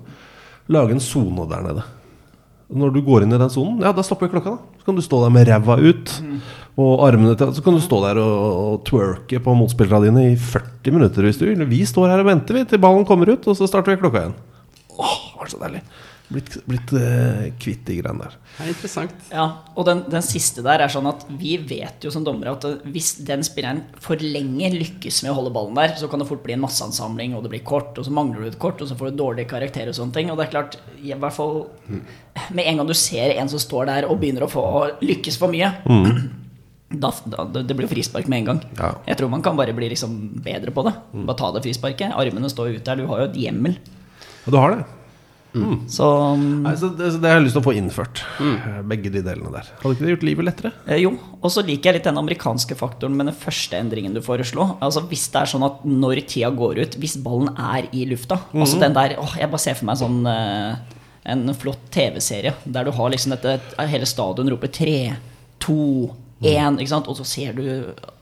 Lage 0.74 0.96
en 0.96 1.04
sone 1.04 1.46
der 1.52 1.66
nede. 1.66 1.86
Når 2.72 2.94
du 2.96 3.02
går 3.04 3.26
inn 3.26 3.36
i 3.36 3.40
den 3.40 3.52
sonen, 3.52 3.82
ja, 3.84 3.92
da 3.92 4.04
stopper 4.06 4.32
klokka. 4.32 4.54
da 4.56 4.80
Så 4.80 4.88
kan 4.88 4.96
du 4.96 5.04
stå 5.04 5.20
der 5.26 5.34
med 5.36 5.50
ræva 5.50 5.76
ut 5.82 6.14
og 6.80 7.02
armene 7.04 7.36
til 7.36 7.52
Så 7.54 7.64
kan 7.66 7.76
du 7.76 7.82
stå 7.84 8.00
der 8.06 8.22
og, 8.22 8.36
og 8.62 8.86
twerke 8.88 9.42
på 9.44 9.56
motspillerne 9.60 10.08
dine 10.08 10.30
i 10.32 10.38
40 10.40 10.96
minutter 10.96 11.28
hvis 11.28 11.42
du 11.42 11.50
vil. 11.50 11.66
Vi 11.68 11.82
står 11.86 12.14
her 12.14 12.24
og 12.24 12.30
venter 12.32 12.56
vi 12.56 12.64
til 12.66 12.82
ballen 12.82 13.06
kommer 13.06 13.34
ut, 13.34 13.44
og 13.44 13.58
så 13.60 13.68
starter 13.68 13.94
vi 13.94 14.02
klokka 14.06 14.24
igjen. 14.24 14.38
Åh, 14.96 15.18
det 15.34 15.42
var 15.42 15.52
så 15.52 15.60
deilig. 15.66 15.84
Blitt, 16.32 16.56
blitt 16.64 16.94
uh, 16.96 17.50
kvitt 17.60 17.84
de 17.88 17.98
greiene 18.00 18.24
der. 18.24 18.36
Det 18.56 18.64
er 18.64 18.72
interessant. 18.72 19.26
Ja, 19.34 19.46
og 19.76 19.88
den, 19.88 20.04
den 20.12 20.24
siste 20.24 20.64
der 20.64 20.84
er 20.86 20.92
sånn 20.92 21.10
at 21.10 21.26
vi 21.28 21.58
vet 21.60 22.06
jo 22.06 22.12
som 22.14 22.24
dommere 22.28 22.54
at 22.56 22.88
hvis 22.88 23.14
den 23.28 23.44
spilleren 23.44 23.84
for 24.02 24.22
lenge 24.24 24.72
lykkes 24.74 25.22
med 25.26 25.34
å 25.34 25.38
holde 25.42 25.54
ballen 25.56 25.76
der, 25.78 25.98
så 26.00 26.08
kan 26.12 26.24
det 26.24 26.30
fort 26.30 26.44
bli 26.46 26.56
en 26.56 26.64
masseansamling, 26.64 27.36
og 27.36 27.44
det 27.46 27.52
blir 27.54 27.66
kort, 27.68 27.98
og 28.00 28.08
så 28.08 28.16
mangler 28.16 28.46
du 28.46 28.52
et 28.54 28.60
kort, 28.62 28.80
og 28.80 28.88
så 28.88 28.96
får 28.98 29.12
du 29.12 29.22
dårlig 29.22 29.50
karakter 29.52 29.92
og 29.92 29.98
sånne 29.98 30.16
ting. 30.16 30.32
Og 30.32 30.40
det 30.40 30.48
er 30.48 30.54
klart, 30.56 30.80
i 31.02 31.12
hvert 31.12 31.36
fall 31.36 31.66
med 32.56 32.64
en 32.64 32.80
gang 32.80 32.88
du 32.88 32.96
ser 32.96 33.36
en 33.36 33.52
som 33.52 33.60
står 33.60 33.90
der 33.92 34.08
og 34.08 34.22
begynner 34.22 34.48
å 34.48 34.52
få 34.52 34.64
lykkes 35.04 35.40
for 35.42 35.52
mye, 35.52 35.74
da, 36.92 37.12
da, 37.32 37.46
det 37.48 37.64
det 37.70 37.76
blir 37.80 37.90
frispark 37.92 38.28
med 38.32 38.42
en 38.42 38.50
gang. 38.52 38.64
Ja. 38.80 38.94
Jeg 39.08 39.20
tror 39.20 39.32
man 39.32 39.44
kan 39.46 39.60
bare 39.60 39.76
bli 39.76 39.90
liksom 39.94 40.18
bedre 40.44 40.74
på 40.76 40.84
det. 40.88 40.94
Bare 41.14 41.38
ta 41.40 41.52
det 41.56 41.64
frisparket. 41.64 42.16
Armene 42.20 42.52
står 42.52 42.76
ut 42.76 42.88
der. 42.88 43.00
Du 43.00 43.08
har 43.08 43.22
jo 43.22 43.30
et 43.30 43.38
hjemmel. 43.40 43.78
Ja, 44.46 44.52
du 44.52 44.58
har 44.60 44.76
det. 44.76 44.84
Så 45.92 46.06
Nei, 46.40 46.72
så 46.80 46.88
det, 46.96 47.10
så 47.12 47.20
det 47.20 47.28
har 47.28 47.40
jeg 47.40 47.48
lyst 47.50 47.58
til 47.58 47.62
å 47.62 47.66
få 47.66 47.74
innført. 47.76 48.22
Mm. 48.40 48.56
Begge 48.88 49.12
de 49.12 49.24
delene 49.26 49.52
der. 49.52 49.68
Hadde 49.82 49.98
ikke 49.98 50.06
det 50.06 50.14
gjort 50.14 50.24
livet 50.30 50.48
lettere? 50.48 50.72
Eh, 50.88 51.02
Jo, 51.04 51.12
og 51.42 51.52
så 51.52 51.64
liker 51.68 51.90
jeg 51.92 52.00
litt 52.00 52.08
den 52.08 52.22
amerikanske 52.22 52.78
faktoren 52.80 53.18
med 53.18 53.28
den 53.32 53.36
første 53.36 53.76
endringen 53.80 54.16
du 54.16 54.22
foreslo. 54.24 54.70
Altså 54.80 55.04
Hvis 55.10 55.26
det 55.34 55.42
er 55.42 55.52
sånn 55.52 55.68
at 55.68 55.84
når 55.84 56.24
tida 56.32 56.54
går 56.56 56.80
ut, 56.86 56.98
hvis 57.02 57.18
ballen 57.24 57.52
er 57.60 57.90
i 57.92 58.06
lufta 58.08 58.40
Altså 58.54 58.80
den 58.80 58.96
der, 58.96 59.18
åh, 59.20 59.36
Jeg 59.40 59.52
bare 59.52 59.64
ser 59.66 59.76
for 59.80 59.90
meg 59.92 60.00
sånn 60.00 60.22
eh, 60.32 60.98
en 61.32 61.44
flott 61.54 61.84
TV-serie 61.94 62.56
der 62.66 62.88
du 62.88 62.92
har 62.98 63.12
liksom 63.14 63.36
dette 63.36 63.60
Hele 63.92 64.08
stadion 64.10 64.50
roper 64.50 64.72
tre, 64.74 64.96
to, 65.62 65.76
én, 66.42 66.78
ikke 66.82 66.90
sant? 66.90 67.08
Og 67.12 67.18
så 67.20 67.26
ser 67.28 67.54
du 67.58 67.64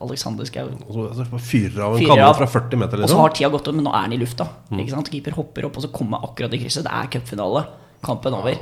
Alexander 0.03 0.47
Schou 0.47 0.67
Og 0.89 0.93
så, 1.15 1.23
så 1.23 1.39
fyrer 1.39 1.81
av 1.85 1.97
en 1.97 2.05
kanon 2.11 2.37
fra 2.41 2.47
40 2.51 2.81
meter, 2.81 2.99
Og 2.99 3.05
så 3.05 3.07
liksom. 3.07 3.23
har 3.23 3.35
tida 3.37 3.49
gått 3.53 3.69
ut, 3.69 3.75
men 3.77 3.87
nå 3.87 3.95
er 3.95 4.07
den 4.07 4.17
i 4.17 4.21
lufta. 4.21 4.47
Ikke 4.75 4.95
sant? 4.95 5.11
Keeper 5.13 5.37
hopper 5.39 5.69
opp, 5.69 5.79
og 5.79 5.85
så 5.85 5.91
kommer 5.93 6.25
akkurat 6.27 6.55
i 6.55 6.61
krysset. 6.61 6.87
Det 6.87 6.95
er 6.99 7.11
cupfinale. 7.15 7.65
Kampen 8.05 8.35
over. 8.35 8.59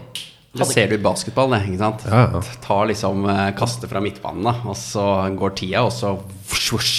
Det 0.58 0.65
ser 0.65 0.89
du 0.89 0.96
i 0.96 1.02
basketball, 1.02 1.52
det. 1.54 1.60
ikke 1.67 1.82
sant? 1.82 2.06
Ja, 2.10 2.24
ja. 2.34 2.41
Tar 2.63 2.88
liksom 2.89 3.26
eh, 3.30 3.43
Kaster 3.58 3.91
fra 3.91 4.02
midtbanen, 4.02 4.48
da, 4.48 4.56
og 4.65 4.78
så 4.80 5.04
går 5.38 5.54
tida, 5.60 5.84
og 5.86 5.93
så 5.93 6.15
vosj, 6.17 6.72
vosj, 6.74 6.96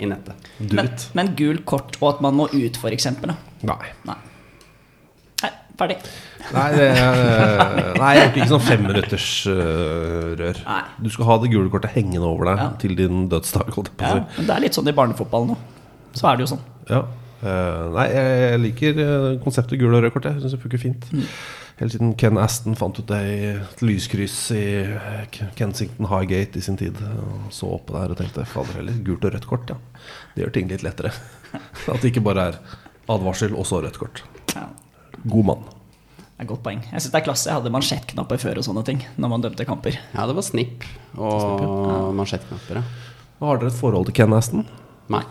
i 0.00 0.08
nettet. 0.08 0.48
Men, 0.62 0.88
men 1.18 1.34
gult 1.38 1.66
kort 1.68 1.98
og 2.00 2.08
at 2.14 2.24
man 2.24 2.38
må 2.38 2.48
ut, 2.52 2.80
eksempel. 2.92 3.34
Nei. 3.68 3.92
Nei. 4.08 4.16
Nei, 5.42 5.52
ferdig. 5.80 5.98
Nei, 6.54 6.66
det 6.72 6.84
er, 6.88 7.92
nei, 7.98 8.10
jeg 8.16 8.26
orker 8.28 8.40
ikke 8.40 8.50
sånn 8.54 8.64
femminutters 8.64 9.28
uh, 9.52 10.32
rør. 10.40 10.60
Du 11.04 11.10
skal 11.12 11.28
ha 11.28 11.36
det 11.42 11.50
gule 11.52 11.68
kortet 11.72 11.92
hengende 11.96 12.24
over 12.28 12.48
deg 12.50 12.62
Ja. 12.62 12.68
til 12.80 12.96
din 12.98 13.26
dødsdag. 13.32 13.72
Ja, 14.00 14.14
men 14.38 14.48
det 14.48 14.54
er 14.56 14.62
litt 14.64 14.78
sånn 14.78 14.88
i 14.88 14.94
barnefotballen 14.96 15.52
nå. 15.52 15.58
Så 16.16 16.30
er 16.30 16.38
det 16.38 16.46
jo 16.46 16.52
sånn. 16.54 16.62
Ja. 16.88 17.02
Uh, 17.38 17.84
nei, 17.94 18.08
jeg, 18.10 18.30
jeg 18.42 18.60
liker 18.64 18.96
eh, 19.04 19.26
konseptet 19.44 19.78
gul 19.78 19.92
og 19.94 20.02
rød 20.02 20.14
kort. 20.16 20.24
Jeg 20.26 20.40
syns 20.42 20.56
det 20.56 20.62
funker 20.64 20.80
fint. 20.82 21.04
Helt 21.78 21.94
siden 21.94 22.16
Ken 22.18 22.40
Aston 22.42 22.74
fant 22.74 22.96
ut 22.98 23.06
det 23.06 23.20
i 23.30 23.36
et 23.52 23.82
lyskryss 23.86 24.38
i 24.56 24.64
eh, 24.96 25.38
Kensington 25.60 26.08
Highgate 26.10 26.58
i 26.58 26.64
sin 26.64 26.80
tid. 26.80 26.98
Og 26.98 27.52
så 27.54 27.70
oppe 27.76 27.94
der 27.94 28.10
og 28.16 28.18
tenkte 28.18 28.42
fader 28.50 28.80
heller, 28.80 28.98
gult 29.06 29.28
og 29.28 29.36
rødt 29.36 29.46
kort, 29.46 29.70
ja. 29.70 29.78
Det 30.34 30.42
gjør 30.46 30.54
ting 30.56 30.72
litt 30.72 30.82
lettere. 30.86 31.12
At 31.92 32.00
det 32.02 32.10
ikke 32.10 32.24
bare 32.26 32.48
er 32.50 32.58
advarsel 33.14 33.54
og 33.54 33.68
så 33.70 33.78
rødt 33.84 34.00
kort. 34.02 34.24
God 35.28 35.46
mann. 35.52 35.62
Det 36.38 36.44
er 36.44 36.50
godt 36.52 36.62
poeng. 36.62 36.82
Jeg 36.86 37.02
synes 37.02 37.10
det 37.10 37.18
er 37.18 37.24
klasse. 37.26 37.48
Jeg 37.50 37.58
hadde 37.58 37.70
mansjettknapper 37.74 38.38
før 38.38 38.60
og 38.60 38.64
sånne 38.68 38.84
ting. 38.86 39.00
Når 39.18 39.30
man 39.32 39.42
dømte 39.42 39.64
kamper. 39.66 39.96
Ja, 40.12 40.22
det 40.30 40.36
var 40.38 40.44
snipp 40.46 40.84
og 41.18 42.12
mansjettknapper, 42.14 42.78
ja. 42.78 42.82
Har 43.40 43.58
dere 43.58 43.72
et 43.72 43.78
forhold 43.78 44.06
til 44.06 44.14
Ken 44.14 44.34
Aston? 44.36 44.62
Nei. 45.10 45.24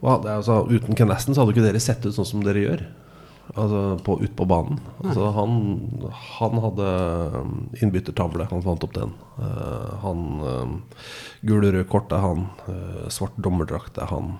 Hva, 0.00 0.14
det 0.24 0.30
er 0.32 0.38
altså, 0.40 0.62
uten 0.64 0.96
Ken 0.96 1.12
Aston 1.12 1.36
så 1.36 1.44
hadde 1.44 1.52
ikke 1.52 1.66
dere 1.66 1.82
sett 1.84 2.04
ut 2.08 2.16
sånn 2.16 2.30
som 2.30 2.46
dere 2.46 2.64
gjør. 2.64 2.84
Altså 3.52 3.82
på, 4.06 4.16
ut 4.24 4.32
på 4.36 4.46
banen. 4.48 4.80
Altså, 5.04 5.28
han, 5.36 5.58
han 6.38 6.62
hadde 6.64 6.88
um, 7.36 7.52
innbyttertavle. 7.76 8.48
Han 8.48 8.64
fant 8.64 8.88
opp 8.88 8.96
den. 8.96 9.12
Uh, 9.36 9.92
han 10.00 10.24
uh, 10.40 11.04
Gul 11.44 11.60
og 11.60 11.76
rød 11.76 11.88
kort 11.92 12.16
er 12.16 12.24
han. 12.24 12.48
Uh, 12.64 13.04
svart 13.12 13.36
dommerdrakt 13.36 14.00
er 14.00 14.08
han. 14.12 14.38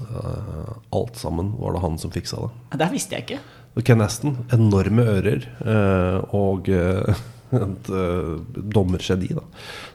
Uh, 0.00 0.72
alt 0.96 1.20
sammen 1.20 1.52
var 1.60 1.76
det 1.76 1.84
han 1.84 2.00
som 2.00 2.16
fiksa 2.16 2.46
det. 2.46 2.80
Det 2.80 2.90
visste 2.96 3.16
jeg 3.16 3.28
ikke. 3.28 3.44
Ken 3.84 4.00
Aston, 4.00 4.38
enorme 4.54 5.04
ører 5.04 5.42
eh, 5.60 6.34
og 6.36 6.68
eh, 6.72 7.20
et 7.58 7.90
eh, 7.92 8.32
dommergeni, 8.56 9.28
da. 9.36 9.44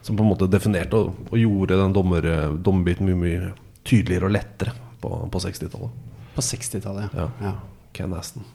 Som 0.05 0.19
på 0.19 0.25
en 0.25 0.29
måte 0.29 0.49
definerte 0.51 0.99
og, 0.99 1.17
og 1.31 1.37
gjorde 1.39 1.79
den 1.79 1.95
dommer, 1.95 2.27
dommerbiten 2.61 3.09
mye, 3.09 3.19
mye 3.21 3.51
tydeligere 3.87 4.29
og 4.29 4.35
lettere 4.35 4.75
på, 5.01 5.13
på 5.33 5.43
60-tallet. 5.47 6.09
På 6.35 6.45
60-tallet, 6.45 7.15
ja. 7.17 7.25
Ja. 7.25 7.47
ja. 7.49 7.85
Ken 7.97 8.13
Aston. 8.15 8.45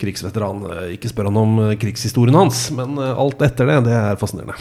Krigsveteran. 0.00 0.62
Ikke 0.94 1.10
spør 1.10 1.28
han 1.28 1.36
om 1.36 1.58
krigshistorien 1.76 2.38
hans, 2.38 2.68
men 2.72 2.96
alt 2.96 3.42
etter 3.44 3.68
det, 3.68 3.80
det 3.90 3.98
er 3.98 4.20
fascinerende. 4.20 4.56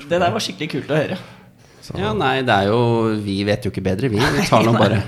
Det 0.00 0.16
der 0.16 0.32
var 0.32 0.42
skikkelig 0.42 0.72
kult 0.72 0.90
å 0.90 0.98
høre. 0.98 1.20
Så, 1.90 1.98
Ja, 1.98 2.12
nei, 2.14 2.42
det 2.46 2.54
er 2.54 2.68
jo 2.70 2.80
Vi 3.24 3.40
vet 3.44 3.64
jo 3.66 3.72
ikke 3.72 3.82
bedre, 3.82 4.10
vi. 4.12 4.20
Vi, 4.20 4.44
tar 4.46 4.62
nå 4.66 4.74
bare, 4.78 5.00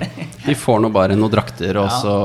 vi 0.43 0.55
får 0.59 0.81
nå 0.83 0.89
bare 0.93 1.15
noen 1.15 1.31
drakter 1.31 1.79
og 1.79 1.87
Ja. 1.87 2.01
så 2.03 2.15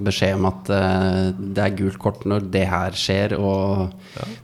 beskjed 0.00 0.38
om 0.38 0.48
at 0.48 0.70
uh, 0.72 1.26
det 1.36 1.66
er 1.66 1.76
gult 1.76 1.98
kort 2.00 2.24
når 2.24 2.48
det 2.54 2.64
her 2.70 2.96
skjer, 2.96 3.36
og 3.36 3.92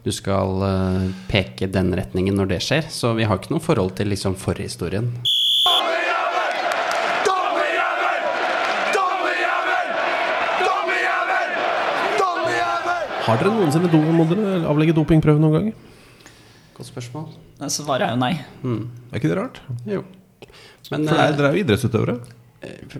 du 0.04 0.12
skal 0.12 0.60
uh, 0.60 1.08
peke 1.30 1.70
den 1.72 1.94
retningen 1.96 2.36
når 2.36 2.52
det 2.52 2.60
skjer. 2.66 2.90
Så 2.92 3.14
vi 3.16 3.24
har 3.24 3.40
ikke 3.40 3.54
noe 3.56 3.64
forhold 3.64 3.96
til 3.96 4.12
liksom 4.12 4.36
forhistorien. 4.36 5.14
Har 13.26 13.40
dere 13.40 13.50
noensinne 13.56 13.88
do, 13.90 13.98
avlegge 14.70 14.94
dopingprøve 14.94 15.42
noen 15.42 15.56
gang? 15.56 15.95
Godt 16.76 16.90
spørsmål. 16.90 17.28
Svaret 17.72 18.04
er 18.04 18.14
jo 18.14 18.20
nei. 18.20 18.34
Er 18.36 19.20
ikke 19.20 19.30
det 19.32 19.38
rart? 19.38 19.60
Jo. 19.88 20.02
Men 20.92 21.06
For 21.08 21.16
det 21.16 21.22
eh, 21.22 21.36
dere 21.38 21.48
er 21.48 21.56
jo 21.56 21.64
idrettsutøvere. 21.64 22.18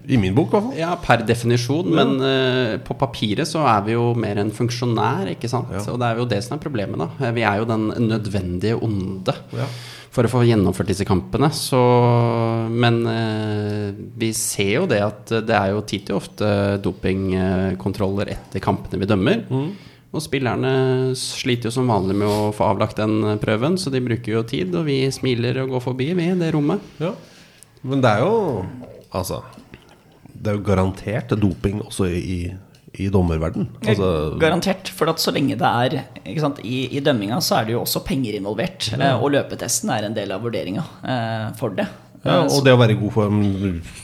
I 0.07 0.19
min 0.21 0.35
bok, 0.37 0.51
i 0.51 0.53
hvert 0.53 0.65
fall. 0.67 0.79
Ja, 0.79 0.93
per 1.01 1.23
definisjon, 1.27 1.89
men 1.97 2.11
uh, 2.21 2.77
på 2.87 2.95
papiret 3.01 3.49
så 3.49 3.65
er 3.67 3.81
vi 3.87 3.95
jo 3.97 4.11
mer 4.19 4.39
en 4.43 4.53
funksjonær, 4.55 5.31
ikke 5.33 5.49
sant. 5.51 5.73
Ja. 5.75 5.83
Og 5.91 5.99
det 6.03 6.09
er 6.11 6.21
jo 6.21 6.27
det 6.31 6.41
som 6.45 6.57
er 6.57 6.63
problemet, 6.63 7.01
da. 7.01 7.09
Eh, 7.25 7.33
Vi 7.37 7.45
er 7.49 7.63
jo 7.63 7.69
den 7.69 7.89
nødvendige 8.07 8.77
onde 8.85 9.35
Ja. 9.57 9.67
for 10.13 10.29
å 10.29 10.31
få 10.33 10.45
gjennomført 10.47 10.93
disse 10.93 11.05
kampene. 11.09 11.51
Så 11.57 11.81
Men 12.71 13.01
eh, 13.11 13.91
vi 14.17 14.31
ser 14.33 14.73
jo 14.83 14.87
det 14.87 15.01
at 15.03 15.35
det 15.49 15.57
er 15.57 15.73
jo 15.75 15.83
tid 15.89 16.07
til 16.07 16.17
ofte 16.21 16.81
dopingkontroller 16.85 18.33
etter 18.37 18.61
kampene 18.65 19.01
vi 19.03 19.07
dømmer. 19.11 19.45
Og 20.17 20.23
spillerne 20.25 20.71
sliter 21.19 21.69
jo 21.69 21.75
som 21.77 21.91
vanlig 21.93 22.17
med 22.23 22.29
å 22.31 22.51
få 22.57 22.65
avlagt 22.71 22.97
den 23.01 23.19
prøven, 23.43 23.77
så 23.81 23.91
de 23.93 24.01
bruker 24.05 24.33
jo 24.39 24.45
tid, 24.49 24.75
og 24.79 24.87
vi 24.89 25.03
smiler 25.13 25.59
og 25.65 25.75
går 25.77 25.83
forbi, 25.91 26.11
vi, 26.17 26.31
det 26.41 26.53
rommet. 26.57 26.81
Ja. 27.03 27.13
Men 27.87 28.01
det 28.03 28.11
er 28.17 28.25
jo 28.25 28.37
Altså 29.15 29.43
Det 30.35 30.51
er 30.51 30.57
jo 30.59 30.65
garantert 30.67 31.31
doping 31.41 31.79
også 31.85 32.09
i, 32.11 32.39
i 32.99 33.07
dommerverden. 33.13 33.69
Altså, 33.87 34.09
Garantert. 34.41 34.89
For 34.97 35.09
at 35.13 35.21
så 35.23 35.33
lenge 35.37 35.57
det 35.61 35.69
er 35.69 35.99
ikke 36.25 36.43
sant, 36.43 36.59
i, 36.67 36.81
I 36.97 37.01
dømminga 37.05 37.39
så 37.45 37.61
er 37.61 37.69
det 37.69 37.77
jo 37.77 37.83
også 37.85 38.03
penger 38.05 38.37
involvert. 38.41 38.91
Ja. 38.97 39.15
Og 39.21 39.31
løpetesten 39.37 39.93
er 39.95 40.09
en 40.09 40.17
del 40.17 40.33
av 40.35 40.43
vurderinga 40.45 40.85
eh, 41.07 41.47
for 41.61 41.77
det. 41.77 41.87
ja, 42.25 42.41
Eh, 42.41 42.43
og 42.43 42.51
så- 42.51 42.65
det 42.67 42.73
å 42.75 42.79
være 42.81 42.97
i 42.97 43.01
god 43.01 43.13
form 43.15 43.37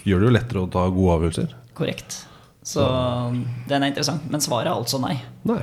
gjør 0.06 0.20
det 0.22 0.28
jo 0.28 0.34
lettere 0.36 0.60
å 0.62 0.70
ta 0.70 0.84
gode 0.94 1.16
avgjørelser. 1.18 1.54
Korrekt. 1.74 2.20
Så 2.62 2.84
den 3.68 3.82
er 3.82 3.88
interessant. 3.90 4.22
Men 4.30 4.40
svaret 4.44 4.70
er 4.70 4.76
altså 4.78 5.00
nei. 5.02 5.16
Nei. 5.48 5.58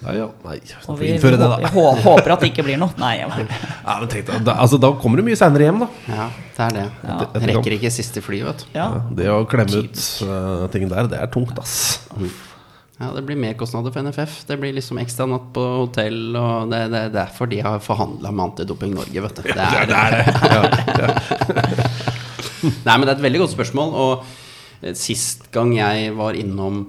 Nei, 0.00 0.14
ja. 0.16 0.26
Nei, 0.46 0.54
Og 0.64 0.84
får 0.86 0.98
vi, 1.00 1.08
innføre 1.12 1.36
det, 1.36 1.48
da. 1.52 1.70
hå- 1.74 1.98
håper 2.00 2.32
at 2.32 2.40
det 2.44 2.48
ikke 2.54 2.64
blir 2.64 2.78
noe. 2.80 2.88
Nei, 3.00 3.10
jeg 3.20 3.28
Ja, 3.84 3.96
men 4.00 4.08
tenk 4.08 4.26
deg, 4.30 4.44
da, 4.46 4.54
altså, 4.64 4.78
da 4.80 4.92
kommer 5.02 5.20
du 5.20 5.26
mye 5.26 5.36
seinere 5.36 5.66
hjem, 5.68 5.82
da. 5.82 5.88
Ja, 6.08 6.28
det 6.56 6.62
er 6.66 6.76
det. 6.78 6.84
Ja. 7.04 7.16
Det 7.34 7.42
Rekker 7.50 7.74
ikke 7.76 7.90
siste 7.92 8.22
fly, 8.24 8.40
vet 8.46 8.62
du. 8.64 8.70
ja. 8.78 8.86
Det 9.18 9.26
å 9.28 9.42
klemme 9.50 9.82
ut 9.84 10.00
uh, 10.24 10.64
ting 10.72 10.88
der, 10.88 11.10
det 11.12 11.20
er 11.20 11.28
tungt, 11.34 11.58
ass. 11.60 11.74
Ja, 13.00 13.10
det 13.16 13.22
blir 13.28 13.36
merkostnader 13.40 13.92
for 13.92 14.04
NFF. 14.04 14.38
Det 14.48 14.56
blir 14.60 14.74
liksom 14.76 14.98
ekstra 15.00 15.24
natt 15.28 15.46
på 15.56 15.62
hotell, 15.82 16.18
og 16.36 16.68
det, 16.72 16.80
det, 16.82 16.90
det 16.92 17.02
er 17.06 17.14
derfor 17.14 17.48
de 17.52 17.60
har 17.64 17.78
forhandla 17.84 18.32
med 18.32 18.44
Antidoping 18.50 18.92
Norge, 18.96 19.22
vet 19.24 19.40
du. 19.40 19.46
Det 19.48 19.56
er, 19.56 19.88
Det 19.88 20.00
er 20.00 20.10
det. 21.00 21.80
Nei, 22.86 22.96
men 22.96 23.04
det 23.06 23.12
er 23.12 23.16
et 23.18 23.24
veldig 23.24 23.40
godt 23.44 23.54
spørsmål, 23.54 23.94
og 23.96 24.26
eh, 24.84 24.92
sist 25.00 25.46
gang 25.54 25.72
jeg 25.76 26.12
var 26.18 26.36
innom 26.36 26.82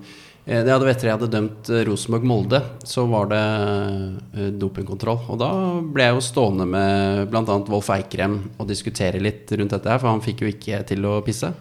det 0.46 0.72
hadde 0.74 0.88
etter 0.90 1.08
jeg 1.08 1.18
hadde 1.20 1.30
dømt 1.34 1.70
eh, 1.70 1.84
Rosenborg-Molde, 1.86 2.62
så 2.88 3.04
var 3.10 3.28
det 3.30 3.42
eh, 3.42 4.48
dopingkontroll. 4.58 5.20
Og 5.30 5.38
da 5.42 5.52
ble 5.86 6.08
jeg 6.08 6.18
jo 6.18 6.24
stående 6.26 6.66
med 6.70 7.28
bl.a. 7.30 7.60
Wolf 7.70 7.92
Eikrem 7.94 8.40
og 8.58 8.70
diskutere 8.70 9.22
litt 9.22 9.52
rundt 9.54 9.76
dette 9.76 9.92
her, 9.92 10.02
for 10.02 10.10
han 10.10 10.24
fikk 10.26 10.42
jo 10.42 10.50
ikke 10.50 10.82
til 10.90 11.06
å 11.06 11.20
pisse. 11.26 11.54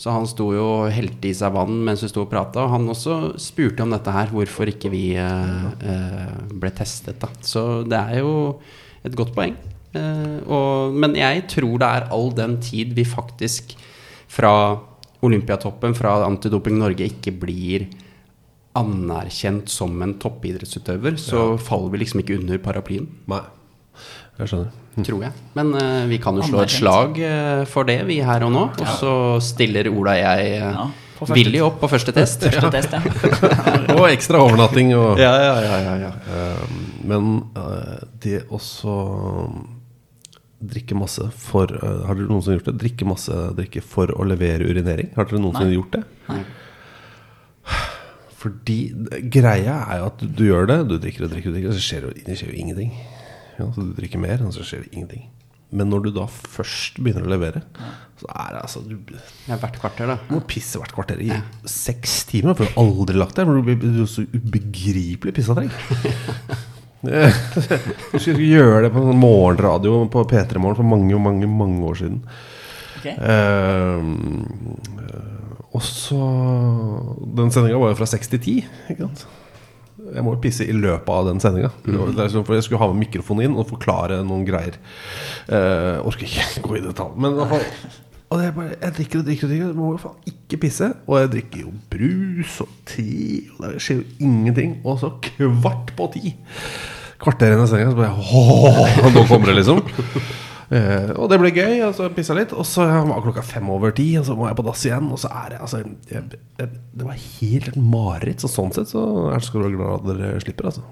Så 0.00 0.12
han 0.14 0.24
sto 0.28 0.46
jo 0.56 0.64
og 0.64 0.92
helte 0.96 1.28
i 1.28 1.34
seg 1.36 1.52
vann 1.52 1.82
mens 1.84 2.00
vi 2.00 2.08
sto 2.08 2.22
og 2.24 2.30
prata, 2.30 2.62
og 2.64 2.72
han 2.72 2.88
også 2.88 3.34
spurte 3.40 3.84
om 3.84 3.92
dette 3.92 4.14
her, 4.14 4.30
hvorfor 4.32 4.70
ikke 4.72 4.92
vi 4.92 5.02
eh, 5.20 5.66
eh, 5.84 6.38
ble 6.56 6.70
testet, 6.72 7.18
da. 7.20 7.28
Så 7.44 7.82
det 7.88 7.98
er 8.00 8.22
jo 8.22 8.32
et 9.04 9.16
godt 9.16 9.34
poeng. 9.36 9.58
Eh, 9.92 10.38
og, 10.46 10.96
men 10.96 11.18
jeg 11.20 11.44
tror 11.52 11.76
det 11.82 11.90
er 11.90 12.08
all 12.16 12.32
den 12.36 12.56
tid 12.64 12.94
vi 12.96 13.04
faktisk 13.04 13.74
fra 14.30 14.54
Olympiatoppen, 15.20 15.92
fra 15.92 16.14
Antidoping 16.24 16.80
Norge, 16.80 17.10
ikke 17.12 17.36
blir 17.42 17.84
anerkjent 18.78 19.70
som 19.70 19.96
en 20.04 20.14
toppidrettsutøver, 20.22 21.16
så 21.18 21.56
faller 21.58 21.90
vi 21.94 22.04
liksom 22.04 22.22
ikke 22.22 22.38
under 22.38 22.60
paraplyen, 22.62 23.08
Nei, 23.30 23.42
jeg 24.38 24.52
skjønner. 24.52 24.76
tror 25.06 25.24
jeg. 25.26 25.44
Men 25.58 25.74
uh, 25.74 26.06
vi 26.10 26.18
kan 26.22 26.38
jo 26.38 26.46
slå 26.46 26.62
et 26.62 26.74
slag 26.74 27.18
uh, 27.18 27.62
for 27.68 27.88
det, 27.88 28.00
vi 28.08 28.20
her 28.24 28.46
og 28.46 28.52
nå. 28.54 28.64
Og 28.78 28.92
så 29.00 29.14
stiller 29.44 29.90
Ola 29.90 30.14
og 30.14 30.22
jeg 30.22 30.60
uh, 30.62 30.78
Ja, 31.20 31.34
villig 31.34 31.64
opp 31.66 31.80
på 31.82 31.90
første 31.90 32.14
test. 32.16 32.46
Første 32.46 32.70
test, 32.72 32.94
ja. 32.94 33.02
Og 33.98 34.06
ekstra 34.08 34.40
overnatting 34.40 34.94
og 34.96 35.18
ja, 35.20 35.34
ja, 35.36 35.56
ja, 35.66 35.80
ja, 35.84 35.96
ja. 36.06 36.12
Eh, 36.32 36.78
Men 37.10 37.42
det 38.22 38.46
også 38.48 38.94
drikke 40.60 40.96
masse 40.96 41.26
for 41.42 41.68
Har 41.68 42.16
dere 42.16 42.30
noensinne 42.30 42.56
gjort 42.56 42.70
det? 42.70 42.78
Drikke 42.80 43.08
masse 43.08 43.36
drikke 43.58 43.82
for 43.84 44.14
å 44.16 44.24
levere 44.28 44.64
urinering? 44.64 45.12
Har 45.18 45.28
dere 45.28 45.42
noensinne 45.42 45.68
Nei. 45.68 45.76
gjort 45.76 45.98
det? 45.98 46.02
Nei. 46.30 46.40
Fordi 48.40 48.78
greia 49.32 49.82
er 49.84 50.00
jo 50.00 50.06
at 50.08 50.22
du, 50.22 50.30
du 50.32 50.46
gjør 50.46 50.70
det, 50.70 50.78
du 50.88 50.96
drikker 50.96 51.26
og 51.26 51.34
drikker, 51.34 51.50
og 51.50 51.58
drikker 51.58 51.72
og 51.74 51.76
så 51.76 51.84
skjer 51.84 52.06
jo, 52.08 52.14
det 52.24 52.38
skjer 52.40 52.54
jo 52.54 52.62
ingenting. 52.62 52.94
Ja, 53.58 53.66
så 53.68 53.84
du 53.84 53.92
drikker 53.98 54.22
mer, 54.22 54.40
og 54.46 54.54
så 54.56 54.64
skjer 54.64 54.86
det 54.86 54.94
ingenting. 54.94 55.28
Men 55.70 55.86
når 55.92 56.06
du 56.06 56.10
da 56.16 56.24
først 56.26 56.98
begynner 56.98 57.26
å 57.28 57.30
levere, 57.30 57.60
så 58.18 58.26
er 58.32 58.48
det 58.56 58.62
altså 58.64 58.80
Du 58.82 58.96
Ja, 59.46 59.54
hvert 59.60 59.78
kvarter, 59.78 60.08
da. 60.10 60.16
Du 60.26 60.34
må 60.34 60.40
pisse 60.50 60.80
hvert 60.80 60.94
kvarter 60.96 61.20
i 61.22 61.30
seks 61.68 62.24
timer. 62.30 62.56
For 62.58 62.66
du 62.66 62.72
har 62.72 62.80
aldri 62.82 63.20
lagt 63.20 63.38
deg. 63.38 63.46
For 63.46 63.54
du 63.54 63.62
blir 63.68 64.08
så 64.10 64.26
ubegripelig 64.34 65.36
pissetrengt. 65.36 65.76
Du 67.00 68.18
skulle 68.20 68.44
gjøre 68.44 68.82
det 68.84 68.90
på 68.92 69.00
en 69.00 69.16
morgenradio 69.16 70.02
på 70.12 70.20
P3 70.28 70.60
Morgen 70.60 70.76
for 70.76 70.84
mange, 70.84 71.16
mange 71.16 71.46
mange 71.48 71.80
år 71.88 71.96
siden. 71.96 72.18
Ok. 72.98 73.06
Uh, 73.16 74.04
og 75.80 75.86
så 75.86 76.18
Den 77.36 77.52
sendinga 77.54 77.78
var 77.80 77.94
jo 77.94 78.00
fra 78.00 78.08
6 78.10 78.34
til 78.34 78.42
10. 78.42 78.56
Ikke 78.92 79.08
sant? 79.08 79.24
Jeg 80.10 80.24
må 80.24 80.34
jo 80.34 80.42
pisse 80.42 80.64
i 80.64 80.74
løpet 80.74 81.10
av 81.12 81.26
den 81.28 81.40
sendinga. 81.42 81.70
Liksom, 81.86 82.44
for 82.44 82.56
jeg 82.56 82.66
skulle 82.66 82.80
ha 82.82 82.88
med 82.90 83.02
mikrofonen 83.04 83.48
inn 83.48 83.58
og 83.60 83.68
forklare 83.68 84.20
noen 84.26 84.46
greier. 84.48 84.78
Uh, 85.48 86.00
orker 86.08 86.26
ikke 86.26 86.62
gå 86.66 86.78
i 86.78 86.84
detalj. 86.84 87.18
Men 87.20 87.36
i 87.36 87.42
hvert 87.42 87.56
fall 87.56 88.06
og 88.30 88.38
det 88.38 88.44
er 88.46 88.52
bare, 88.54 88.74
jeg 88.78 88.94
drikker 88.94 89.18
og 89.18 89.24
drikker 89.26 89.46
og 89.46 89.50
drikker. 89.50 89.70
Må 89.74 89.88
jo 89.90 90.00
faen 90.04 90.28
ikke 90.30 90.58
pisse. 90.62 90.86
Og 91.10 91.16
jeg 91.18 91.30
drikker 91.32 91.62
jo 91.64 91.72
brus 91.90 92.60
og 92.62 92.76
te. 92.86 93.06
Og 93.56 93.64
det 93.64 93.80
skjer 93.82 93.98
jo 93.98 94.04
ingenting. 94.22 94.76
Og 94.86 95.00
så 95.00 95.10
kvart 95.24 95.90
på 95.98 96.06
ti. 96.14 96.36
Kvarter 97.20 97.50
igjen 97.50 97.64
i 97.64 97.72
sendinga, 97.72 97.90
så 97.90 97.98
bare 97.98 98.14
Åh, 98.38 99.10
Nå 99.16 99.24
kommer 99.26 99.50
det, 99.50 99.56
liksom. 99.58 99.82
Eh, 100.70 101.08
og 101.18 101.26
det 101.32 101.38
ble 101.42 101.50
gøy. 101.50 101.80
Og 101.88 101.94
så 101.98 102.06
pissa 102.14 102.34
litt. 102.38 102.52
Og 102.54 102.66
så 102.68 102.84
var 102.86 103.24
klokka 103.24 103.42
fem 103.46 103.68
over 103.74 103.90
ti, 103.96 104.12
og 104.20 104.26
så 104.28 104.36
må 104.38 104.46
jeg 104.46 104.58
på 104.60 104.64
dass 104.68 104.84
igjen. 104.86 105.08
Og 105.10 105.18
så 105.22 105.30
er 105.42 105.54
det 105.54 105.60
altså 105.64 105.80
jeg, 105.82 106.22
jeg, 106.60 106.68
Det 106.94 107.06
var 107.08 107.18
helt 107.40 107.76
mareritt. 107.76 108.44
Så 108.44 108.50
sånn 108.52 108.70
sett 108.76 108.92
så 108.92 109.02
er 109.34 109.42
skal 109.42 109.64
du 109.64 109.66
være 109.66 109.76
glad 109.78 109.96
at 109.98 110.08
dere 110.20 110.42
slipper, 110.44 110.70
altså. 110.70 110.84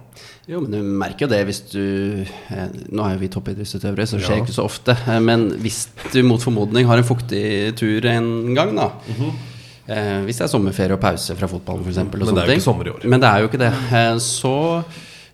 Jo, 0.49 0.63
men 0.65 0.73
du 0.73 0.81
merker 1.03 1.27
jo 1.27 1.31
det 1.31 1.43
hvis 1.45 1.59
du 1.71 1.83
eh, 2.25 2.71
Nå 2.89 3.05
er 3.05 3.15
jo 3.15 3.21
vi 3.21 3.29
toppidrettsutøvere, 3.35 4.07
så 4.09 4.17
det 4.19 4.25
skjer 4.27 4.39
Ja. 4.41 4.45
ikke 4.47 4.57
så 4.57 4.65
ofte. 4.67 4.97
Eh, 5.07 5.21
men 5.23 5.51
hvis 5.63 5.85
du 6.15 6.23
mot 6.27 6.43
formodning 6.43 6.89
har 6.89 6.99
en 6.99 7.07
fuktig 7.07 7.45
tur 7.79 8.07
en 8.11 8.55
gang, 8.57 8.73
da 8.79 8.89
eh, 9.13 10.25
Hvis 10.27 10.41
det 10.41 10.47
er 10.49 10.53
sommerferie 10.55 10.97
og 10.97 11.03
pause 11.05 11.37
fra 11.39 11.51
fotballen, 11.53 11.85
f.eks. 11.87 12.01
Men 12.03 12.35
det 12.35 12.43
er 12.43 12.51
jo 12.51 12.59
ikke 12.59 12.67
sommer 12.67 12.89
i 12.91 12.95
år. 12.97 13.07
Men 13.07 13.23
det 13.23 13.29
er 13.31 13.45
jo 13.45 13.51
ikke 13.53 13.63
det. 13.63 13.71
Eh, 14.01 14.17
så 14.25 14.55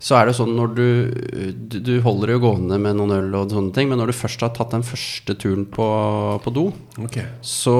så 0.02 0.18
er 0.18 0.28
det 0.28 0.36
sånn 0.36 0.56
når 0.56 0.74
du, 0.74 0.86
du 1.78 1.94
holder 2.04 2.24
holder 2.24 2.34
jo 2.34 2.42
gående 2.46 2.80
med 2.80 2.98
noen 2.98 3.14
øl 3.18 3.36
og 3.36 3.52
sånne 3.52 3.74
ting, 3.74 3.90
men 3.90 4.00
når 4.00 4.12
du 4.12 4.16
først 4.16 4.42
har 4.44 4.54
tatt 4.56 4.74
den 4.74 4.86
første 4.86 5.36
turen 5.36 5.66
på, 5.70 5.86
på 6.44 6.52
do, 6.54 6.70
Ok. 7.04 7.20
så 7.44 7.76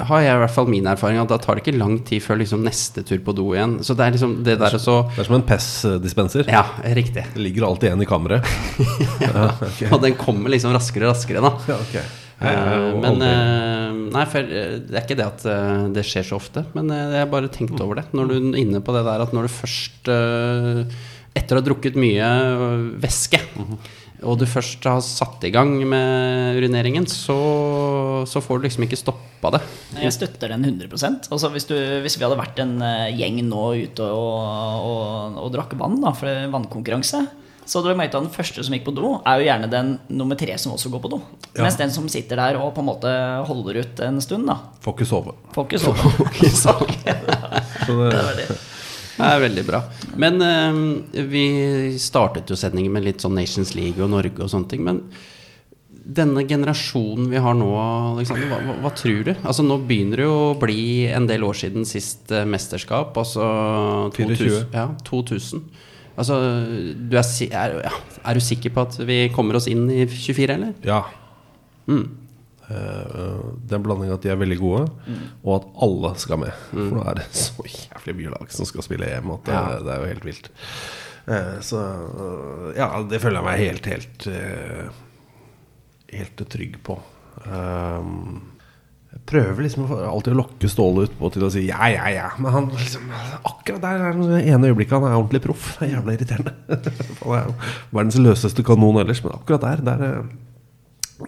har 0.00 0.22
jeg 0.24 0.32
i 0.32 0.40
hvert 0.40 0.54
fall 0.54 0.68
min 0.70 0.86
erfaring 0.88 1.18
at 1.20 1.28
da 1.28 1.36
tar 1.40 1.58
det 1.58 1.64
ikke 1.64 1.76
lang 1.76 1.98
tid 2.08 2.22
før 2.24 2.38
liksom 2.40 2.62
neste 2.64 3.02
tur 3.04 3.18
på 3.20 3.34
do 3.36 3.50
igjen. 3.52 3.74
Så 3.84 3.92
det 3.92 4.06
er 4.06 4.14
liksom 4.14 4.38
det 4.46 4.54
der 4.62 4.78
så 4.80 4.94
Det 5.10 5.20
er 5.20 5.28
som 5.28 5.36
en 5.36 5.44
PES-dispenser. 5.44 6.48
Ja, 6.48 6.62
riktig. 6.96 7.26
Det 7.34 7.42
ligger 7.42 7.66
alltid 7.68 7.92
en 7.92 8.00
i 8.00 8.08
kammeret. 8.08 8.48
ja, 9.26 9.50
okay. 9.68 9.90
Og 9.92 10.00
den 10.00 10.16
kommer 10.16 10.54
liksom 10.54 10.72
raskere 10.72 11.04
og 11.10 11.12
raskere, 11.12 11.44
da. 11.44 11.52
Ja, 11.68 11.76
ok. 11.76 11.98
Eh, 12.40 12.74
og 12.96 13.02
men 13.02 13.20
eh, 13.20 13.96
Nei, 14.10 14.24
for 14.30 14.40
eh, 14.40 14.76
det 14.80 14.96
er 14.96 15.04
ikke 15.04 15.18
det 15.18 15.28
at 15.28 15.46
det 15.94 16.04
skjer 16.08 16.26
så 16.30 16.40
ofte. 16.40 16.64
Men 16.76 16.92
jeg 16.92 17.20
har 17.20 17.32
bare 17.32 17.52
tenkt 17.52 17.80
over 17.82 18.00
det. 18.00 18.08
Når 18.16 18.30
du 18.30 18.36
er 18.38 18.60
inne 18.62 18.82
på 18.84 18.96
det 18.96 19.04
der 19.06 19.26
at 19.26 19.34
når 19.36 19.48
du 19.48 19.56
først 19.60 20.14
Etter 21.30 21.54
å 21.54 21.60
ha 21.60 21.62
drukket 21.62 21.94
mye 21.94 22.28
væske, 22.98 23.38
og 24.26 24.40
du 24.40 24.42
først 24.50 24.82
har 24.90 24.98
satt 25.04 25.44
i 25.46 25.52
gang 25.54 25.76
med 25.86 26.56
urineringen, 26.58 27.04
så, 27.06 27.36
så 28.26 28.42
får 28.42 28.58
du 28.58 28.66
liksom 28.66 28.82
ikke 28.88 28.98
stoppa 28.98 29.52
det. 29.54 29.60
Jeg 30.02 30.16
støtter 30.16 30.50
den 30.50 30.66
100 30.66 30.90
altså 31.30 31.52
hvis, 31.54 31.68
du, 31.70 31.76
hvis 32.02 32.18
vi 32.18 32.26
hadde 32.26 32.40
vært 32.40 32.58
en 32.64 32.82
gjeng 33.14 33.38
nå 33.46 33.62
ute 33.78 34.10
og, 34.10 34.90
og, 34.90 35.38
og 35.44 35.54
drakk 35.54 35.78
vann, 35.78 36.00
da, 36.02 36.10
for 36.18 36.26
det 36.26 36.50
vannkonkurranse, 36.50 37.22
så 37.70 37.82
du 37.84 37.90
merket 37.94 38.16
at 38.18 38.24
den 38.24 38.32
første 38.34 38.64
som 38.66 38.74
gikk 38.74 38.88
på 38.88 38.94
do, 38.96 39.12
er 39.22 39.38
jo 39.38 39.46
gjerne 39.46 39.68
den 39.70 39.92
nummer 40.18 40.38
tre 40.38 40.56
som 40.58 40.72
også 40.74 40.90
går 40.90 41.02
på 41.04 41.10
do. 41.12 41.20
Ja. 41.54 41.62
Mens 41.62 41.78
den 41.78 41.92
som 41.94 42.08
sitter 42.10 42.40
der 42.40 42.58
og 42.58 42.72
på 42.74 42.82
en 42.82 42.88
måte 42.88 43.12
holder 43.46 43.78
ut 43.84 44.02
en 44.08 44.18
stund, 44.24 44.48
da, 44.50 44.58
Får 44.82 44.96
ikke 44.96 45.06
sove. 45.06 45.36
får 45.54 45.68
ikke 45.68 45.82
sove. 45.84 46.10
Så 46.64 46.74
det, 46.90 47.14
Det 47.86 48.24
var 48.26 48.34
det. 48.40 48.48
Det 49.20 49.28
er 49.28 49.42
veldig 49.42 49.64
bra. 49.68 49.82
Men 50.18 50.40
eh, 50.42 50.78
vi 51.28 51.44
startet 52.00 52.50
jo 52.50 52.56
sendingen 52.58 52.94
med 52.94 53.04
litt 53.04 53.22
sånn 53.22 53.36
Nations 53.36 53.74
League 53.76 54.00
og 54.02 54.10
Norge 54.14 54.40
og 54.40 54.50
sånne 54.50 54.70
ting. 54.70 54.82
Men 54.86 55.02
denne 56.10 56.42
generasjonen 56.48 57.28
vi 57.30 57.38
har 57.44 57.54
nå, 57.54 57.68
Alexander, 58.16 58.48
hva, 58.50 58.58
hva, 58.64 58.76
hva 58.86 58.92
tror 58.96 59.20
du? 59.28 59.30
Altså 59.44 59.62
Nå 59.66 59.76
begynner 59.86 60.22
det 60.22 60.26
jo 60.26 60.38
å 60.48 60.56
bli 60.58 60.80
en 61.12 61.28
del 61.30 61.44
år 61.46 61.60
siden 61.60 61.86
sist 61.86 62.32
eh, 62.34 62.48
mesterskap. 62.48 63.14
Altså 63.20 63.44
24. 64.16 64.40
2000. 64.40 64.74
Ja, 64.74 64.88
2000. 65.06 65.62
Altså, 66.20 66.36
du 67.10 67.16
er, 67.16 67.26
er, 67.50 67.76
ja, 67.86 67.92
er 68.28 68.36
du 68.36 68.40
sikker 68.44 68.72
på 68.76 68.84
at 68.84 68.98
vi 69.08 69.22
kommer 69.34 69.56
oss 69.58 69.66
inn 69.72 69.86
i 69.90 70.04
24, 70.06 70.50
eller? 70.58 70.74
ja. 70.86 71.02
Mm. 71.90 72.04
Uh, 72.70 73.56
det 73.66 73.72
er 73.74 73.78
en 73.80 73.82
blanding 73.82 74.12
at 74.14 74.22
de 74.22 74.30
er 74.30 74.36
veldig 74.38 74.58
gode, 74.60 74.84
Mm. 75.08 75.22
og 75.42 75.54
at 75.56 75.64
alle 75.82 76.10
skal 76.22 76.38
med. 76.38 76.52
For 76.70 76.92
nå 76.94 77.02
er 77.10 77.16
det 77.18 77.24
så 77.34 77.64
jævlig 77.66 78.14
mye 78.20 78.30
lag 78.36 78.52
som 78.54 78.68
skal 78.68 78.84
spille 78.86 79.08
EM 79.10 79.32
at 79.34 79.42
det, 79.48 79.56
Ja. 79.56 79.78
det 79.82 79.90
er 79.96 80.04
jo 80.04 80.10
helt 80.12 80.28
vilt. 80.28 80.50
Uh, 81.26 81.56
så 81.66 81.80
uh, 81.80 82.68
ja, 82.78 82.86
det 83.10 83.18
føler 83.24 83.40
jeg 83.40 83.48
meg 83.48 83.64
helt, 83.64 83.86
helt 83.90 84.26
eh, 84.30 84.86
Helt 86.10 86.40
trygg 86.50 86.78
på. 86.86 86.96
Um, 87.46 88.49
jeg 89.10 89.22
prøver 89.26 89.64
liksom 89.64 89.88
alltid 89.90 90.34
å 90.36 90.38
lokke 90.38 90.68
Ståle 90.70 91.08
utpå 91.08 91.32
til 91.34 91.42
å 91.42 91.48
si 91.50 91.64
ja, 91.66 91.80
ja, 91.90 92.04
ja. 92.14 92.28
Men 92.38 92.54
han 92.54 92.68
liksom 92.70 93.08
akkurat 93.40 93.82
der 93.82 94.04
er 94.06 94.20
det 94.20 94.42
ene 94.52 94.70
øyeblikket 94.70 94.94
han 94.94 95.08
er 95.08 95.16
ordentlig 95.16 95.42
proff. 95.48 95.72
Det 95.80 95.88
er 95.88 95.96
jævla 95.96 96.14
irriterende. 96.14 96.54
Han 97.20 97.34
er 97.34 97.48
jo 97.48 97.56
verdens 97.90 98.20
løseste 98.22 98.64
kanon 98.66 99.00
ellers, 99.02 99.22
men 99.24 99.34
akkurat 99.34 99.66
der, 99.66 99.82
der 99.86 100.04
eh, 100.06 100.30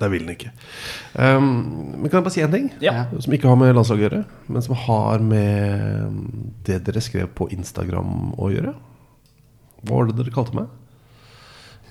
der 0.01 0.09
vil 0.09 0.22
den 0.24 0.37
ikke. 0.37 0.53
Um, 1.14 1.49
men 1.99 2.09
kan 2.09 2.20
jeg 2.20 2.24
bare 2.24 2.35
si 2.35 2.45
en 2.45 2.55
ting? 2.55 2.70
Ja. 2.80 2.95
Som 3.20 3.35
ikke 3.37 3.51
har 3.51 3.59
med 3.61 3.74
landslaget 3.76 4.01
å 4.01 4.07
gjøre, 4.07 4.22
men 4.49 4.64
som 4.64 4.78
har 4.87 5.24
med 5.26 6.22
det 6.66 6.78
dere 6.87 7.03
skrev 7.05 7.28
på 7.37 7.51
Instagram 7.53 8.33
å 8.41 8.49
gjøre. 8.55 8.72
Hva 9.83 9.99
var 9.99 10.09
det 10.09 10.16
dere 10.20 10.35
kalte 10.35 10.57
meg? 10.57 10.70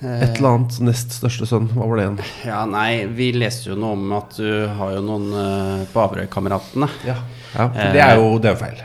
Et 0.02 0.36
eller 0.38 0.48
annet 0.56 0.78
nest 0.82 1.12
største 1.14 1.46
sønn. 1.46 1.68
Hva 1.76 1.86
var 1.86 1.98
det 2.00 2.04
igjen? 2.06 2.16
Ja, 2.48 2.62
nei, 2.66 3.04
vi 3.14 3.28
leste 3.36 3.70
jo 3.70 3.76
noe 3.78 3.94
om 3.94 4.12
at 4.16 4.34
du 4.38 4.48
har 4.78 4.96
jo 4.96 5.02
noen 5.06 5.28
uh, 5.30 5.84
på 5.92 6.02
Averøy-kameratene. 6.02 6.88
Ja, 7.06 7.16
for 7.52 7.92
det 7.94 8.00
er 8.02 8.16
jo 8.18 8.30
det 8.42 8.50
er 8.54 8.58
feil. 8.58 8.80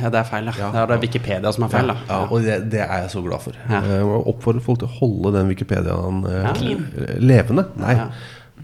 Ja, 0.00 0.10
det 0.10 0.20
er 0.22 0.28
feil, 0.30 0.48
ja. 0.50 0.54
Ja. 0.58 0.70
Det 0.74 0.80
er 0.82 0.90
det 0.94 0.98
Wikipedia 1.04 1.52
som 1.54 1.66
er 1.68 1.72
feil, 1.76 1.92
da. 1.92 1.96
Ja, 2.08 2.20
og 2.26 2.42
det, 2.46 2.56
det 2.72 2.80
er 2.82 3.04
jeg 3.04 3.12
så 3.14 3.22
glad 3.26 3.44
for. 3.44 3.58
Ja. 3.70 3.82
Jeg 3.92 4.08
må 4.08 4.22
oppfordre 4.32 4.64
folk 4.64 4.80
til 4.82 4.88
å 4.90 4.96
holde 4.98 5.34
den 5.38 5.52
Wikipediaen 5.52 6.24
uh, 6.26 6.40
Ja. 6.48 6.56
levende. 7.22 7.68
Nei, 7.82 7.94
Ja. 8.00 8.08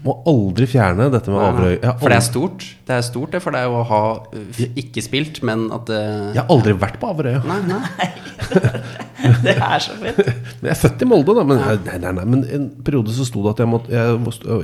Må 0.03 0.17
aldri 0.27 0.67
fjerne 0.67 1.07
dette 1.13 1.31
med. 1.31 1.61
Jeg 1.71 1.79
har 1.83 1.97
For 2.01 2.11
det 2.11 2.17
er 2.17 2.25
stort. 2.25 2.65
Det 2.83 2.95
er 2.97 3.05
stort, 3.07 3.31
det. 3.31 3.39
For 3.43 3.55
det 3.55 3.61
er 3.63 3.69
jo 3.71 3.79
å 3.79 3.85
ha 3.87 4.01
uh, 4.33 4.61
ikke 4.79 5.03
spilt, 5.05 5.39
men 5.47 5.69
at 5.75 5.87
det 5.87 6.01
Jeg 6.35 6.41
har 6.41 6.51
aldri 6.51 6.75
vært 6.81 6.99
på 6.99 7.11
Averøya. 7.13 7.43
Nei, 7.47 7.61
nei. 7.69 8.09
Det 9.43 9.53
er 9.55 9.79
så 9.79 9.93
fint. 9.95 10.17
Jeg 10.63 10.71
er 10.73 10.75
født 10.75 11.03
i 11.05 11.07
Molde, 11.07 11.35
da. 11.37 11.45
Men, 11.47 11.61
nei, 11.63 11.95
nei, 12.01 12.11
nei, 12.17 12.25
men 12.27 12.43
en 12.57 12.65
periode 12.83 13.13
så 13.15 13.23
sto 13.27 13.43
det 13.45 13.53
at 13.53 13.61
jeg, 13.63 13.69
måtte, 13.71 13.93
jeg, 13.93 14.17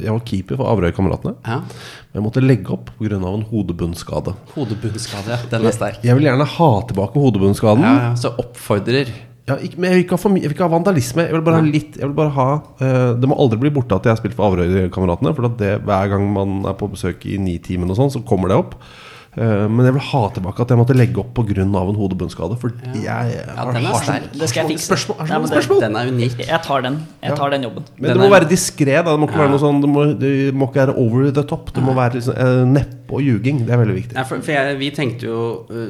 jeg 0.03 0.11
var 0.11 0.25
keeper 0.27 0.59
for 0.59 0.71
Averøy-kameratene. 0.73 1.35
Ja. 1.47 1.61
Men 2.09 2.19
jeg 2.19 2.25
måtte 2.25 2.43
legge 2.43 2.75
opp 2.75 2.91
pga. 2.97 3.21
en 3.21 3.47
hodebunnskade. 3.53 4.35
Hodebunnskade, 4.57 5.37
ja. 5.37 5.39
Den 5.53 5.69
er 5.69 5.75
sterk. 5.75 6.03
Jeg 6.03 6.19
vil 6.19 6.27
gjerne 6.27 6.47
ha 6.57 6.69
tilbake 6.91 7.23
hodebunnskaden. 7.23 7.87
Ja, 7.87 7.95
ja. 8.09 8.13
Så 8.19 8.33
oppfordrer. 8.35 9.13
Ja, 9.49 9.55
ikke, 9.65 9.79
men 9.81 9.89
jeg 9.89 9.97
vil, 9.97 10.03
ikke 10.05 10.15
ha 10.17 10.21
for 10.21 10.37
jeg 10.37 10.45
vil 10.51 10.55
ikke 10.55 10.67
ha 10.67 10.71
vandalisme. 10.75 11.25
Jeg 11.25 11.33
vil 11.35 11.45
bare 11.47 11.59
ha 11.59 11.65
litt 11.65 11.97
Jeg 11.97 12.05
vil 12.05 12.15
bare 12.19 12.33
ha 12.37 12.47
uh, 12.61 13.11
Det 13.19 13.29
må 13.31 13.37
aldri 13.41 13.57
bli 13.65 13.71
borte 13.73 13.97
at 13.97 14.05
jeg 14.05 14.13
har 14.13 14.21
spilt 14.21 14.37
for 14.37 14.51
Averøy-kameratene. 14.51 15.33
For 15.37 15.49
det, 15.59 15.75
hver 15.87 16.11
gang 16.13 16.27
man 16.35 16.59
er 16.69 16.75
på 16.77 16.89
besøk 16.93 17.25
i 17.25 17.39
Nitimen 17.41 17.89
sånn, 17.97 18.11
så 18.13 18.21
kommer 18.29 18.51
det 18.53 18.59
opp. 18.61 18.75
Uh, 19.39 19.67
men 19.69 19.85
jeg 19.85 19.93
vil 19.95 20.05
ha 20.09 20.21
tilbake 20.35 20.63
at 20.65 20.71
jeg 20.73 20.79
måtte 20.81 20.95
legge 20.97 21.21
opp 21.21 21.33
pga. 21.37 21.61
en 21.63 21.73
hodebunnskade. 22.01 22.57
For 22.61 22.73
jeg, 22.93 23.03
jeg 23.05 23.33
Ja, 23.39 23.55
har, 23.55 23.73
den 23.73 23.85
har 23.85 23.93
så- 23.97 24.03
sterk. 24.03 24.29
Det 24.33 24.49
skal 24.49 24.61
jeg 24.61 24.67
så 24.67 24.73
fikse. 24.73 24.87
Spørsmål, 24.89 25.17
har 25.19 25.25
så 25.25 25.29
Nei, 25.33 25.39
mange 25.39 25.51
spørsmål. 25.53 25.81
Den 25.85 25.95
er 25.95 26.13
unik. 26.13 26.37
Jeg 26.47 26.61
tar 26.63 26.81
den. 26.81 27.01
Jeg 27.23 27.35
tar 27.37 27.49
den 27.55 27.63
jobben. 27.63 27.83
Men 27.97 28.09
Den 28.09 28.17
det 28.17 28.21
må 28.21 28.29
er- 28.29 28.39
være 28.39 28.49
diskré. 28.53 28.95
Det 29.05 29.17
må 29.19 29.27
ikke 29.29 29.41
være 29.43 29.49
noe 29.55 29.63
sånn 29.65 29.81
Det 29.81 29.89
må, 29.89 30.05
det 30.19 30.53
må 30.53 30.69
ikke 30.69 30.81
være 30.85 30.97
over 30.97 31.31
the 31.31 31.43
top. 31.43 31.73
Det 31.73 31.83
må 31.83 31.93
være 31.95 32.13
liksom, 32.19 32.35
uh, 32.37 32.65
neppe 32.65 32.98
og 33.09 33.25
ljuging. 33.25 33.63
Det 33.67 33.75
er 33.75 33.83
veldig 33.83 33.97
viktig. 33.97 34.17
Ja, 34.17 34.25
for, 34.27 34.43
for 34.45 34.55
jeg, 34.55 34.77
vi 34.81 34.91
tenkte 34.95 35.29
jo 35.29 35.41
uh, 35.69 35.89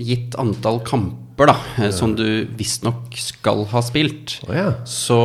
gitt 0.00 0.38
antall 0.40 0.82
kamper 0.86 1.30
da 1.48 1.54
ja. 1.80 1.86
som 1.94 2.12
du 2.12 2.44
visstnok 2.58 3.14
skal 3.16 3.62
ha 3.70 3.80
spilt, 3.80 4.34
oh, 4.44 4.52
ja. 4.52 4.66
så 4.84 5.20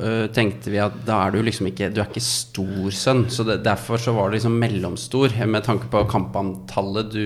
uh, 0.00 0.24
tenkte 0.32 0.72
vi 0.72 0.78
at 0.80 0.94
da 1.04 1.18
er 1.26 1.34
du 1.34 1.42
liksom 1.44 1.68
ikke 1.68 1.90
Du 1.92 2.00
er 2.00 2.08
ikke 2.08 2.22
stor 2.24 2.88
sønn. 2.94 3.26
Så 3.32 3.44
det, 3.44 3.58
derfor 3.66 4.00
så 4.00 4.14
var 4.16 4.30
du 4.30 4.38
liksom 4.38 4.56
mellomstor 4.60 5.34
eh, 5.34 5.44
med 5.48 5.66
tanke 5.66 5.90
på 5.92 6.02
kampantallet 6.08 7.12
du 7.12 7.24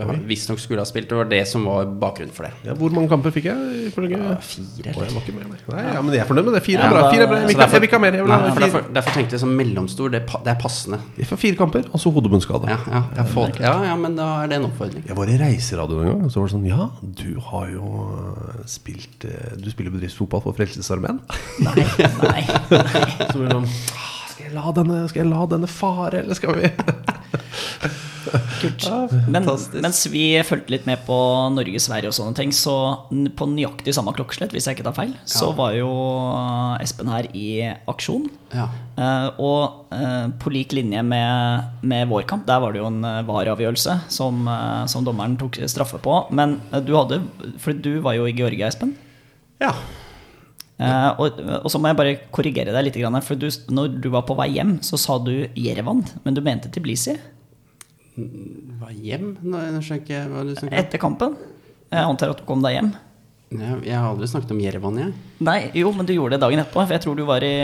uh, 0.00 0.12
visstnok 0.26 0.58
skulle 0.62 0.82
ha 0.82 0.88
spilt. 0.88 1.08
Det 1.12 1.20
var 1.20 1.30
det 1.30 1.44
som 1.46 1.66
var 1.68 1.86
bakgrunnen 1.86 2.34
for 2.34 2.48
det. 2.48 2.74
Hvor 2.80 2.94
mange 2.94 3.10
kamper 3.12 3.34
fikk 3.34 3.50
jeg? 3.52 3.92
Fire, 3.94 4.92
Oh, 4.96 5.02
jeg 5.02 5.34
nei. 5.34 5.80
Ja, 5.92 6.00
men 6.00 6.14
jeg 6.14 6.22
er 6.22 6.28
fornøyd 6.28 6.46
med 6.48 6.54
det. 6.56 6.62
Fire 6.64 6.86
er 6.86 6.92
bra. 6.92 7.02
Fire 7.10 7.24
er 7.24 7.30
bra. 7.30 7.38
Jeg 7.42 7.48
vil 7.48 7.88
ikke, 7.88 7.98
ha 7.98 8.02
mer. 8.02 8.16
Nei, 8.16 8.38
derfor, 8.60 8.86
derfor 8.94 9.16
tenkte 9.16 9.36
jeg 9.36 9.42
som 9.42 9.52
mellomstor. 9.56 10.12
Det, 10.12 10.22
det 10.46 10.52
er 10.52 10.58
passende. 10.60 11.00
Vi 11.16 11.26
får 11.28 11.40
fire 11.40 11.58
kamper, 11.58 11.86
altså 11.90 12.12
hodebunnskade. 12.14 12.70
Ja, 12.70 12.78
ja, 12.90 13.02
ja, 13.16 13.24
folk, 13.30 13.58
ja, 13.62 13.72
ja, 13.86 13.94
men 14.00 14.16
da 14.18 14.26
er 14.42 14.50
det 14.50 14.58
en 14.60 14.66
oppfordring. 14.68 15.04
Jeg 15.08 15.16
var 15.18 15.30
i 15.30 15.36
reiseradio 15.40 16.00
en 16.02 16.08
gang, 16.10 16.24
og 16.26 16.32
så 16.34 16.40
var 16.42 16.48
det 16.50 16.54
sånn 16.56 16.66
Ja, 16.68 16.88
du 17.22 17.30
har 17.50 17.68
jo 17.72 17.90
øh, 18.16 18.58
spilt 18.70 19.26
øh, 19.28 19.54
Du 19.62 19.70
spiller 19.72 19.94
bedriftsfotball 19.94 20.42
for 20.44 20.56
Frelsesarmeen. 20.58 21.20
Nei, 21.62 21.76
nei. 22.22 22.42
Så 23.30 23.38
var 23.38 23.46
det 23.46 23.54
sånn 23.56 23.70
«Ah, 23.96 24.18
skal 24.32 24.44
jeg, 24.48 24.54
la 24.56 24.72
denne, 24.76 24.98
skal 25.10 25.22
jeg 25.24 25.30
la 25.30 25.46
denne 25.54 25.70
fare, 25.70 26.24
eller 26.24 26.36
skal 26.38 26.58
vi 26.58 26.72
Kult. 28.66 29.14
Men, 29.30 29.46
mens 29.84 30.00
vi 30.10 30.24
fulgte 30.46 30.74
litt 30.74 30.86
med 30.88 31.02
på 31.06 31.16
Norge, 31.54 31.80
Sverige 31.82 32.10
og 32.10 32.16
sånne 32.16 32.36
ting, 32.38 32.52
så 32.54 32.74
på 33.38 33.48
nøyaktig 33.50 33.94
samme 33.94 34.14
klokkeslett, 34.16 34.54
hvis 34.54 34.66
jeg 34.68 34.78
ikke 34.78 34.88
tar 34.88 34.96
feil, 34.96 35.12
så 35.28 35.52
var 35.56 35.74
jo 35.76 35.90
eh, 36.32 36.84
Espen 36.84 37.10
her 37.12 37.28
i 37.36 37.48
aksjon. 37.90 38.28
Ja. 38.54 38.68
Uh, 38.96 39.28
og 39.42 39.92
uh, 39.92 40.32
på 40.40 40.52
lik 40.54 40.72
linje 40.76 41.02
med, 41.04 41.66
med 41.84 42.08
vår 42.10 42.24
kamp, 42.30 42.46
der 42.48 42.62
var 42.62 42.72
det 42.72 42.80
jo 42.80 42.88
en 42.88 43.02
uh, 43.04 43.20
VAR-avgjørelse 43.28 43.98
som, 44.12 44.48
som 44.90 45.04
dommeren 45.06 45.36
tok 45.40 45.60
straffe 45.68 46.00
på. 46.02 46.18
Men 46.36 46.58
du 46.86 46.94
hadde 46.96 47.20
For 47.62 47.76
du 47.76 47.98
var 48.04 48.16
jo 48.18 48.26
i 48.28 48.34
Georgia, 48.36 48.70
Espen. 48.70 48.96
ja. 49.62 49.74
Og, 51.16 51.38
og 51.62 51.70
så 51.72 51.78
må 51.80 51.88
jeg 51.88 51.96
bare 51.96 52.16
korrigere 52.34 52.72
deg 52.74 52.84
litt. 52.84 52.98
For 53.24 53.38
du, 53.40 53.46
når 53.72 53.94
du 54.04 54.10
var 54.12 54.26
på 54.28 54.36
vei 54.36 54.50
hjem, 54.58 54.74
så 54.84 54.98
sa 55.00 55.16
du 55.16 55.46
Jerevan, 55.56 56.02
men 56.26 56.36
du 56.36 56.42
mente 56.44 56.68
Tiblisi. 56.72 57.14
Hva 58.16 58.92
hjem? 58.96 59.34
Nei, 59.44 59.66
ikke 59.76 60.22
hva 60.30 60.44
du 60.46 60.54
snakker 60.56 60.72
om. 60.72 60.78
Etter 60.80 61.00
kampen. 61.00 61.36
Jeg 61.92 62.02
antar 62.02 62.32
at 62.32 62.40
du 62.40 62.46
kom 62.48 62.62
deg 62.64 62.78
hjem. 62.78 62.94
Jeg, 63.54 63.80
jeg 63.86 63.94
har 63.94 64.08
aldri 64.08 64.26
snakket 64.30 64.52
om 64.56 64.60
Jerevan, 64.60 64.96
jeg. 64.98 65.10
Nei, 65.46 65.58
jo, 65.78 65.92
men 65.94 66.08
du 66.08 66.14
gjorde 66.16 66.34
det 66.34 66.42
dagen 66.42 66.62
etterpå. 66.62 66.82
For 66.82 66.96
jeg 66.96 67.04
tror 67.04 67.18
du 67.18 67.26
var 67.28 67.44
i, 67.46 67.56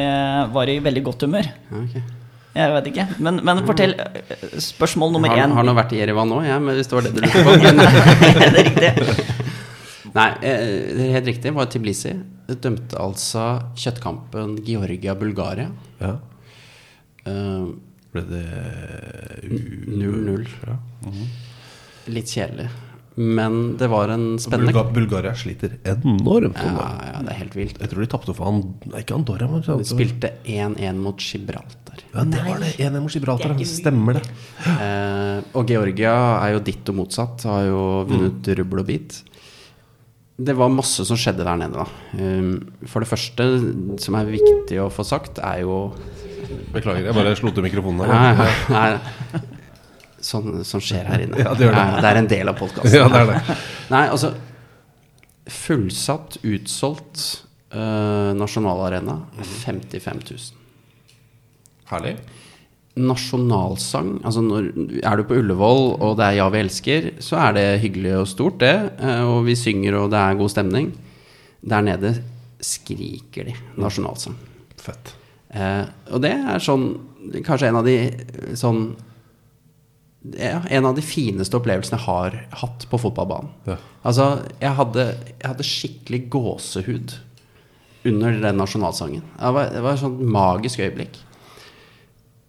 var 0.54 0.70
i 0.70 0.76
veldig 0.84 1.02
godt 1.08 1.24
humør. 1.26 1.48
Ja, 1.72 1.80
ok. 1.80 2.18
Jeg 2.52 2.72
vet 2.74 2.88
ikke. 2.90 3.06
Men, 3.24 3.40
men 3.48 3.62
fortell. 3.64 3.94
Spørsmål 4.60 5.14
nummer 5.14 5.32
har, 5.32 5.46
én. 5.46 5.54
har 5.56 5.64
nå 5.64 5.72
vært 5.76 5.94
i 5.96 6.02
Jerevan 6.02 6.28
nå, 6.28 6.42
jeg, 6.44 6.60
men 6.60 6.76
hvis 6.76 6.90
det 6.90 6.98
var 6.98 7.06
det 7.06 7.14
du 7.16 7.22
lurte 7.24 7.44
på. 7.46 7.54
Men, 7.62 7.80
det 7.80 8.48
er 8.50 8.58
riktig. 8.58 8.90
nei, 10.18 10.26
eh, 10.44 10.66
det 10.92 11.06
er 11.06 11.14
helt 11.16 11.30
riktig. 11.30 11.46
Det 11.48 11.54
Var 11.56 11.70
Tiblisi. 11.72 12.12
Dømte 12.52 13.00
altså 13.00 13.46
kjøttkampen 13.80 14.58
Georgia-Bulgaria. 14.66 15.70
Ja. 16.02 16.12
Eh, 17.32 17.72
Ble 18.12 18.22
det 18.28 18.46
0-0. 19.48 20.48
Litt 22.12 22.32
kjedelig. 22.32 22.70
Men 23.14 23.76
det 23.76 23.88
var 23.92 24.08
en 24.08 24.38
spennende 24.40 24.72
Bulga 24.72 24.92
Bulgaria 24.92 25.34
sliter 25.36 25.74
enormt. 25.84 26.56
ja, 26.56 26.86
ja, 27.10 27.18
det 27.20 27.34
er 27.34 27.38
helt 27.42 27.56
vilt. 27.56 27.80
Jeg 27.80 27.90
tror 27.90 28.04
de 28.04 28.08
tapte 28.08 28.34
for 28.36 28.48
han 28.48 28.62
ikke 29.02 29.16
Andorra. 29.18 29.48
Men, 29.52 29.64
De 29.66 29.88
spilte 29.88 30.30
1-1 30.48 31.00
mot 31.00 31.20
Gibraltar. 31.20 32.00
ja, 32.14 32.24
det 32.24 32.44
var 32.46 32.62
det. 32.62 32.72
1-1 32.78 33.00
mot 33.04 33.12
Gibraltar. 33.12 33.52
Det 33.52 33.58
er 33.58 33.60
ikke 33.60 33.72
Stemmer 33.82 34.16
det. 34.16 34.24
Eh, 34.72 35.50
og 35.58 35.68
Georgia 35.68 36.14
er 36.40 36.54
jo 36.56 36.64
ditto 36.64 36.96
motsatt. 36.96 37.44
Har 37.48 37.68
jo 37.68 37.82
vunnet 38.08 38.48
rubbel 38.58 38.80
og 38.80 38.88
bit. 38.88 39.20
Det 40.42 40.56
var 40.56 40.72
masse 40.72 41.04
som 41.04 41.18
skjedde 41.20 41.44
der 41.44 41.60
nede. 41.60 41.84
da 41.84 41.86
um, 42.16 42.54
For 42.88 43.04
det 43.04 43.10
første, 43.12 43.46
som 44.00 44.16
er 44.16 44.32
viktig 44.32 44.80
å 44.80 44.88
få 44.90 45.04
sagt, 45.04 45.36
er 45.44 45.66
jo 45.66 45.76
Beklager, 46.72 47.04
jeg 47.08 47.14
bare 47.16 47.34
slo 47.38 47.50
til 47.54 47.64
mikrofonen 47.66 48.04
her. 48.06 48.12
Nei, 48.12 48.46
nei, 48.72 49.42
sånn, 50.22 50.62
sånn 50.66 50.84
skjer 50.84 51.08
her 51.10 51.24
inne. 51.26 51.38
Ja, 51.42 51.52
det 51.58 51.66
det. 51.68 51.74
Nei, 51.76 52.00
det 52.04 52.10
er 52.12 52.20
en 52.22 52.30
del 52.30 52.52
av 52.52 52.58
podkasten. 52.60 52.94
Ja, 52.96 53.08
det 53.12 53.22
er 53.24 53.30
det. 53.32 53.56
Nei, 53.92 54.04
altså 54.08 54.32
Fullsatt, 55.52 56.36
utsolgt 56.46 57.22
uh, 57.74 58.30
nasjonalarena. 58.38 59.16
55 59.42 60.22
000. 60.30 60.60
Herlig. 61.92 62.14
nasjonalsang 62.96 64.18
Altså 64.24 64.40
når, 64.44 64.66
Er 65.02 65.16
du 65.16 65.22
på 65.28 65.36
Ullevål 65.40 65.82
og 66.04 66.16
det 66.18 66.26
er 66.26 66.34
'Ja, 66.38 66.48
vi 66.52 66.60
elsker', 66.62 67.10
så 67.20 67.36
er 67.40 67.52
det 67.56 67.80
hyggelig 67.82 68.12
og 68.20 68.28
stort, 68.28 68.58
det. 68.60 68.92
eh, 69.00 69.22
Og 69.24 69.44
vi 69.46 69.54
synger 69.56 69.94
og 69.96 70.10
det 70.10 70.18
er 70.20 70.34
god 70.38 70.50
stemning. 70.50 70.92
Der 71.64 71.80
nede 71.82 72.22
skriker 72.60 73.44
de 73.44 73.54
nasjonalsang. 73.76 74.36
Fett. 74.78 75.14
Eh, 75.52 75.84
og 76.12 76.22
det 76.24 76.32
er 76.32 76.62
sånn 76.64 76.86
Kanskje 77.44 77.68
en 77.68 77.76
av 77.76 77.84
de 77.84 77.96
sånn 78.56 78.86
ja, 80.32 80.62
En 80.72 80.86
av 80.88 80.96
de 80.96 81.04
fineste 81.04 81.58
opplevelsene 81.58 81.98
jeg 82.00 82.06
har 82.06 82.38
hatt 82.62 82.86
på 82.88 83.00
fotballbanen. 83.02 83.50
Ja. 83.68 83.76
Altså, 84.06 84.26
jeg 84.62 84.72
hadde, 84.78 85.06
jeg 85.34 85.48
hadde 85.50 85.66
skikkelig 85.66 86.20
gåsehud 86.32 87.16
under 88.08 88.38
den 88.42 88.58
nasjonalsangen. 88.58 89.24
Det 89.34 89.50
var, 89.56 89.70
det 89.74 89.82
var 89.82 89.96
et 89.96 90.02
sånt 90.02 90.22
magisk 90.22 90.82
øyeblikk. 90.82 91.18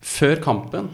Før 0.05 0.41
kampen, 0.43 0.89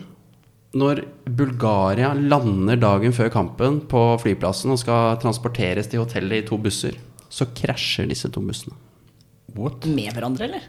når 0.80 1.04
Bulgaria 1.26 2.14
lander 2.16 2.80
dagen 2.80 3.16
før 3.16 3.32
kampen 3.34 3.80
på 3.90 4.04
flyplassen 4.24 4.76
og 4.76 4.82
skal 4.82 5.20
transporteres 5.24 5.90
til 5.92 6.04
hotellet 6.04 6.44
i 6.44 6.48
to 6.48 6.60
busser, 6.62 6.96
så 7.30 7.48
krasjer 7.56 8.10
disse 8.10 8.32
to 8.34 8.44
bussene. 8.44 8.76
What? 9.56 9.88
Med 9.90 10.14
hverandre, 10.14 10.48
eller? 10.48 10.68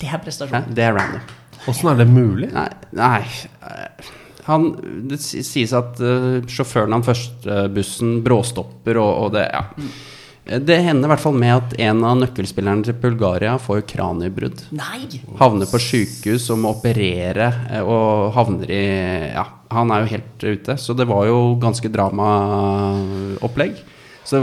Det 0.00 0.10
er 0.10 0.20
Ja, 0.50 0.64
det 0.68 0.84
er 0.84 0.96
random. 0.96 1.32
Åssen 1.70 1.88
er 1.92 2.00
det 2.02 2.08
mulig? 2.10 2.50
Nei, 2.52 2.68
nei 2.92 3.20
eh, 3.64 4.10
han, 4.44 4.66
Det 5.08 5.20
sies 5.22 5.72
at 5.76 6.00
uh, 6.04 6.42
sjåføren 6.50 6.92
av 6.92 7.00
den 7.00 7.06
første 7.06 7.62
bussen 7.72 8.18
bråstopper, 8.26 9.00
og, 9.00 9.14
og 9.26 9.32
det 9.38 9.48
Ja. 9.52 9.68
Det 10.44 10.76
hender 10.84 11.08
i 11.08 11.10
hvert 11.14 11.22
fall 11.22 11.36
med 11.40 11.54
at 11.54 11.70
en 11.86 12.02
av 12.04 12.18
nøkkelspillerne 12.20 12.84
til 12.84 12.96
Bulgaria 13.00 13.54
får 13.56 13.86
kraniebrudd. 13.88 14.58
Nei! 14.76 15.06
Havner 15.40 15.70
på 15.70 15.80
sjukehus 15.80 16.50
og 16.52 16.58
må 16.60 16.74
operere 16.74 17.46
eh, 17.70 17.80
og 17.80 18.34
havner 18.36 18.68
i 18.68 18.82
Ja, 19.30 19.46
han 19.72 19.94
er 19.94 20.04
jo 20.04 20.10
helt 20.12 20.44
ute. 20.44 20.76
Så 20.76 20.92
det 20.92 21.08
var 21.08 21.24
jo 21.30 21.54
ganske 21.62 21.88
dramaopplegg. 21.88 23.80
Så, 24.24 24.40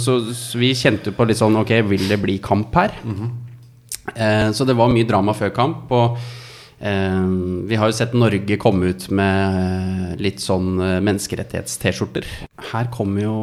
så, 0.00 0.16
så 0.32 0.60
vi 0.60 0.72
kjente 0.76 1.12
jo 1.12 1.16
på 1.16 1.24
litt 1.28 1.38
sånn 1.40 1.56
Ok, 1.56 1.70
vil 1.92 2.08
det 2.08 2.18
bli 2.20 2.38
kamp 2.44 2.72
her? 2.80 2.96
Eh, 4.12 4.50
så 4.52 4.66
det 4.68 4.76
var 4.76 4.92
mye 4.92 5.08
drama 5.08 5.34
før 5.36 5.52
kamp. 5.56 5.92
Og 5.94 6.18
eh, 6.78 7.28
vi 7.70 7.78
har 7.80 7.90
jo 7.90 7.96
sett 7.96 8.16
Norge 8.18 8.58
komme 8.60 8.92
ut 8.92 9.08
med 9.14 10.20
litt 10.22 10.42
sånn 10.44 10.76
eh, 10.80 11.00
menneskerettighets-T-skjorter. 11.04 12.28
Her 12.72 12.92
kommer 12.94 13.24
jo 13.24 13.38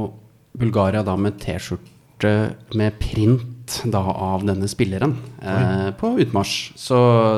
Bulgaria 0.58 1.04
da 1.08 1.18
med 1.20 1.40
T-skjorte 1.42 2.34
med 2.78 3.00
print 3.02 3.80
da 3.90 4.02
av 4.04 4.44
denne 4.46 4.68
spilleren 4.70 5.16
eh, 5.42 5.90
på 5.98 6.16
utmarsj. 6.22 6.74
Så, 6.78 6.98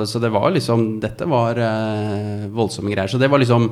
så 0.09 0.21
det 0.23 0.33
var 0.33 0.51
liksom 0.55 0.97
Dette 1.03 1.27
var 1.29 1.59
eh, 1.61 2.47
voldsomme 2.51 2.91
greier. 2.91 3.11
Så 3.11 3.21
det 3.21 3.31
var 3.31 3.43
liksom 3.43 3.69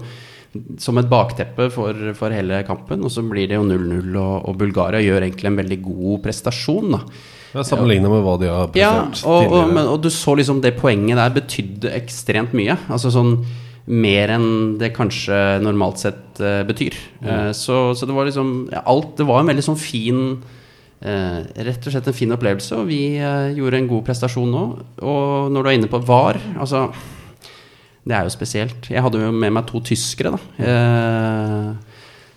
som 0.84 0.98
et 1.00 1.08
bakteppe 1.08 1.70
for, 1.72 1.96
for 2.18 2.34
hele 2.36 2.60
kampen. 2.68 3.04
Og 3.08 3.14
så 3.14 3.24
blir 3.24 3.48
det 3.48 3.56
jo 3.56 3.68
0-0, 3.68 4.10
og, 4.20 4.50
og 4.50 4.58
Bulgaria 4.60 5.04
gjør 5.04 5.24
egentlig 5.24 5.48
en 5.52 5.62
veldig 5.62 5.80
god 5.86 6.18
prestasjon. 6.26 6.98
da 6.98 7.06
Sammenligna 7.52 8.08
med 8.12 8.24
hva 8.24 8.38
de 8.40 8.48
har 8.48 8.70
ja, 8.80 8.92
prestert 9.10 9.28
og, 9.28 9.34
og, 9.34 9.42
tidligere. 9.44 9.74
men, 9.76 9.90
og 9.92 10.00
du 10.04 10.08
så 10.14 10.36
liksom 10.40 10.62
det 10.64 10.72
poenget 10.80 11.20
der 11.20 11.34
betydde 11.36 11.92
ekstremt 11.98 12.56
mye. 12.56 12.78
Altså 12.88 13.12
sånn 13.12 13.36
mer 13.92 14.32
enn 14.32 14.48
det 14.80 14.94
kanskje 14.96 15.36
normalt 15.66 16.00
sett 16.00 16.40
uh, 16.40 16.62
betyr. 16.68 16.96
Eh, 17.26 17.50
så, 17.58 17.92
så 17.98 18.08
det 18.08 18.16
var 18.16 18.28
liksom 18.30 18.70
ja, 18.72 18.84
alt 18.88 19.16
Det 19.18 19.26
var 19.28 19.42
en 19.42 19.50
veldig 19.50 19.66
sånn 19.66 19.80
fin 19.80 20.22
uh, 20.38 21.40
Rett 21.42 21.88
og 21.90 21.96
slett 21.96 22.08
en 22.08 22.16
fin 22.16 22.32
opplevelse, 22.32 22.78
og 22.78 22.92
vi 22.92 23.18
gjorde 23.58 23.82
en 23.82 23.90
god 23.90 24.06
prestasjon 24.08 24.54
nå. 24.54 24.66
Og 25.02 25.52
når 25.52 25.66
du 25.66 25.72
er 25.72 25.80
inne 25.80 25.92
på 25.92 26.04
VAR 26.08 26.40
Altså, 26.54 26.88
det 28.08 28.16
er 28.18 28.26
jo 28.26 28.34
spesielt. 28.34 28.88
Jeg 28.90 29.04
hadde 29.04 29.20
jo 29.22 29.34
med 29.34 29.58
meg 29.58 29.68
to 29.70 29.82
tyskere, 29.86 30.38
da. 30.38 31.74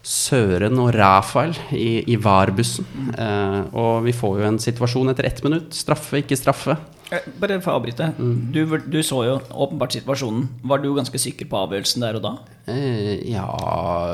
Søren 0.04 0.76
og 0.82 0.90
Rafael 0.92 1.54
i, 1.72 2.02
i 2.12 2.16
VAR-bussen. 2.20 2.84
Eh, 3.16 3.60
og 3.72 4.02
vi 4.04 4.12
får 4.12 4.40
jo 4.42 4.48
en 4.50 4.58
situasjon 4.60 5.08
etter 5.14 5.24
ett 5.30 5.40
minutt. 5.46 5.72
Straffe, 5.72 6.20
ikke 6.20 6.36
straffe. 6.36 6.76
Eh, 7.08 7.24
Bare 7.40 7.56
for 7.64 7.72
å 7.72 7.78
avbryte. 7.80 8.10
Du, 8.52 8.60
du 8.84 8.98
så 9.06 9.22
jo 9.24 9.38
åpenbart 9.48 9.96
situasjonen. 9.96 10.44
Var 10.68 10.82
du 10.84 10.90
ganske 10.98 11.20
sikker 11.22 11.48
på 11.48 11.62
avgjørelsen 11.64 12.04
der 12.04 12.20
og 12.20 12.24
da? 12.26 12.34
Eh, 12.68 13.24
ja 13.32 13.46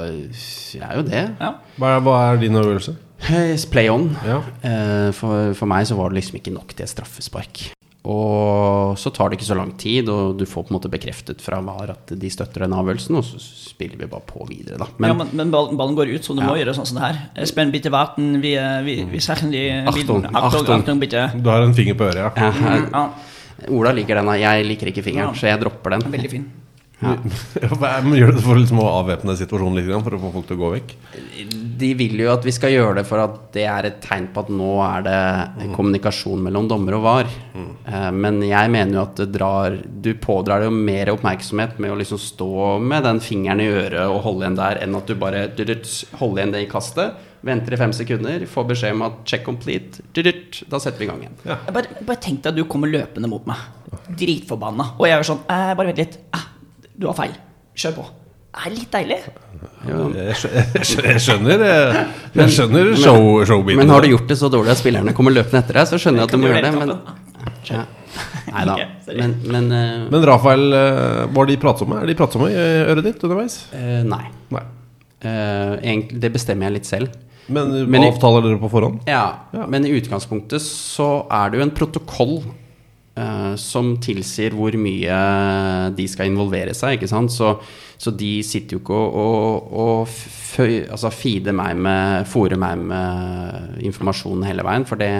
Jeg 0.06 0.86
er 0.86 0.96
jo 1.00 1.06
det. 1.10 1.24
Ja. 1.42 1.52
Hva 1.80 1.96
er, 1.96 2.04
hva 2.06 2.16
er 2.30 2.40
din 2.44 2.60
øvelse? 2.62 2.94
Eh, 3.26 3.52
Play 3.74 3.90
on. 3.92 4.12
Ja. 4.26 4.38
Eh, 4.62 5.10
for, 5.16 5.50
for 5.58 5.70
meg 5.74 5.90
så 5.90 5.98
var 5.98 6.14
det 6.14 6.20
liksom 6.22 6.38
ikke 6.38 6.54
nok 6.54 6.70
til 6.76 6.86
et 6.86 6.94
straffespark. 6.94 7.66
Og 8.08 8.96
så 8.96 9.10
tar 9.12 9.28
det 9.28 9.36
ikke 9.36 9.48
så 9.50 9.56
lang 9.58 9.74
tid, 9.76 10.08
og 10.08 10.38
du 10.40 10.46
får 10.48 10.64
på 10.64 10.72
en 10.72 10.76
måte 10.78 10.88
bekreftet 10.92 11.42
fra 11.44 11.58
VAR 11.60 11.90
at 11.92 12.12
de 12.16 12.30
støtter 12.32 12.64
den 12.64 12.72
avgjørelsen, 12.72 13.18
og 13.18 13.26
så 13.28 13.40
spiller 13.44 13.98
vi 14.00 14.08
bare 14.08 14.24
på 14.24 14.46
videre, 14.48 14.78
da. 14.80 14.86
Men, 14.96 15.10
ja, 15.10 15.16
Men 15.20 15.36
men, 15.36 15.50
ballen, 15.52 15.96
går 15.98 16.14
ut, 16.14 16.24
så 16.24 16.32
du 16.34 16.40
må 16.40 16.56
Ja. 16.56 16.64
gjøre 16.64 16.74
sånn 16.78 16.86
som 16.88 16.96
det 16.96 17.04
her. 17.10 17.44
Spenn 17.44 17.70
bitte 17.70 17.90
warten, 17.92 18.40
vi, 18.40 18.54
eh, 18.56 18.80
vi, 18.82 19.04
vi 19.04 19.18
sachen 19.20 19.50
die 19.52 19.68
Achtung, 19.84 20.24
Achtung, 20.24 20.34
Achtung. 20.34 20.80
Achtung, 20.80 21.00
bitte. 21.00 21.26
Du 21.42 21.50
har 21.50 21.60
en 21.62 21.74
finger 21.74 21.94
på 21.94 22.08
øret, 22.08 22.16
ja. 22.16 22.30
Mm, 22.50 22.88
Ja, 22.92 23.10
Ola 23.68 23.92
liker 23.92 24.14
den, 24.16 24.26
jeg 24.40 24.64
liker 24.64 24.86
ikke 24.88 25.04
fingeren, 25.04 25.34
Ja. 25.34 25.36
så 25.36 25.46
jeg 25.52 25.60
dropper 25.60 25.90
den. 25.90 26.00
veldig 26.10 26.30
fin. 26.30 26.50
Ja. 27.02 27.16
Gjør 27.60 28.32
du 28.32 28.36
det 28.36 28.42
for 28.44 28.54
liksom 28.56 28.80
å 28.80 28.88
avvæpne 29.04 29.36
situasjonen 29.36 29.76
litt, 29.76 30.04
for 30.04 30.16
å 30.16 30.20
få 30.20 30.32
folk 30.32 30.46
til 30.48 30.56
å 30.56 30.60
gå 30.60 30.72
vekk? 30.80 30.96
De 31.80 31.90
vil 31.98 32.20
jo 32.20 32.30
at 32.32 32.44
vi 32.46 32.52
skal 32.54 32.74
gjøre 32.74 33.00
det 33.00 33.06
for 33.08 33.22
at 33.22 33.38
det 33.54 33.64
er 33.68 33.88
et 33.88 34.00
tegn 34.04 34.28
på 34.34 34.44
at 34.44 34.52
nå 34.52 34.72
er 34.84 35.06
det 35.06 35.70
kommunikasjon 35.76 36.42
mellom 36.46 36.68
dommer 36.70 36.98
og 36.98 37.04
var. 37.06 37.30
Mm. 37.54 37.70
Men 38.20 38.40
jeg 38.44 38.72
mener 38.72 38.98
jo 38.98 39.02
at 39.02 39.16
det 39.18 39.30
drar 39.34 39.74
Du 39.80 40.12
pådrar 40.20 40.64
jo 40.66 40.70
mer 40.74 41.10
oppmerksomhet 41.12 41.80
med 41.82 41.94
å 41.94 41.98
liksom 42.00 42.20
stå 42.20 42.76
med 42.84 43.04
den 43.06 43.22
fingeren 43.24 43.62
i 43.64 43.70
øret 43.70 44.04
og 44.04 44.22
holde 44.26 44.46
igjen 44.46 44.60
der, 44.60 44.82
enn 44.84 44.96
at 44.98 45.10
du 45.10 45.16
bare 45.18 45.48
holder 46.20 46.42
igjen 46.42 46.54
det 46.54 46.64
i 46.64 46.70
kastet, 46.70 47.18
venter 47.46 47.74
i 47.74 47.80
fem 47.80 47.92
sekunder, 47.96 48.44
får 48.50 48.68
beskjed 48.74 48.96
om 48.96 49.06
at 49.08 49.20
check 49.28 49.44
complete, 49.46 50.04
da 50.12 50.80
setter 50.82 51.00
vi 51.00 51.08
i 51.08 51.10
gang 51.10 51.24
igjen. 51.24 51.36
Ja. 51.48 51.58
bare, 51.72 52.00
bare 52.04 52.20
tenk 52.20 52.42
deg 52.44 52.52
at 52.52 52.60
du 52.60 52.64
kommer 52.68 52.92
løpende 52.92 53.30
mot 53.32 53.46
meg. 53.48 53.68
Dritforbanna. 54.20 54.92
Og 54.98 55.08
jeg 55.08 55.18
er 55.18 55.26
sånn 55.26 55.44
eh, 55.50 55.72
Bare 55.78 55.90
vent 55.90 56.02
litt. 56.02 56.18
Eh, 56.36 56.48
du 57.00 57.08
har 57.10 57.16
feil. 57.18 57.36
Kjør 57.78 58.00
på. 58.00 58.10
Er 58.50 58.70
litt 58.74 58.90
deilig. 58.90 59.18
Jeg 59.86 60.10
jeg 60.16 60.34
skjø- 60.36 61.04
jeg 61.06 61.20
skjønner 61.22 61.62
eh, 61.62 61.98
Jeg 62.34 62.48
skjønner 62.56 62.88
show, 62.98 63.44
showbiten. 63.46 63.78
Men 63.78 63.92
har 63.94 64.02
du 64.02 64.08
gjort 64.10 64.26
det 64.28 64.36
så 64.40 64.50
dårlig 64.52 64.72
at 64.74 64.80
spillerne 64.80 65.14
kommer 65.16 65.30
løpende 65.36 65.60
etter 65.62 65.78
deg, 65.78 65.86
så 65.88 66.00
skjønner 66.00 66.24
jeg 66.24 66.28
at 66.28 66.34
du 66.34 66.40
må 66.42 66.50
gjøre 66.50 66.64
det, 66.66 66.72
men 66.80 66.92
ja. 67.70 67.84
Nei 68.50 68.64
da. 68.66 68.74
Men, 69.20 69.32
men, 69.46 69.66
eh, 69.74 70.04
Men 70.10 70.24
Rafael, 70.26 70.64
eh, 70.74 71.26
var 71.34 71.46
de 71.48 71.56
pratsomme? 71.62 72.00
Er 72.02 72.06
de 72.10 72.14
pratsomme 72.18 72.48
i 72.50 72.58
øret 72.90 73.04
ditt 73.06 73.22
underveis? 73.26 73.56
eh, 73.74 74.02
Nei. 74.06 74.24
Nei. 74.54 74.62
Eh, 75.22 75.74
egentlig, 75.82 76.20
det 76.22 76.30
bestemmer 76.34 76.66
jeg 76.68 76.80
litt 76.80 76.86
selv. 76.90 77.14
Men, 77.50 77.72
Men 77.90 78.04
avtaler 78.06 78.44
dere 78.46 78.58
på 78.62 78.70
forhånd? 78.70 79.00
Ja, 79.10 79.24
Ja. 79.54 79.66
Men 79.66 79.86
i 79.86 79.94
utgangspunktet 79.98 80.62
så 80.62 81.26
er 81.30 81.50
det 81.50 81.58
jo 81.60 81.64
en 81.66 81.72
protokoll 81.74 82.36
som 83.60 83.94
tilsier 84.02 84.54
hvor 84.56 84.74
mye 84.80 85.20
de 85.96 86.06
skal 86.10 86.30
involvere 86.30 86.74
seg. 86.76 87.04
Så, 87.08 87.54
så 88.00 88.12
de 88.16 88.32
sitter 88.46 88.76
jo 88.76 88.82
ikke 88.82 88.96
og, 88.96 89.16
og, 89.22 89.72
og 89.84 90.10
føy, 90.10 90.86
altså 90.90 91.12
feeder 91.14 91.56
meg 91.56 91.80
med 91.80 92.28
fòrer 92.30 92.60
meg 92.60 92.84
med 92.92 93.82
informasjon 93.90 94.46
hele 94.48 94.66
veien. 94.66 94.86
For 94.88 95.00
det, 95.00 95.10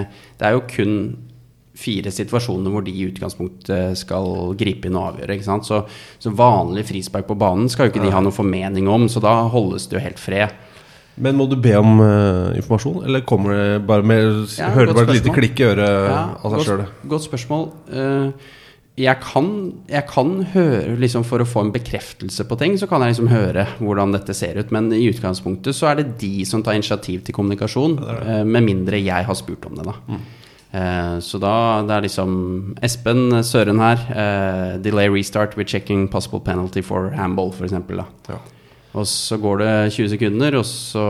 det 0.41 0.49
er 0.49 0.57
jo 0.57 0.69
kun 0.71 0.97
fire 1.81 2.13
situasjoner 2.13 2.73
hvor 2.73 2.85
de 2.85 2.93
i 2.93 3.07
utgangspunktet 3.09 3.99
skal 4.01 4.55
gripe 4.59 4.89
inn 4.89 4.99
og 4.99 5.13
avgjøre. 5.13 5.37
ikke 5.37 5.49
sant? 5.49 5.69
Så, 5.69 5.83
så 6.21 6.33
vanlig 6.37 6.87
frispark 6.89 7.29
på 7.29 7.39
banen 7.41 7.71
skal 7.73 7.89
jo 7.89 7.95
ikke 7.95 8.05
de 8.05 8.13
ha 8.15 8.23
noe 8.25 8.35
formening 8.35 8.91
om, 8.91 9.09
så 9.09 9.23
da 9.25 9.37
holdes 9.53 9.89
det 9.89 9.99
jo 9.99 10.05
helt 10.05 10.21
fred. 10.21 10.57
Men 11.21 11.37
må 11.37 11.47
du 11.51 11.57
be 11.61 11.75
om 11.79 11.99
uh, 12.01 12.57
informasjon, 12.57 13.03
eller 13.05 13.27
kommer 13.29 13.57
det 13.57 13.83
bare 13.89 14.07
med 14.07 14.47
Ja, 14.59 14.71
Hører 14.73 14.91
du 14.91 14.97
bare 14.97 15.11
et 15.11 15.21
lite 15.21 15.35
klikk 15.37 15.61
i 15.61 15.69
øret 15.69 15.85
Ja, 15.85 16.23
av 16.41 16.57
seg 16.57 16.67
sjøl? 16.71 16.83
godt 17.13 17.27
spørsmål. 17.29 17.69
Uh, 17.93 18.57
jeg 19.01 19.17
kan, 19.23 19.47
jeg 19.89 20.05
kan 20.11 20.33
høre 20.53 20.97
liksom 21.01 21.25
For 21.25 21.41
å 21.41 21.49
få 21.49 21.63
en 21.65 21.73
bekreftelse 21.73 22.45
på 22.49 22.59
ting, 22.61 22.77
så 22.81 22.89
kan 22.91 23.05
jeg 23.05 23.15
liksom 23.15 23.31
høre 23.33 23.67
hvordan 23.79 24.13
dette 24.17 24.35
ser 24.37 24.59
ut. 24.61 24.73
Men 24.75 24.91
i 24.93 25.07
utgangspunktet 25.09 25.77
så 25.77 25.91
er 25.91 26.01
det 26.01 26.19
de 26.21 26.45
som 26.49 26.65
tar 26.65 26.77
initiativ 26.77 27.23
til 27.25 27.37
kommunikasjon, 27.37 27.97
eh, 28.19 28.43
med 28.45 28.67
mindre 28.67 29.01
jeg 29.01 29.29
har 29.29 29.39
spurt 29.39 29.65
om 29.71 29.79
det, 29.79 29.87
da. 29.89 30.19
Eh, 30.71 31.17
så 31.25 31.41
da 31.43 31.55
det 31.87 31.97
er 31.97 32.05
liksom 32.07 32.35
Espen 32.83 33.41
Søren 33.47 33.81
her. 33.83 34.05
eh, 34.11 34.79
delay 34.79 35.09
restart 35.09 35.57
with 35.57 35.71
checking 35.71 36.07
possible 36.09 36.41
penalty 36.41 36.83
for 36.83 37.11
handball, 37.11 37.53
f.eks. 37.53 37.73
Ja. 38.29 38.39
Og 38.99 39.05
så 39.07 39.37
går 39.39 39.59
det 39.61 39.73
20 39.95 40.09
sekunder, 40.17 40.57
og 40.59 40.65
så 40.67 41.03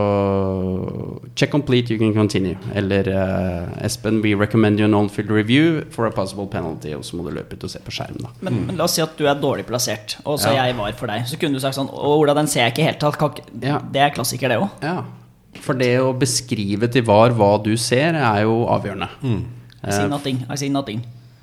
Check 1.35 1.51
complete, 1.51 1.89
you 1.93 1.97
can 1.99 2.13
continue. 2.13 2.57
Eller 2.75 3.07
uh, 3.09 3.85
Espen, 3.85 4.19
we 4.21 4.35
recommend 4.35 4.79
you 4.79 4.85
an 4.85 4.93
on-field 4.93 5.31
review 5.31 5.81
for 5.89 6.05
a 6.05 6.11
possible 6.11 6.45
penalty. 6.47 6.93
Og 6.93 7.03
så 7.07 7.15
må 7.17 7.25
du 7.25 7.31
løpe 7.33 7.55
ut 7.57 7.63
og 7.65 7.71
se 7.73 7.79
på 7.81 7.93
skjermen, 7.95 8.21
da. 8.27 8.29
Men, 8.45 8.59
men 8.67 8.77
la 8.77 8.85
oss 8.85 8.97
si 8.99 9.01
at 9.01 9.15
du 9.17 9.25
er 9.25 9.39
dårlig 9.41 9.65
plassert, 9.69 10.17
og 10.25 10.37
så 10.39 10.53
Ja. 10.53 10.67
jeg 10.67 10.77
var 10.77 10.91
for 10.99 11.07
deg. 11.09 11.25
Så 11.25 11.39
kunne 11.41 11.57
du 11.57 11.63
sagt 11.63 11.75
sånn 11.79 11.89
Å, 11.89 12.11
Ola, 12.19 12.35
den 12.37 12.47
ser 12.51 12.67
jeg 12.67 12.75
ikke 12.75 12.85
helt. 12.91 13.07
Kan 13.17 13.31
ikke- 13.33 13.65
Ja. 13.65 13.79
Det 13.79 14.01
er 14.01 14.13
klassiker, 14.13 14.49
det 14.49 14.59
òg. 14.61 14.69
Ja. 14.83 15.03
For 15.61 15.73
det 15.73 15.97
å 15.99 16.13
beskrive 16.17 16.87
til 16.91 17.01
VAR 17.03 17.31
hva 17.31 17.57
du 17.63 17.75
ser, 17.77 18.13
er 18.15 18.41
jo 18.43 18.65
avgjørende. 18.67 19.09
I 19.83 19.91
see 19.91 20.07
nothing. 20.07 20.45
I 20.49 20.55
see 20.55 20.69
nothing. 20.69 21.01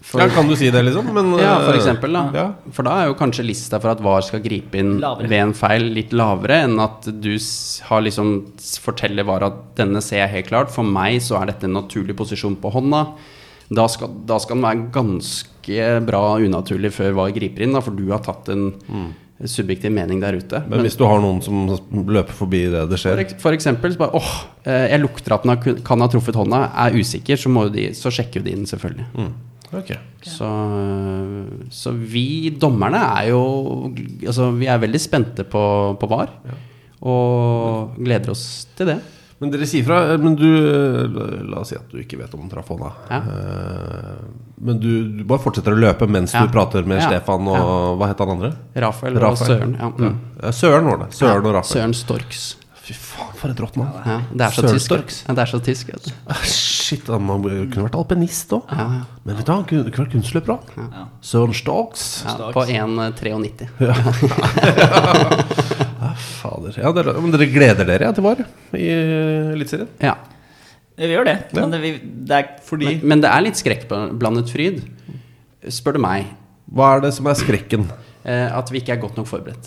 For, 0.09 0.22
ja, 0.22 0.28
kan 0.32 0.48
du 0.48 0.54
si 0.56 0.70
det, 0.72 0.80
liksom? 0.86 1.11
Men, 1.12 1.34
ja, 1.36 1.59
for 1.61 1.74
eh, 1.74 1.78
eksempel, 1.82 2.14
da. 2.16 2.22
Ja. 2.32 2.44
For 2.72 2.86
da 2.86 2.94
er 2.96 3.11
jo 3.11 3.16
kanskje 3.18 3.44
lista 3.44 3.76
for 3.76 3.92
at 3.92 4.00
VAR 4.04 4.24
skal 4.24 4.40
gripe 4.40 4.80
inn 4.80 4.94
Lavere. 5.02 5.28
ved 5.28 5.42
en 5.42 5.52
feil 5.56 5.84
litt 5.92 6.14
lavere 6.16 6.62
enn 6.64 6.80
at 6.80 7.11
du 7.12 7.34
har 7.90 8.04
liksom 8.06 8.32
forteller 8.80 9.28
VAR 9.28 9.44
at 9.50 9.61
denne 9.76 10.00
ser 10.04 10.22
jeg 10.22 10.32
helt 10.32 10.48
klart. 10.48 10.72
For 10.72 10.86
meg 10.86 11.20
så 11.24 11.36
er 11.42 11.52
dette 11.52 11.68
en 11.68 11.76
naturlig 11.76 12.16
posisjon 12.16 12.56
på 12.62 12.72
hånda. 12.72 13.04
Da 13.68 13.84
skal, 13.92 14.14
da 14.24 14.38
skal 14.40 14.56
den 14.56 14.64
være 14.64 14.88
ganske 14.96 15.88
bra 16.09 16.24
unaturlig 16.40 16.94
før 16.96 17.18
VAR 17.18 17.34
griper 17.36 17.66
inn, 17.66 17.76
da, 17.76 17.84
for 17.84 17.92
du 17.92 18.06
har 18.09 18.24
tatt 18.24 18.48
en 18.54 18.70
subjektiv 19.44 19.92
mening 19.94 20.22
der 20.22 20.38
ute. 20.40 20.62
Men 20.70 20.82
hvis 20.82 20.96
du 20.98 21.04
har 21.06 21.20
noen 21.22 21.42
som 21.44 21.68
løper 22.09 22.34
forbi 22.34 22.64
det 22.72 22.86
det 22.90 22.98
skjer 22.98 23.20
for 23.38 23.54
eksempel 23.54 23.92
så 23.94 24.00
bare 24.00 24.18
åh, 24.18 24.32
eh, 24.64 24.88
jeg 24.94 25.02
lukter 25.04 25.36
at 25.36 25.44
den 25.46 25.84
kan 25.86 26.02
ha 26.02 26.09
truffet 26.11 26.38
hånda, 26.38 26.64
er 26.86 26.96
usikker, 26.96 27.38
så, 27.38 27.52
må 27.52 27.68
de, 27.70 27.90
så 27.94 28.11
sjekker 28.11 28.40
jo 28.40 28.48
de 28.48 28.56
den 28.56 28.66
selvfølgelig. 28.72 29.28
Ok. 29.76 29.90
Så, 30.24 30.48
så 31.70 31.92
vi 31.92 32.50
dommerne 32.56 33.00
er 33.20 33.28
jo 33.30 33.42
Altså, 34.26 34.48
vi 34.56 34.66
er 34.70 34.80
veldig 34.82 35.00
spente 35.02 35.44
på, 35.44 35.62
på 36.00 36.08
VAR. 36.10 36.32
Og 37.06 37.94
gleder 38.02 38.32
oss 38.34 38.46
til 38.78 38.88
det. 38.90 38.98
Men 39.38 39.52
dere 39.52 39.68
sier 39.70 39.84
fra 39.86 40.16
Men 40.18 40.34
du 40.34 40.46
La 41.46 41.60
oss 41.60 41.70
si 41.70 41.76
at 41.78 41.86
du 41.92 42.00
ikke 42.02 42.18
vet 42.18 42.32
om 42.34 42.40
han 42.42 42.50
traff 42.50 42.72
hånda. 42.72 42.88
Ja. 43.12 43.20
Eh, 43.22 44.22
Men 44.66 44.80
du, 44.82 44.88
du 45.20 45.22
bare 45.28 45.42
fortsetter 45.44 45.76
å 45.76 45.78
løpe 45.78 46.08
mens 46.10 46.34
Ja. 46.34 46.42
du 46.46 46.50
prater 46.54 46.82
med 46.88 46.98
Ja. 46.98 47.06
Stefan 47.12 47.46
og 47.52 47.98
Hva 48.00 48.08
het 48.10 48.18
han 48.24 48.32
andre? 48.34 48.50
Rafael 48.74 49.20
og 49.22 49.38
Søren. 49.38 49.76
Ja. 49.78 49.92
Mm. 49.94 50.16
Søren 50.50 50.90
var 50.90 51.04
det. 51.04 51.12
Søren 51.14 51.46
og 51.46 51.54
Rafael. 51.60 51.76
Søren 51.76 51.94
Storks. 51.94 52.48
Fy 52.88 52.96
faen, 52.96 53.34
for 53.36 53.52
et 53.52 53.58
rått 53.60 53.76
navn. 53.76 53.92
Ja, 54.08 54.18
det 54.32 54.46
er 54.48 54.56
så 54.56 54.62
tysk. 54.72 54.90
Ja, 55.28 55.34
det 55.36 55.42
er 55.44 55.50
så 55.52 55.60
tysk 55.62 55.90
vet 55.92 56.08
du. 56.08 56.12
Ah, 56.89 56.91
Shit, 56.91 57.05
han 57.12 57.28
kunne 57.28 57.84
vært 57.84 57.97
alpinist 57.99 58.53
òg. 58.57 58.70
Ja, 58.72 58.84
ja. 58.97 59.03
Men 59.26 59.36
vet 59.36 59.45
du, 59.45 59.51
han 59.53 59.64
kunne 59.68 59.91
kunne 59.93 60.07
vært 60.07 60.14
kunstløper 60.14 60.53
òg. 60.55 60.70
Ja. 60.78 61.03
Søren 61.20 61.53
Stokes. 61.57 62.05
Ja, 62.24 62.47
på 62.55 62.62
1,93. 62.64 63.66
Fader. 66.39 66.78
Ja, 66.80 66.93
dere, 66.97 67.12
men 67.20 67.34
dere 67.34 67.49
gleder 67.53 67.84
dere 67.84 68.09
ja, 68.09 68.12
til 68.16 68.24
VAR 68.24 68.41
i 68.72 68.89
Eliteserien? 69.53 69.91
Ja. 70.03 70.14
Vi 70.99 71.11
gjør 71.12 71.28
det. 71.28 71.36
Ja. 71.53 71.61
Men 71.61 71.70
det, 71.74 71.80
vi, 71.84 71.91
det 72.26 72.34
er 72.39 72.47
Fordi 72.66 72.86
Men, 72.89 73.05
men 73.12 73.20
det 73.22 73.30
er 73.30 73.45
litt 73.45 73.61
skrekkblandet 73.61 74.49
fryd, 74.51 74.80
spør 75.70 75.93
du 75.99 76.03
meg. 76.03 76.32
Hva 76.72 76.95
er 76.97 77.05
det 77.05 77.12
som 77.18 77.28
er 77.30 77.36
skrekken? 77.39 77.84
Eh, 78.24 78.49
at 78.49 78.72
vi 78.72 78.80
ikke 78.80 78.93
er 78.97 79.05
godt 79.05 79.16
nok 79.20 79.28
forberedt. 79.28 79.66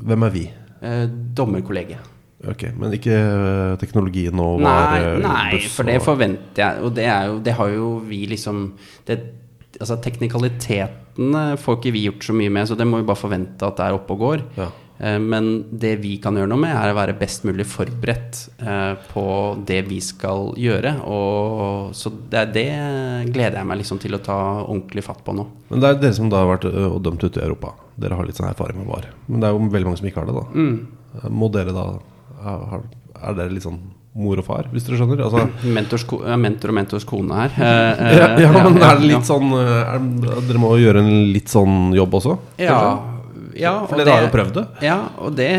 Hvem 0.00 0.20
er 0.26 0.32
vi? 0.34 0.44
Eh, 0.82 1.04
dommerkollegiet. 1.36 2.00
Ok, 2.48 2.64
Men 2.74 2.94
ikke 2.96 3.14
øh, 3.14 3.76
teknologien 3.78 4.34
nå 4.34 4.48
Nei, 4.58 4.72
VAR? 4.72 5.20
nei, 5.22 5.50
buss 5.54 5.76
for 5.76 5.86
det 5.86 6.00
forventer 6.02 6.64
jeg. 6.64 6.82
Og 6.82 6.94
det, 6.96 7.06
jo, 7.06 7.38
det 7.46 7.54
har 7.58 7.70
jo 7.76 7.90
vi 8.08 8.24
liksom 8.32 8.64
det, 9.06 9.20
Altså 9.78 9.96
Teknikalitetene 10.04 11.42
får 11.60 11.78
ikke 11.78 11.92
vi 11.94 12.06
gjort 12.08 12.26
så 12.26 12.34
mye 12.36 12.52
med, 12.52 12.68
så 12.68 12.76
det 12.78 12.86
må 12.88 13.00
vi 13.00 13.06
bare 13.08 13.20
forvente 13.20 13.66
at 13.66 13.78
det 13.78 13.86
er 13.86 13.96
oppe 13.96 14.16
og 14.16 14.24
går. 14.24 14.42
Ja. 14.58 14.68
Eh, 14.98 15.18
Men 15.22 15.48
det 15.70 15.94
vi 16.02 16.16
kan 16.22 16.36
gjøre 16.38 16.50
noe 16.52 16.60
med, 16.62 16.74
er 16.76 16.92
å 16.92 16.98
være 16.98 17.16
best 17.18 17.46
mulig 17.48 17.66
forberedt 17.70 18.42
eh, 18.60 18.94
på 19.12 19.24
det 19.68 19.80
vi 19.88 20.00
skal 20.04 20.52
gjøre. 20.60 20.94
Og, 21.08 21.94
så 21.96 22.12
det, 22.30 22.44
det 22.58 22.68
gleder 23.32 23.60
jeg 23.62 23.70
meg 23.70 23.82
liksom 23.82 24.00
til 24.02 24.18
å 24.18 24.22
ta 24.22 24.38
ordentlig 24.66 25.06
fatt 25.08 25.24
på 25.26 25.34
nå. 25.36 25.46
Men 25.72 25.82
det 25.82 25.88
er 25.90 26.00
dere 26.04 26.18
som 26.18 26.30
da 26.32 26.42
har 26.44 26.52
vært 26.56 26.68
og 26.70 27.00
dømt 27.06 27.24
ute 27.24 27.40
i 27.40 27.46
Europa. 27.46 27.74
Dere 28.02 28.18
har 28.18 28.28
litt 28.28 28.38
sånn 28.38 28.50
erfaring 28.50 28.82
med 28.82 28.90
VAR. 28.92 29.10
Men 29.28 29.40
det 29.42 29.48
er 29.48 29.56
jo 29.56 29.68
veldig 29.72 29.88
mange 29.90 30.00
som 30.02 30.08
ikke 30.10 30.22
har 30.24 30.30
det, 30.30 30.38
da. 30.38 30.48
Mm. 30.52 31.28
Må 31.32 31.48
dere 31.52 31.74
da 31.76 31.86
Er 32.42 33.36
dere 33.38 33.52
litt 33.52 33.66
sånn 33.66 33.80
mor 34.12 34.40
og 34.42 34.44
far, 34.44 34.68
hvis 34.72 34.84
dere 34.86 34.98
skjønner? 35.00 35.22
Altså, 35.24 35.46
Mentors, 35.76 36.04
mentor 36.40 36.72
og 36.72 36.76
mentors 36.76 37.08
kone 37.08 37.38
her. 37.38 37.56
Eh, 37.56 38.04
eh, 38.10 38.18
ja, 38.18 38.28
ja, 38.44 38.52
men 38.58 38.76
er 38.76 39.00
det 39.00 39.08
litt 39.08 39.28
sånn 39.28 39.54
øh, 39.56 39.72
er, 39.80 40.04
Dere 40.48 40.60
må 40.60 40.74
gjøre 40.80 41.02
en 41.04 41.12
litt 41.32 41.52
sånn 41.52 41.96
jobb 41.96 42.20
også? 42.20 42.36
Ja, 42.60 42.78
ja 43.58 43.74
For 43.88 44.00
dere 44.00 44.18
har 44.18 44.26
jo 44.26 44.32
prøvd 44.34 44.54
det. 44.60 44.66
Ja, 44.84 45.00
og 45.22 45.36
det 45.38 45.50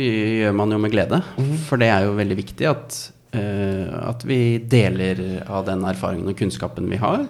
gjør 0.00 0.58
man 0.62 0.76
jo 0.76 0.80
med 0.80 0.94
glede. 0.94 1.22
For 1.68 1.80
det 1.80 1.92
er 1.92 2.08
jo 2.08 2.16
veldig 2.18 2.40
viktig 2.40 2.70
at, 2.72 2.98
eh, 3.36 3.86
at 4.00 4.24
vi 4.28 4.42
deler 4.64 5.24
av 5.46 5.68
den 5.68 5.84
erfaringen 5.88 6.32
og 6.32 6.38
kunnskapen 6.40 6.88
vi 6.90 7.00
har. 7.00 7.26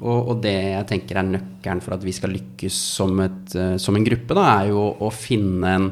Og, 0.00 0.38
det 0.40 0.54
jeg 0.54 0.86
tenker 0.88 1.18
er 1.20 1.26
nøkkelen 1.28 1.82
for 1.84 1.96
at 1.98 2.04
vi 2.04 2.14
skal 2.16 2.32
lykkes 2.32 2.76
som, 2.96 3.18
et, 3.20 3.52
eh, 3.52 3.74
som 3.80 3.96
en 3.96 4.06
gruppe, 4.06 4.36
da, 4.36 4.46
er 4.60 4.70
jo 4.72 4.86
å 4.96 5.10
finne 5.12 5.74
en 5.76 5.90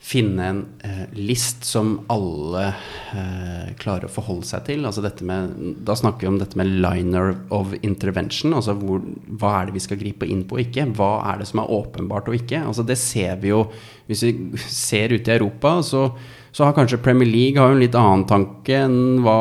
finne 0.00 0.44
en 0.46 0.60
eh, 0.86 1.06
list 1.12 1.64
som 1.66 1.96
alle 2.06 2.68
eh, 2.68 3.74
klarer 3.80 4.06
å 4.06 4.12
forholde 4.12 4.46
seg 4.46 4.64
til. 4.68 4.86
Altså 4.86 5.02
med, 5.26 5.56
da 5.84 5.96
snakker 5.98 6.24
vi 6.24 6.30
om 6.30 6.38
dette 6.38 6.58
med 6.58 6.70
liner 6.84 7.34
of 7.54 7.74
intervention. 7.82 8.54
Altså 8.56 8.76
hvor, 8.78 9.02
hva 9.40 9.56
er 9.58 9.68
det 9.68 9.76
vi 9.76 9.84
skal 9.84 10.00
gripe 10.00 10.28
inn 10.28 10.44
på 10.48 10.58
og 10.58 10.64
ikke? 10.64 10.86
Hva 10.96 11.10
er 11.32 11.42
det 11.42 11.48
som 11.50 11.62
er 11.64 11.74
åpenbart 11.74 12.30
og 12.30 12.38
ikke? 12.38 12.62
Altså 12.70 12.86
det 12.86 12.98
ser 13.00 13.40
vi 13.42 13.52
jo 13.52 13.66
Hvis 14.08 14.22
vi 14.24 14.30
ser 14.72 15.12
ute 15.12 15.28
i 15.28 15.36
Europa, 15.36 15.82
så, 15.84 16.06
så 16.58 16.64
har 16.64 16.72
kanskje 16.74 16.98
Premier 16.98 17.28
League 17.30 17.60
har 17.62 17.70
jo 17.70 17.76
en 17.76 17.82
litt 17.84 17.94
annen 17.94 18.24
tanke 18.26 18.80
enn 18.82 19.20
hva 19.22 19.36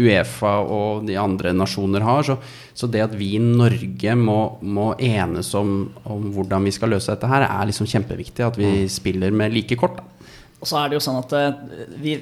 Uefa 0.00 0.52
og 0.64 1.02
de 1.04 1.18
andre 1.20 1.50
nasjoner 1.52 2.00
har. 2.00 2.24
Så, 2.24 2.38
så 2.72 2.88
det 2.88 3.02
at 3.04 3.16
vi 3.18 3.34
i 3.36 3.40
Norge 3.42 4.14
må, 4.16 4.38
må 4.64 4.86
enes 4.96 5.50
om, 5.60 5.74
om 6.08 6.24
hvordan 6.32 6.64
vi 6.64 6.72
skal 6.72 6.94
løse 6.94 7.12
dette 7.12 7.28
her, 7.28 7.44
er 7.44 7.68
liksom 7.68 7.90
kjempeviktig. 7.90 8.46
At 8.46 8.56
vi 8.56 8.70
spiller 8.88 9.36
med 9.36 9.52
like 9.52 9.76
kort. 9.76 10.00
Da. 10.00 10.30
Og 10.64 10.70
så 10.70 10.80
er 10.80 10.88
det 10.88 10.96
jo 10.96 11.04
sånn 11.04 11.20
at 11.20 11.36
eh, 11.36 11.84
vi 12.00 12.16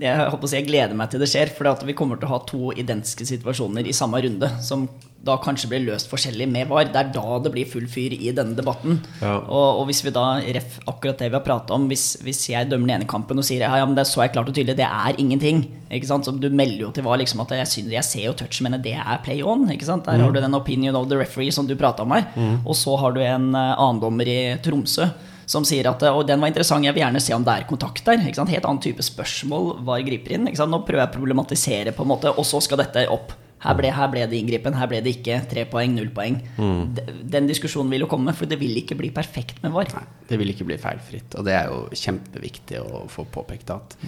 Jeg 0.00 0.30
håper 0.32 0.48
å 0.48 0.48
si 0.48 0.56
jeg 0.56 0.70
gleder 0.70 0.96
meg 0.96 1.12
til 1.12 1.20
det 1.20 1.28
skjer. 1.28 1.52
For 1.52 1.84
vi 1.84 1.98
kommer 1.98 2.16
til 2.16 2.30
å 2.30 2.38
ha 2.38 2.42
to 2.48 2.72
identiske 2.72 3.28
situasjoner 3.28 3.84
i 3.84 3.96
samme 4.00 4.24
runde. 4.24 4.48
Som 4.64 4.88
da 5.26 5.34
kanskje 5.42 5.68
blir 5.72 5.82
løst 5.82 6.08
forskjellig 6.10 6.46
med 6.50 6.68
VAR. 6.70 6.88
Det 6.92 7.00
er 7.00 7.10
da 7.14 7.38
det 7.42 7.50
blir 7.54 7.68
full 7.68 7.88
fyr 7.90 8.14
i 8.14 8.30
denne 8.34 8.54
debatten. 8.56 9.00
Ja. 9.18 9.34
Og, 9.42 9.80
og 9.80 9.88
hvis 9.88 10.04
vi 10.06 10.12
da 10.14 10.26
ref 10.56 10.78
akkurat 10.88 11.18
det 11.18 11.30
vi 11.32 11.36
har 11.36 11.44
prata 11.44 11.74
om 11.74 11.88
Hvis, 11.90 12.20
hvis 12.22 12.44
jeg 12.52 12.68
dømmer 12.70 12.86
den 12.86 13.00
ene 13.00 13.08
kampen 13.10 13.40
og 13.40 13.46
sier 13.46 13.64
ja, 13.66 13.72
ja, 13.80 13.86
men 13.88 13.96
det 13.98 14.06
så 14.08 14.22
jeg 14.22 14.34
klart 14.36 14.50
og 14.50 14.54
tydelig, 14.54 14.76
det 14.78 14.86
er 14.86 15.18
ingenting. 15.18 15.64
Ikke 15.90 16.10
sant? 16.10 16.28
Så 16.28 16.34
du 16.36 16.48
melder 16.48 16.86
jo 16.86 16.92
til 16.94 17.06
VAR 17.06 17.18
liksom 17.20 17.42
at 17.44 17.56
jeg, 17.58 17.70
synes, 17.72 17.96
jeg 17.96 18.06
ser 18.06 18.28
jo 18.28 18.36
touch, 18.38 18.60
men 18.64 18.78
det 18.84 18.94
er 18.94 19.24
play 19.24 19.42
on. 19.42 19.66
Ikke 19.74 19.88
sant? 19.88 20.06
Der 20.06 20.22
har 20.22 20.34
du 20.34 20.40
den 20.40 20.54
opinion 20.58 20.96
of 20.98 21.08
the 21.10 21.18
referee 21.18 21.54
som 21.54 21.66
du 21.66 21.74
prata 21.78 22.06
om 22.06 22.14
her. 22.14 22.28
Og 22.64 22.76
så 22.78 22.94
har 23.02 23.16
du 23.16 23.20
en 23.24 23.50
uh, 23.56 23.74
annendommer 23.74 24.30
i 24.30 24.38
Tromsø 24.62 25.10
som 25.48 25.64
sier 25.64 25.86
at 25.88 26.02
og 26.10 26.26
den 26.28 26.42
var 26.42 26.50
interessant, 26.50 26.84
jeg 26.84 26.92
vil 26.92 27.00
gjerne 27.00 27.22
se 27.24 27.32
om 27.32 27.44
det 27.44 27.54
er 27.56 27.68
kontakt 27.68 28.04
der. 28.04 28.20
Helt 28.20 28.38
annen 28.44 28.82
type 28.84 29.02
spørsmål 29.02 29.78
VAR 29.86 30.04
griper 30.04 30.36
inn. 30.36 30.48
Nå 30.52 30.82
prøver 30.84 31.06
jeg 31.06 31.10
å 31.10 31.14
problematisere, 31.14 31.94
på 31.96 32.04
en 32.04 32.10
måte, 32.12 32.32
og 32.36 32.44
så 32.46 32.60
skal 32.64 32.84
dette 32.84 33.08
opp. 33.10 33.32
Her 33.58 33.74
ble, 33.78 33.90
her 33.90 34.10
ble 34.12 34.22
det 34.30 34.38
inngripen, 34.38 34.76
her 34.78 34.90
ble 34.90 35.00
det 35.02 35.16
ikke. 35.16 35.40
Tre 35.50 35.64
poeng, 35.70 35.96
null 35.98 36.12
poeng. 36.14 36.38
Mm. 36.60 37.00
Den 37.32 37.48
diskusjonen 37.50 37.90
vil 37.94 38.04
jo 38.04 38.10
komme, 38.10 38.34
for 38.36 38.50
det 38.50 38.60
vil 38.60 38.76
ikke 38.78 38.98
bli 38.98 39.10
perfekt 39.14 39.58
med 39.64 39.74
VAR. 39.74 39.90
Nei, 39.96 40.04
det 40.30 40.38
vil 40.38 40.52
ikke 40.52 40.68
bli 40.68 40.78
feilfritt. 40.80 41.34
Og 41.38 41.48
det 41.48 41.56
er 41.58 41.72
jo 41.72 41.82
kjempeviktig 41.90 42.78
å 42.84 43.02
få 43.10 43.26
påpekt 43.34 43.74
at 43.74 43.98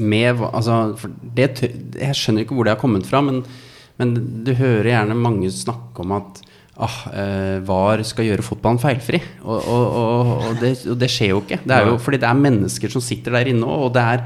med, 0.00 0.40
altså, 0.48 0.80
for 1.00 1.12
det, 1.36 1.50
Jeg 2.00 2.16
skjønner 2.16 2.46
ikke 2.46 2.56
hvor 2.56 2.66
det 2.68 2.76
har 2.76 2.80
kommet 2.80 3.08
fra, 3.08 3.20
men, 3.24 3.42
men 4.00 4.16
du 4.46 4.54
hører 4.56 4.94
gjerne 4.94 5.18
mange 5.20 5.52
snakke 5.52 6.04
om 6.04 6.16
at 6.16 6.40
ah, 6.80 6.96
eh, 7.12 7.58
VAR 7.66 8.02
skal 8.06 8.28
gjøre 8.28 8.46
fotballen 8.46 8.80
feilfri. 8.82 9.20
Og, 9.44 9.58
og, 9.58 9.84
og, 9.84 10.32
og, 10.48 10.56
det, 10.62 10.72
og 10.90 10.98
det 11.00 11.10
skjer 11.12 11.34
jo 11.34 11.42
ikke. 11.44 11.60
Det 11.64 11.76
er 11.76 11.90
jo 11.90 12.00
fordi 12.02 12.20
det 12.22 12.30
er 12.30 12.40
mennesker 12.46 12.92
som 12.92 13.04
sitter 13.04 13.36
der 13.38 13.52
inne, 13.52 13.68
og 13.68 13.92
det 13.94 14.08
er, 14.14 14.24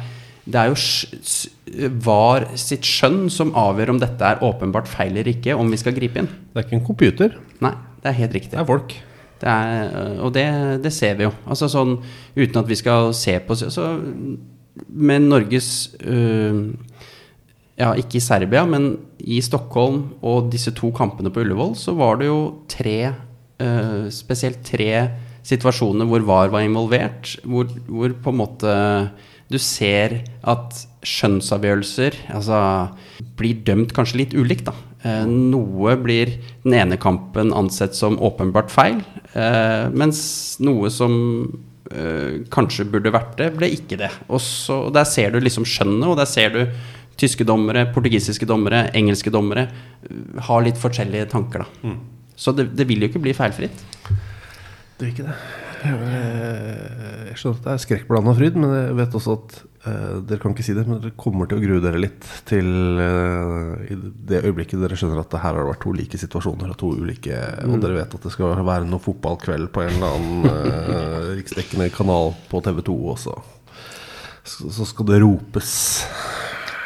det 0.48 0.60
er 0.60 0.70
jo 0.72 1.90
VAR 2.04 2.46
sitt 2.58 2.86
skjønn 2.88 3.26
som 3.32 3.52
avgjør 3.58 3.92
om 3.94 4.00
dette 4.00 4.24
er 4.24 4.40
åpenbart 4.44 4.88
feil 4.90 5.12
eller 5.12 5.28
ikke, 5.34 5.56
om 5.58 5.68
vi 5.72 5.80
skal 5.80 5.96
gripe 5.96 6.22
inn. 6.22 6.30
Det 6.52 6.62
er 6.62 6.66
ikke 6.66 6.78
en 6.80 6.86
computer, 6.86 7.36
Nei, 7.64 7.74
det 8.02 8.10
er 8.10 8.18
helt 8.20 8.36
riktig. 8.36 8.54
det 8.54 8.62
er 8.62 8.68
folk. 8.68 8.94
Det 9.38 9.50
er, 9.50 9.92
og 10.24 10.32
det, 10.34 10.46
det 10.82 10.92
ser 10.94 11.18
vi 11.18 11.26
jo. 11.28 11.32
Altså 11.46 11.68
sånn 11.70 11.98
uten 12.34 12.60
at 12.60 12.70
vi 12.70 12.78
skal 12.78 13.12
se 13.14 13.36
på 13.46 13.54
så, 13.58 13.92
Med 14.88 15.28
Norges 15.28 15.94
øh, 16.02 16.72
Ja, 17.78 17.92
ikke 17.94 18.18
i 18.18 18.24
Serbia, 18.24 18.64
men 18.66 18.96
i 19.22 19.38
Stockholm 19.44 20.16
og 20.26 20.50
disse 20.50 20.72
to 20.74 20.90
kampene 20.94 21.30
på 21.30 21.44
Ullevål, 21.44 21.76
så 21.78 21.94
var 21.94 22.18
det 22.18 22.26
jo 22.26 22.40
tre 22.70 22.98
eh, 23.06 24.08
spesielt 24.10 24.64
tre 24.66 24.90
situasjoner 25.46 26.08
hvor 26.10 26.26
VAR 26.26 26.50
var 26.50 26.66
involvert, 26.66 27.36
hvor, 27.46 27.70
hvor 27.86 28.16
på 28.18 28.34
en 28.34 28.40
måte 28.40 28.72
du 29.48 29.58
ser 29.60 30.20
at 30.48 30.82
skjønnsavgjørelser 31.06 32.16
altså, 32.36 32.58
blir 33.38 33.62
dømt 33.66 33.94
kanskje 33.96 34.22
litt 34.22 34.36
ulikt. 34.36 34.68
da. 34.68 34.74
Eh, 35.06 35.24
noe 35.30 35.94
blir 36.02 36.34
den 36.64 36.74
ene 36.74 36.98
kampen 37.00 37.52
ansett 37.56 37.94
som 37.94 38.18
åpenbart 38.18 38.72
feil, 38.72 39.00
eh, 39.32 39.86
mens 39.94 40.58
noe 40.60 40.90
som 40.90 41.14
eh, 41.92 42.44
kanskje 42.50 42.88
burde 42.90 43.14
vært 43.14 43.36
det, 43.38 43.52
ble 43.56 43.70
ikke 43.76 44.00
det. 44.00 44.10
Og 44.28 44.42
så, 44.42 44.88
Der 44.92 45.06
ser 45.08 45.32
du 45.32 45.40
liksom 45.40 45.66
skjønnet, 45.68 46.08
og 46.08 46.18
der 46.18 46.28
ser 46.28 46.50
du 46.54 46.64
tyske 47.18 47.46
dommere, 47.46 47.88
portugisiske 47.94 48.46
dommere, 48.46 48.88
engelske 48.94 49.30
dommere 49.30 49.68
har 50.48 50.62
litt 50.62 50.78
forskjellige 50.78 51.30
tanker. 51.32 51.64
da. 51.64 51.96
Så 52.38 52.54
det, 52.54 52.68
det 52.78 52.86
vil 52.86 53.02
jo 53.02 53.08
ikke 53.10 53.22
bli 53.22 53.34
feilfritt. 53.34 53.80
Det 54.98 55.06
er 55.06 55.10
ikke 55.10 55.26
det. 55.26 55.67
Eh, 55.84 57.28
Jeg 57.28 57.36
skjønner 57.38 57.58
at 57.58 57.66
det 57.66 57.72
er 57.74 57.82
skrekkblanda 57.84 58.32
fryd, 58.34 58.56
men 58.58 58.72
jeg 58.74 58.94
vet 58.98 59.16
også 59.18 59.34
at 59.36 59.56
uh, 59.84 60.14
dere 60.26 60.40
kan 60.42 60.54
ikke 60.54 60.64
si 60.66 60.74
det, 60.74 60.84
men 60.88 60.98
dere 61.02 61.14
kommer 61.20 61.46
til 61.46 61.60
å 61.60 61.62
grue 61.62 61.82
dere 61.84 62.00
litt 62.00 62.24
til 62.48 62.70
uh, 62.98 63.76
i 63.86 63.98
det 64.30 64.40
øyeblikket 64.48 64.80
dere 64.82 64.98
skjønner 64.98 65.20
at 65.22 65.30
det 65.34 65.42
her 65.44 65.54
har 65.54 65.60
det 65.62 65.68
vært 65.70 65.84
to 65.84 65.92
like 65.94 66.18
situasjoner 66.18 66.72
og 66.72 66.80
to 66.80 66.90
ulike 66.98 67.36
Og 67.68 67.76
dere 67.84 68.00
vet 68.00 68.16
at 68.18 68.26
det 68.26 68.32
skal 68.34 68.56
være 68.56 68.88
noe 68.88 69.04
fotballkveld 69.04 69.70
på 69.74 69.84
en 69.84 69.94
eller 70.00 70.18
annen 70.18 70.50
uh, 70.50 71.30
riksdekkende 71.38 71.92
kanal 71.94 72.34
på 72.50 72.62
TV2 72.64 72.98
også. 73.14 73.36
Så, 74.48 74.72
så 74.72 74.88
skal 74.88 75.12
det 75.12 75.22
ropes. 75.22 75.76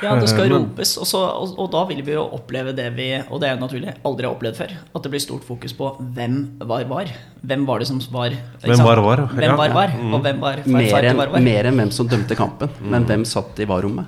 Ja, 0.03 0.15
det 0.19 0.29
skal 0.33 0.49
ropes, 0.51 0.97
og, 0.99 1.07
så, 1.07 1.19
og, 1.23 1.53
og 1.63 1.69
da 1.71 1.85
vil 1.87 2.01
vi 2.03 2.13
jo 2.17 2.25
oppleve 2.35 2.73
det 2.75 2.89
vi 2.97 3.05
Og 3.31 3.39
det 3.41 3.49
er 3.49 3.55
jo 3.55 3.61
naturlig, 3.63 3.93
aldri 4.05 4.27
har 4.27 4.35
opplevd 4.35 4.57
før. 4.59 4.73
At 4.97 5.03
det 5.05 5.13
blir 5.13 5.23
stort 5.23 5.45
fokus 5.47 5.73
på 5.79 5.93
hvem 6.17 6.59
var 6.67 6.85
var. 6.91 7.13
Hvem 7.47 7.67
var 7.69 7.79
det 7.79 7.87
som 7.89 8.01
var 8.11 8.35
Hvem 8.65 8.83
var 8.83 9.03
var. 9.07 9.23
Hvem 9.31 9.47
Ja, 9.47 9.55
var 9.57 9.69
ja. 9.71 9.75
var, 9.77 9.95
og 10.15 10.21
hvem 10.27 10.41
var 10.43 10.63
feil, 10.65 10.75
Mer 10.75 11.05
enn 11.13 11.17
var 11.23 11.29
var. 11.37 11.41
mer 11.47 11.71
enn 11.71 11.79
hvem 11.79 11.93
som 11.95 12.09
dømte 12.11 12.35
kampen, 12.37 12.69
men 12.83 13.07
hvem 13.07 13.25
satt 13.25 13.59
i 13.63 13.65
VAR-rommet. 13.71 14.07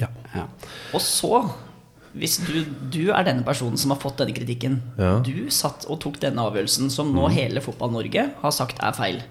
Ja. 0.00 0.08
Ja. 0.34 0.44
Og 0.94 1.00
så, 1.02 1.40
hvis 2.14 2.36
du, 2.44 2.60
du 2.92 3.10
er 3.14 3.24
denne 3.26 3.44
personen 3.46 3.78
som 3.80 3.90
har 3.94 3.98
fått 4.02 4.20
denne 4.22 4.34
kritikken, 4.36 4.80
Ja. 4.98 5.16
du 5.24 5.48
satt 5.50 5.86
og 5.88 6.00
tok 6.04 6.20
denne 6.22 6.42
avgjørelsen 6.42 6.90
som 6.92 7.12
nå 7.14 7.28
hele 7.32 7.60
Fotball-Norge 7.64 8.28
har 8.42 8.54
sagt 8.54 8.78
er 8.82 8.92
feil. 8.96 9.22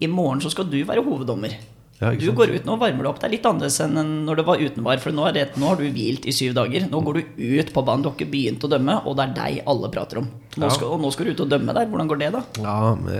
I 0.00 0.06
morgen 0.08 0.40
så 0.40 0.50
skal 0.52 0.68
du 0.70 0.78
være 0.84 1.02
hoveddommer. 1.04 1.56
Ja, 2.00 2.14
du 2.16 2.30
går 2.32 2.54
ut 2.54 2.64
nå 2.64 2.72
og 2.78 2.80
varmer 2.80 3.04
deg 3.04 3.10
opp. 3.10 3.18
Det 3.20 3.26
er 3.28 3.32
litt 3.34 3.44
annerledes 3.44 3.76
enn 3.84 3.98
når 4.24 4.38
det 4.40 4.44
var 4.48 4.62
utenvar. 4.62 5.00
For 5.02 5.12
nå, 5.12 5.26
det, 5.36 5.42
nå 5.60 5.66
har 5.68 5.76
du 5.76 5.84
hvilt 5.92 6.24
i 6.24 6.32
syv 6.32 6.54
dager. 6.56 6.86
Nå 6.88 7.02
går 7.04 7.18
du 7.18 7.42
ut 7.60 7.72
på 7.76 7.82
banen. 7.84 8.00
Du 8.00 8.08
har 8.08 8.16
ikke 8.16 8.30
begynt 8.32 8.64
å 8.64 8.70
dømme, 8.72 8.94
og 9.04 9.18
det 9.18 9.26
er 9.26 9.34
deg 9.36 9.58
alle 9.68 9.90
prater 9.92 10.22
om. 10.22 10.30
Nå 10.56 10.70
skal, 10.72 10.94
og 10.94 11.04
nå 11.04 11.10
skal 11.12 11.28
du 11.28 11.34
ut 11.34 11.42
og 11.44 11.50
dømme 11.52 11.74
der. 11.76 11.90
Hvordan 11.92 12.08
går 12.08 12.22
det, 12.22 12.30
da? 12.38 12.42
Ja, 12.64 12.78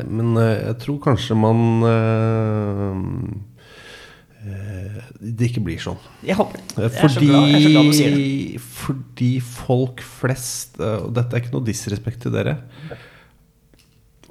men 0.09 0.33
eh, 0.41 0.55
jeg 0.71 0.79
tror 0.87 0.97
kanskje 1.11 1.37
man 1.37 1.61
eh, 1.91 2.97
Det 5.21 5.51
ikke 5.51 5.65
blir 5.69 5.85
sånn. 5.85 6.01
Jeg 6.25 6.41
håper 6.41 6.57
det. 6.63 6.65
Jeg 6.81 6.89
er 6.89 7.13
så 7.13 7.21
glad, 7.21 7.53
jeg 7.53 7.61
er 7.61 7.67
så 7.69 7.75
glad 7.77 7.93
du 7.93 7.99
sier 8.01 8.17
det. 8.17 8.65
fordi 8.81 9.33
folk 9.45 10.01
flest 10.07 10.81
Og 10.81 11.13
dette 11.21 11.37
er 11.37 11.45
ikke 11.45 11.53
noe 11.59 11.69
disrespekt 11.69 12.25
til 12.25 12.33
dere. 12.33 12.57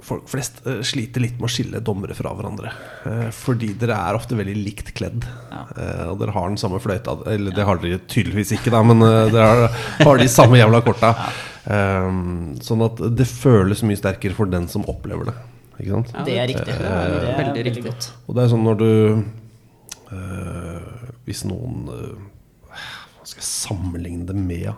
Folk 0.10 0.30
flest 0.32 0.64
uh, 0.66 0.80
sliter 0.86 1.22
litt 1.22 1.38
med 1.38 1.50
å 1.50 1.52
skille 1.54 1.82
dommere 1.86 2.16
fra 2.18 2.32
hverandre. 2.34 2.72
Uh, 3.06 3.28
fordi 3.36 3.74
dere 3.80 3.98
er 4.10 4.18
ofte 4.18 4.38
veldig 4.38 4.56
likt 4.58 4.92
kledd. 4.98 5.28
Ja. 5.52 5.62
Eh, 5.76 6.06
og 6.12 6.20
dere 6.22 6.34
har 6.36 6.50
den 6.50 6.58
samme 6.62 6.80
fløyta. 6.82 7.16
Eller 7.30 7.54
det 7.56 7.66
har 7.68 7.82
dere 7.82 8.02
tydeligvis 8.10 8.56
ikke, 8.58 8.74
da, 8.74 8.82
men 8.86 9.04
dere 9.04 9.48
har, 9.48 9.78
har 10.02 10.22
de 10.22 10.28
samme 10.32 10.60
jævla 10.60 10.82
korta. 10.86 11.14
Eh, 11.70 12.10
sånn 12.66 12.86
at 12.86 13.02
det 13.20 13.28
føles 13.30 13.84
mye 13.86 14.00
sterkere 14.00 14.38
for 14.38 14.50
den 14.50 14.70
som 14.72 14.88
opplever 14.90 15.30
det. 15.30 15.36
Ikke 15.80 15.94
sant? 15.96 16.14
Det 16.28 16.38
er 16.40 16.50
riktig. 16.52 16.76
Det 16.80 16.90
er, 16.90 17.30
veldig 17.40 17.66
riktig. 17.70 17.86
godt. 17.86 18.10
Og 18.28 18.38
det 18.38 18.44
er 18.44 18.52
sånn 18.54 18.66
når 18.68 18.80
du 18.82 18.92
Hvis 21.30 21.44
noen 21.46 21.86
Hva 21.86 23.28
skal 23.28 23.44
jeg 23.44 23.46
sammenligne 23.46 24.26
det 24.28 24.36
med? 24.36 24.72
Ja? 24.72 24.76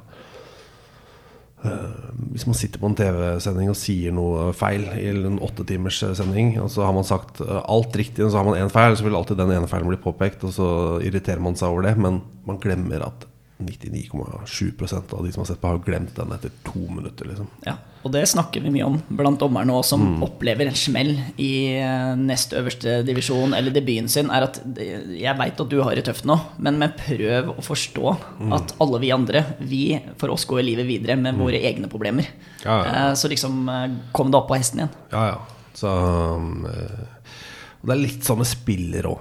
Øh, 1.61 1.89
hvis 2.33 2.47
man 2.47 2.57
sitter 2.57 2.81
på 2.81 2.89
en 2.89 2.95
TV-sending 2.97 3.69
og 3.69 3.77
sier 3.77 4.13
noe 4.15 4.49
feil 4.57 4.87
i 4.97 5.09
en 5.11 5.37
åtte 5.45 5.65
timers 5.69 5.99
øh, 6.07 6.15
sending, 6.17 6.55
og 6.61 6.71
så 6.73 6.87
har 6.87 6.95
man 6.95 7.05
sagt 7.05 7.43
øh, 7.45 7.59
alt 7.61 7.97
riktig, 8.01 8.25
og 8.25 8.31
så 8.33 8.41
har 8.41 8.47
man 8.47 8.57
én 8.57 8.71
feil, 8.73 8.97
så 8.97 9.05
vil 9.05 9.17
alltid 9.17 9.37
den 9.37 9.53
ene 9.53 9.69
feilen 9.69 9.91
bli 9.91 9.99
påpekt, 10.01 10.45
og 10.47 10.55
så 10.55 10.69
irriterer 11.05 11.43
man 11.43 11.57
seg 11.59 11.69
over 11.69 11.85
det, 11.85 11.97
men 12.01 12.23
man 12.47 12.57
glemmer 12.63 13.05
at 13.05 13.27
99,7% 13.65 15.13
av 15.13 15.23
de 15.25 15.31
som 15.31 15.41
har 15.41 15.47
sett 15.51 15.61
på, 15.61 15.67
har 15.71 15.79
glemt 15.85 16.15
den 16.15 16.31
etter 16.35 16.51
to 16.65 16.79
minutter. 16.89 17.25
Liksom. 17.29 17.47
Ja, 17.65 17.75
og 18.03 18.11
det 18.15 18.23
snakker 18.31 18.63
vi 18.65 18.71
mye 18.73 18.85
om 18.87 18.97
blant 19.09 19.39
dommerne 19.39 19.73
òg, 19.75 19.83
som 19.85 20.01
Mm. 20.01 20.23
opplever 20.25 20.67
en 20.67 20.75
smell 20.75 21.11
i 21.37 21.51
eh, 21.77 22.15
nest 22.17 22.53
øverste 22.57 23.03
divisjon 23.05 23.53
eller 23.53 23.71
debuten 23.71 24.09
sin. 24.09 24.29
Er 24.31 24.43
at 24.47 24.61
jeg 24.75 25.37
veit 25.37 25.59
at 25.61 25.69
du 25.69 25.81
har 25.81 25.95
det 25.95 26.05
tøft 26.05 26.25
nå, 26.25 26.39
men, 26.57 26.77
men 26.81 26.93
prøv 26.97 27.51
å 27.57 27.61
forstå 27.61 28.17
Mm. 28.41 28.53
at 28.57 28.73
alle 28.81 28.99
vi 28.99 29.11
andre, 29.11 29.45
vi 29.59 29.99
for 30.17 30.29
oss 30.33 30.45
går 30.45 30.63
livet 30.63 30.87
videre 30.87 31.15
med 31.17 31.35
våre 31.37 31.61
egne 31.61 31.87
problemer. 31.87 32.25
Mm. 32.25 32.65
Ja, 32.65 32.83
ja. 32.83 33.09
Eh, 33.11 33.13
Så 33.15 33.29
liksom 33.29 33.67
eh, 33.69 33.89
kom 34.13 34.31
deg 34.31 34.41
opp 34.41 34.47
på 34.49 34.57
hesten 34.57 34.79
igjen. 34.81 34.89
Ja, 35.11 35.25
ja. 35.35 35.37
Så 35.73 35.87
um, 35.87 36.65
og 36.65 37.87
Det 37.87 37.93
er 37.95 38.01
litt 38.01 38.23
sånn 38.27 38.37
med 38.37 38.47
spiller 38.49 39.03
òg. 39.09 39.19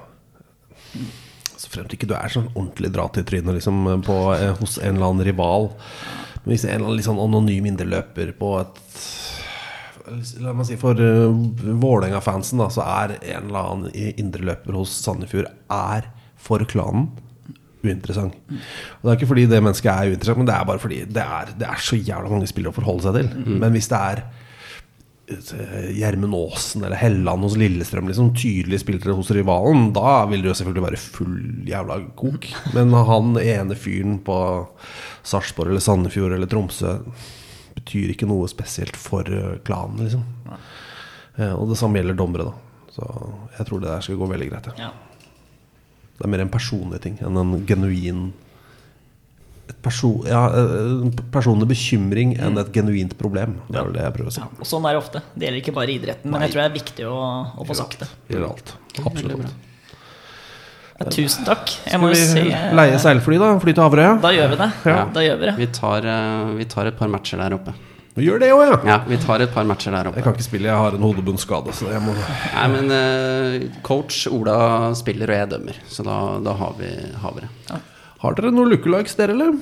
Så 1.61 1.69
fremt 1.69 1.93
ikke 1.93 2.09
du 2.09 2.17
er 2.17 2.33
sånn 2.33 2.49
ordentlig 2.55 2.89
dra 2.95 3.07
til 3.13 3.27
trynet 3.29 3.59
liksom, 3.59 3.85
på, 4.07 4.19
eh, 4.33 4.55
hos 4.57 4.79
en 4.81 4.97
eller 4.97 5.11
annen 5.11 5.27
rival. 5.29 5.71
Men 6.41 6.55
hvis 6.55 6.65
en 6.65 6.79
eller 6.79 6.95
annen 6.95 7.05
sånn 7.05 7.21
anonym 7.21 7.69
indreløper 7.69 8.33
på 8.39 8.55
et 8.63 8.85
La 10.41 10.51
meg 10.57 10.67
si 10.67 10.75
For 10.81 10.99
uh, 10.99 11.29
Vålerenga-fansen 11.79 12.59
da, 12.59 12.67
så 12.73 12.83
er 12.83 13.13
en 13.21 13.51
eller 13.51 13.59
annen 13.61 14.15
indreløper 14.19 14.75
hos 14.75 14.91
Sandefjord 15.05 15.47
er 15.71 16.09
for 16.41 16.65
klanen 16.67 17.11
uinteressant. 17.85 18.35
Og 18.51 19.05
Det 19.05 19.13
er 19.13 19.19
ikke 19.19 19.29
fordi 19.31 19.45
det 19.49 19.61
mennesket 19.63 19.91
er 19.93 20.11
uinteressant, 20.11 20.41
men 20.41 20.49
det 20.49 20.57
er 20.57 20.67
bare 20.67 20.83
fordi 20.83 20.99
det 21.07 21.23
er, 21.23 21.53
det 21.61 21.69
er 21.69 21.85
så 21.85 22.01
jævla 22.01 22.33
mange 22.33 22.49
spillere 22.51 22.75
å 22.75 22.77
forholde 22.81 23.07
seg 23.07 23.21
til. 23.21 23.31
Men 23.63 23.77
hvis 23.77 23.89
det 23.93 24.01
er 24.01 24.25
Gjermund 25.95 26.35
Aasen 26.35 26.83
eller 26.85 26.99
Helland 27.01 27.45
hos 27.47 27.57
Lillestrøm, 27.61 28.09
liksom 28.11 28.33
tydelige 28.35 28.83
spillere 28.83 29.15
hos 29.17 29.31
rivalen, 29.35 29.93
da 29.97 30.25
vil 30.31 30.43
det 30.43 30.51
jo 30.51 30.57
selvfølgelig 30.59 30.85
være 30.89 31.01
full 31.03 31.37
jævla 31.71 31.99
kok. 32.19 32.49
Men 32.75 32.93
han 33.09 33.37
ene 33.43 33.77
fyren 33.79 34.19
på 34.27 34.39
Sarpsborg 35.23 35.71
eller 35.75 35.85
Sandefjord 35.85 36.35
eller 36.37 36.51
Tromsø 36.51 36.97
betyr 37.77 38.11
ikke 38.15 38.27
noe 38.29 38.49
spesielt 38.51 38.97
for 38.99 39.29
eh, 39.31 39.59
klanen, 39.65 40.03
liksom. 40.05 40.25
Eh, 41.39 41.55
Og 41.55 41.71
det 41.71 41.79
samme 41.81 42.01
gjelder 42.01 42.19
dommere, 42.19 42.51
da. 42.51 42.87
Så 42.91 43.07
jeg 43.57 43.67
tror 43.69 43.81
det 43.81 43.89
der 43.93 44.03
skal 44.05 44.19
gå 44.19 44.27
veldig 44.33 44.49
greit. 44.51 44.67
Ja. 44.81 44.91
Det 46.19 46.27
er 46.27 46.33
mer 46.35 46.43
en 46.43 46.51
personlig 46.53 46.99
ting 47.05 47.15
enn 47.25 47.39
en 47.41 47.53
genuin 47.69 48.25
et 49.81 49.87
perso 49.87 50.11
ja, 50.29 50.43
eh, 50.53 51.09
personlig 51.33 51.69
bekymring 51.71 52.37
enn 52.39 52.61
et 52.61 52.71
genuint 52.75 53.17
problem. 53.19 53.57
Det 53.69 53.81
er 53.81 53.89
vel 53.89 53.97
det 53.97 54.05
jeg 54.05 54.17
prøver 54.19 54.31
å 54.31 54.35
si. 54.37 54.45
Ja, 54.45 54.51
og 54.61 54.69
sånn 54.69 54.87
er 54.87 54.97
det 54.97 55.01
ofte. 55.01 55.25
Det 55.35 55.47
gjelder 55.49 55.63
ikke 55.63 55.75
bare 55.77 55.95
idretten, 55.97 56.31
men 56.31 56.45
jeg 56.45 56.53
tror 56.53 56.63
det 56.63 56.69
er 56.69 56.77
viktig 56.77 57.09
å, 57.09 57.19
å 57.57 57.67
få 57.67 57.77
sagt 57.79 58.01
det. 58.05 58.09
Gjør 58.35 58.49
alt. 58.51 58.73
Absolutt. 59.01 59.53
Ja, 61.01 61.07
tusen 61.09 61.47
takk. 61.49 61.71
Jeg 61.71 61.95
Skal 61.95 62.03
må 62.03 62.11
vi 62.13 62.19
si 62.21 62.43
eh, 62.51 62.73
leie 62.77 62.99
seilfly, 63.01 63.39
da? 63.41 63.55
Fly 63.63 63.73
til 63.73 63.87
Averøya? 63.87 64.17
Da 64.21 64.33
gjør 64.37 64.51
vi 64.53 64.59
det. 64.61 64.67
Ja. 64.91 65.05
Da 65.15 65.23
gjør 65.25 65.39
vi 65.41 65.49
det. 65.49 65.55
Vi 65.63 65.69
tar, 65.79 66.09
eh, 66.13 66.51
vi 66.59 66.67
tar 66.75 66.91
et 66.91 66.99
par 66.99 67.09
matcher 67.13 67.41
der 67.41 67.57
oppe. 67.57 67.73
Vi 68.19 68.27
gjør 68.27 68.43
det 68.43 68.51
òg, 68.53 68.65
ja. 68.67 68.77
Ja, 68.85 68.97
vi 69.09 69.17
tar 69.23 69.41
et 69.41 69.55
par 69.55 69.65
matcher 69.65 69.95
der 69.97 70.11
oppe. 70.11 70.21
Jeg 70.21 70.27
kan 70.27 70.37
ikke 70.37 70.45
spille, 70.45 70.69
jeg 70.69 70.77
har 70.77 70.97
en 70.99 71.07
hodebunnsskade. 71.07 71.73
Så 71.79 71.89
jeg 71.89 72.03
må 72.05 72.13
Nei, 72.19 72.67
men 72.75 73.71
coach 73.87 74.27
Ola 74.29 74.91
spiller, 74.99 75.31
og 75.31 75.41
jeg 75.41 75.51
dømmer. 75.55 75.79
Så 75.89 76.05
da, 76.05 76.19
da 76.45 76.57
har, 76.59 76.75
vi, 76.77 76.91
har 77.23 77.39
vi 77.39 77.47
det. 77.47 77.81
Har 78.21 78.37
dere 78.37 78.53
noen 78.53 78.69
lookalikes, 78.75 79.17
dere, 79.17 79.33
eller? 79.33 79.55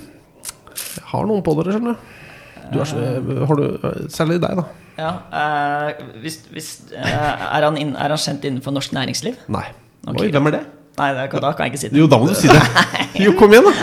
Jeg 0.74 1.06
har 1.12 1.28
noen 1.30 1.44
på 1.46 1.54
dere, 1.61 1.76
skjønner 1.76 1.94
du. 1.94 2.80
så, 2.82 3.04
har 3.48 3.61
du, 3.61 3.66
særlig 4.12 4.40
deg, 4.42 4.59
da. 4.59 4.64
Ja, 4.98 5.12
uh, 5.30 6.16
hvis, 6.24 6.40
hvis, 6.50 6.72
uh, 6.90 6.98
er, 7.06 7.62
han 7.62 7.78
inn, 7.78 7.94
er 7.94 8.11
han 8.11 8.18
kjent 8.18 8.48
innenfor 8.48 8.74
norsk 8.74 8.96
næringsliv? 8.96 9.38
Nei. 9.54 9.68
Okay. 10.02 10.26
Oi, 10.26 10.32
hvem 10.34 10.50
er 10.50 10.56
det? 10.56 10.62
Nei, 10.98 11.12
det, 11.14 11.28
er, 11.28 11.42
da 11.44 11.52
kan 11.54 11.68
jeg 11.68 11.76
ikke 11.76 11.82
si 11.84 11.90
det. 11.92 12.00
Jo, 12.00 12.09
da 12.11 12.18
må 12.18 12.30
du 12.30 12.34
si 12.38 12.50
det. 12.50 12.62
Jo, 13.24 13.34
kom 13.38 13.54
igjen, 13.54 13.66
da. 13.66 13.74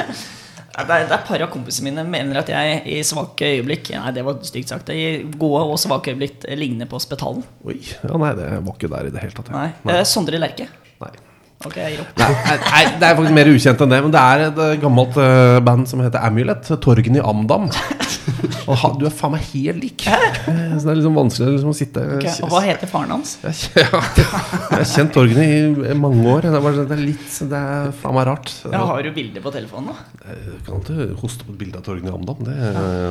Det 0.75 0.83
er, 0.83 1.05
det 1.07 1.13
er 1.13 1.13
et 1.15 1.27
par 1.29 1.39
av 1.43 1.47
kompisene 1.53 1.87
mine 1.87 2.03
mener 2.11 2.41
at 2.41 2.49
jeg 2.51 2.81
i 2.91 2.97
svake 3.07 3.47
øyeblikk 3.47 3.93
Nei, 3.95 4.09
det 4.15 4.25
var 4.27 4.41
stygt 4.43 4.73
sagt. 4.73 4.91
I 4.91 5.23
gode 5.39 5.61
og 5.71 5.79
svake 5.79 6.11
øyeblikk 6.11 6.43
ligner 6.59 6.89
på 6.91 6.99
Spetalen. 6.99 7.45
Oi, 7.63 7.77
ja, 7.79 8.11
nei, 8.11 8.33
det 8.35 8.49
var 8.57 8.75
ikke 8.75 8.91
der 8.91 9.07
i 9.07 9.13
det 9.15 9.23
hele 9.23 9.37
tatt. 9.37 9.53
Nei. 9.55 9.69
Nei. 9.87 9.95
Eh, 10.01 10.03
Sondre 10.09 10.41
Lerche. 10.41 10.67
Nei. 10.99 11.13
Ok, 11.63 11.77
jeg 11.79 11.95
gir 11.95 12.01
opp. 12.03 12.17
Nei, 12.19 12.55
nei, 12.65 12.81
det 12.99 13.07
er 13.07 13.15
faktisk 13.17 13.35
mer 13.35 13.49
ukjent 13.49 13.83
enn 13.85 13.93
det. 13.93 13.99
Men 14.05 14.13
det 14.13 14.21
er 14.21 14.43
et 14.49 14.59
eh, 14.65 14.73
gammelt 14.81 15.15
uh, 15.17 15.57
band 15.65 15.87
som 15.89 16.01
heter 16.03 16.25
Amulet. 16.27 16.67
Torgny 16.83 17.21
Amdam. 17.23 17.69
Og 18.65 18.77
ha, 18.81 18.89
du 18.97 19.05
er 19.07 19.13
faen 19.13 19.33
meg 19.35 19.45
helt 19.53 19.79
lik. 19.81 20.05
Eh, 20.09 20.37
Så 20.75 20.83
det 20.83 20.91
er 20.91 20.99
liksom 20.99 21.17
vanskelig 21.17 21.55
liksom, 21.55 21.71
å 21.71 21.77
sitte 21.77 22.03
okay, 22.17 22.33
Og 22.45 22.51
hva 22.53 22.61
heter 22.65 22.89
faren 22.89 23.13
hans? 23.15 23.35
Jeg, 23.43 23.71
ja, 23.85 24.01
jeg 24.17 24.27
har 24.73 24.85
kjent 24.89 25.13
Torgny 25.15 25.47
i 25.93 25.97
mange 25.97 26.25
år. 26.33 26.47
Det 26.47 26.51
er, 26.51 26.63
bare, 26.65 26.85
det 26.89 26.97
er 26.97 27.03
litt 27.05 27.39
Det 27.53 27.61
er 27.61 27.91
faen 28.01 28.17
meg 28.17 28.27
rart. 28.29 28.53
Ja, 28.65 28.83
har 28.91 29.05
du 29.05 29.11
bilder 29.15 29.45
på 29.45 29.53
telefonen, 29.55 29.93
da? 29.93 30.31
Jeg 30.35 30.61
kan 30.67 30.81
ikke 30.81 31.09
hoste 31.23 31.47
på 31.47 31.55
et 31.55 31.61
bilde 31.61 31.81
av 31.81 31.85
Torgny 31.87 32.13
Amdam. 32.13 32.41
Det, 32.45 32.57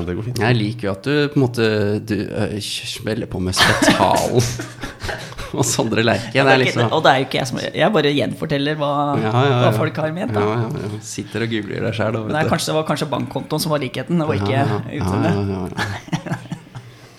det 0.09 0.19
går 0.19 0.29
fint. 0.31 0.43
Jeg 0.45 0.61
liker 0.61 0.91
jo 0.91 0.97
at 0.97 1.07
du 1.09 1.15
på 1.33 1.41
en 1.41 1.47
måte 1.47 1.71
Du 2.05 2.19
smeller 2.65 3.31
på 3.31 3.43
med 3.43 3.57
spetalen 3.57 4.43
og 5.61 5.69
Sondre 5.69 6.05
Lerche. 6.07 6.33
Er 6.41 6.51
er 6.55 6.63
liksom 6.63 6.89
og 6.91 7.05
det 7.05 7.13
er 7.13 7.23
jo 7.23 7.29
ikke 7.29 7.41
jeg 7.41 7.51
som 7.51 7.61
Jeg 7.65 7.93
bare 7.99 8.15
gjenforteller 8.15 8.81
hva, 8.81 8.91
Ja, 9.23 9.31
ja, 9.33 9.61
hva 9.65 9.71
folk 9.77 10.03
har 10.03 10.17
ment. 10.17 10.35
Da. 10.35 10.99
Sitter 11.05 11.47
og 11.47 11.55
googler 11.55 11.89
deg 11.89 11.97
sjæl, 11.99 12.19
det, 12.31 12.49
kanskje, 12.51 12.73
det 12.73 12.79
var 12.81 12.89
kanskje 12.91 13.11
bankkontoen 13.13 13.65
som 13.67 13.75
var 13.75 13.83
likheten, 13.85 14.25
og 14.25 14.35
ikke 14.37 14.67
utseendet. 15.01 16.51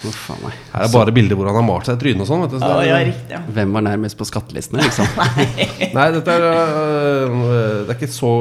Uff 0.07 0.29
a 0.31 0.35
meg. 0.43 0.53
Her 0.73 0.83
er 0.85 0.91
bare 0.93 1.11
bilder 1.15 1.37
hvor 1.39 1.47
han 1.49 1.57
har 1.59 1.65
malt 1.67 1.87
seg 1.89 1.97
i 1.97 2.01
trynet 2.03 2.21
og 2.25 2.27
sånn. 2.29 2.41
Vet 2.45 2.53
du, 2.55 2.57
så 2.61 2.69
Ja, 2.69 2.83
ja, 2.89 2.99
riktig. 3.07 3.31
Ja. 3.35 3.39
Hvem 3.57 3.73
var 3.77 3.85
nærmest 3.87 4.17
på 4.19 4.27
skattelistene, 4.29 4.83
liksom? 4.85 5.07
Nei, 5.97 6.05
dette 6.15 6.35
er 6.35 6.45
øh, 6.45 7.33
Det 7.85 7.89
er 7.89 7.95
ikke 7.95 8.07
et 8.09 8.15
så 8.15 8.31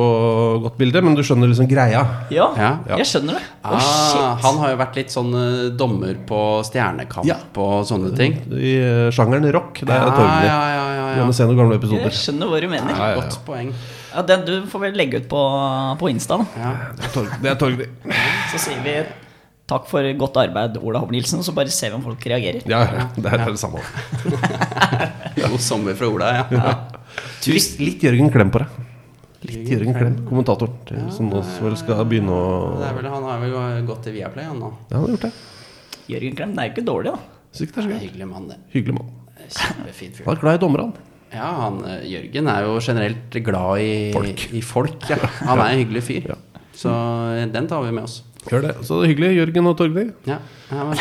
godt 0.65 0.77
bilde, 0.81 1.03
men 1.05 1.17
du 1.19 1.23
skjønner 1.27 1.51
liksom 1.51 1.69
greia. 1.71 2.05
Ja, 2.35 2.49
Ja. 2.59 2.71
jeg 2.99 3.09
skjønner 3.11 3.39
det. 3.41 3.45
Å, 3.65 3.75
Ah, 3.75 4.37
han 4.45 4.59
har 4.61 4.71
jo 4.75 4.77
vært 4.83 4.97
litt 5.01 5.11
sånn 5.15 5.33
eh, 5.35 5.71
dommer 5.79 6.15
på 6.29 6.41
Stjernekamp 6.69 7.27
Ja. 7.29 7.37
og 7.57 7.85
sånne 7.89 8.13
ting. 8.17 8.37
I 8.53 8.75
uh, 8.85 9.11
sjangeren 9.15 9.47
rock. 9.55 9.81
Det 9.81 9.91
er 9.95 10.11
Torgny. 10.11 10.47
ja, 10.47 10.61
ja, 10.75 10.87
ja, 10.99 11.07
ja. 11.23 11.27
Se 11.35 11.47
noen 11.49 11.57
gamle 11.59 11.79
episoder. 11.81 12.09
Jeg 12.11 12.19
skjønner 12.21 12.51
hva 12.53 12.61
du 12.63 12.69
mener. 12.71 12.91
Ja, 12.93 13.09
ja, 13.09 13.11
ja. 13.15 13.21
Godt 13.23 13.39
poeng. 13.47 13.73
Ja, 14.15 14.23
den 14.23 14.45
du 14.47 14.53
får 14.71 14.81
vel 14.85 14.95
legge 14.99 15.19
ut 15.25 15.29
på, 15.31 15.41
på 15.99 16.11
Insta, 16.13 16.37
da. 16.39 16.47
Ja. 16.61 16.73
Det 16.95 17.09
er 17.09 17.15
Torg- 17.17 17.39
Det 17.43 17.51
er 17.51 17.59
Torgny. 17.59 17.89
Så 18.53 18.61
sier 18.69 18.83
vi 18.85 18.95
takk 19.71 19.87
for 19.89 20.07
godt 20.21 20.37
arbeid, 20.43 20.77
Ola 20.83 21.01
Hovnilsen. 21.05 21.41
Og 21.41 21.47
så 21.47 21.55
bare 21.57 21.73
ser 21.73 21.93
vi 21.93 21.99
om 21.99 22.05
folk 22.05 22.25
reagerer. 22.31 22.63
Ja, 22.69 22.83
ja, 22.85 23.07
det 23.17 23.33
er 23.33 23.45
det, 23.47 23.59
samme. 23.61 23.81
God 25.45 25.61
sommer 25.61 25.97
fra 25.99 26.09
Ola, 26.11 26.33
ja. 26.39 26.45
ja. 26.53 26.75
Litt, 27.49 27.79
litt 27.81 28.05
Jørgen 28.05 28.31
Klem 28.35 28.53
på 28.55 28.63
deg. 28.63 28.81
Litt 29.45 29.69
Jørgen 29.75 29.97
Klem, 29.97 30.15
kommentator, 30.29 30.71
til- 30.89 31.09
som 31.13 31.29
nå 31.33 31.43
vel 31.61 31.75
skal 31.77 32.05
begynne 32.09 32.33
å 32.33 32.45
Det 32.81 32.87
er 32.89 32.95
vel, 33.01 33.11
han 33.13 33.27
har 33.29 33.43
vel 33.43 33.85
gått 33.89 34.07
til 34.07 34.17
Viaplay, 34.17 34.47
han 34.49 34.61
nå. 34.63 34.71
Ja, 34.91 34.97
han 34.99 35.05
har 35.05 35.15
gjort 35.17 35.27
det. 35.29 35.33
Jørgen 36.15 36.37
Klem, 36.39 36.55
det 36.57 36.63
er 36.65 36.71
jo 36.71 36.75
ikke 36.77 36.87
dårlig, 36.89 37.13
da. 37.13 37.49
Sikkert 37.55 37.77
er 37.79 37.87
så 37.87 37.93
gøy. 37.93 37.99
Hyggelig 38.07 38.29
mann, 38.31 38.47
det. 38.51 38.57
Hyggelig 38.73 38.97
mann. 38.99 39.13
Kjempefin 39.45 40.15
fyr. 40.17 40.25
Han 40.27 40.37
er 40.37 40.41
glad 40.41 40.57
i 40.59 40.63
dommerne. 40.65 41.05
Ja, 41.35 41.49
han, 41.65 41.81
eh, 41.91 42.05
Jørgen 42.07 42.49
er 42.51 42.67
jo 42.69 42.75
generelt 42.83 43.37
glad 43.47 43.83
i 43.83 43.95
Folk. 44.15 44.45
I 44.55 44.61
folk 44.63 45.07
ja. 45.11 45.19
Han 45.49 45.59
er 45.61 45.73
en 45.75 45.81
hyggelig 45.83 46.03
fyr. 46.07 46.29
Ja. 46.33 46.37
Så 46.75 46.91
eh, 47.35 47.45
den 47.53 47.69
tar 47.71 47.83
vi 47.85 47.93
med 47.95 48.07
oss. 48.07 48.21
Gjør 48.51 48.67
det. 48.69 48.75
Så 48.85 48.99
det 48.99 49.07
er 49.07 49.13
hyggelig, 49.15 49.31
Jørgen 49.39 49.71
og 49.71 49.79
Torgny. 49.79 50.09
Ja, 50.29 50.41
ja 50.71 50.89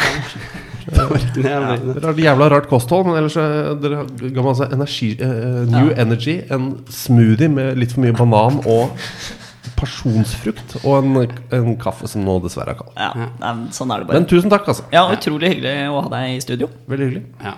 er 0.91 1.29
Dere 1.37 2.01
har 2.03 2.09
et 2.11 2.19
jævla 2.23 2.49
rart 2.51 2.67
kosthold, 2.71 3.07
men 3.07 3.19
ellers 3.21 3.37
eh, 3.39 3.71
dere 3.79 4.03
ga 4.19 4.31
ga 4.35 4.45
masse 4.45 4.67
energi, 4.75 5.13
uh, 5.21 5.63
New 5.71 5.93
Energy, 5.95 6.41
en 6.51 6.73
smoothie 6.91 7.49
med 7.51 7.79
litt 7.79 7.95
for 7.95 8.03
mye 8.03 8.15
banan 8.17 8.59
og 8.67 8.91
pasjonsfrukt, 9.79 10.77
og 10.83 10.97
en, 10.99 11.35
en 11.55 11.77
kaffe 11.79 12.07
som 12.11 12.23
nå 12.27 12.37
dessverre 12.43 12.75
er 12.75 12.79
kald. 12.79 12.97
Ja, 12.99 13.53
sånn 13.75 13.93
er 13.95 14.03
det 14.03 14.09
bare. 14.09 14.19
Men 14.19 14.27
tusen 14.29 14.51
takk, 14.51 14.67
altså. 14.73 14.85
Ja, 14.93 15.05
Utrolig 15.15 15.55
hyggelig 15.55 15.75
å 15.91 16.03
ha 16.03 16.11
deg 16.17 16.35
i 16.35 16.41
studio. 16.43 16.69
Veldig 16.91 17.09
hyggelig. 17.09 17.23
Ja. 17.43 17.55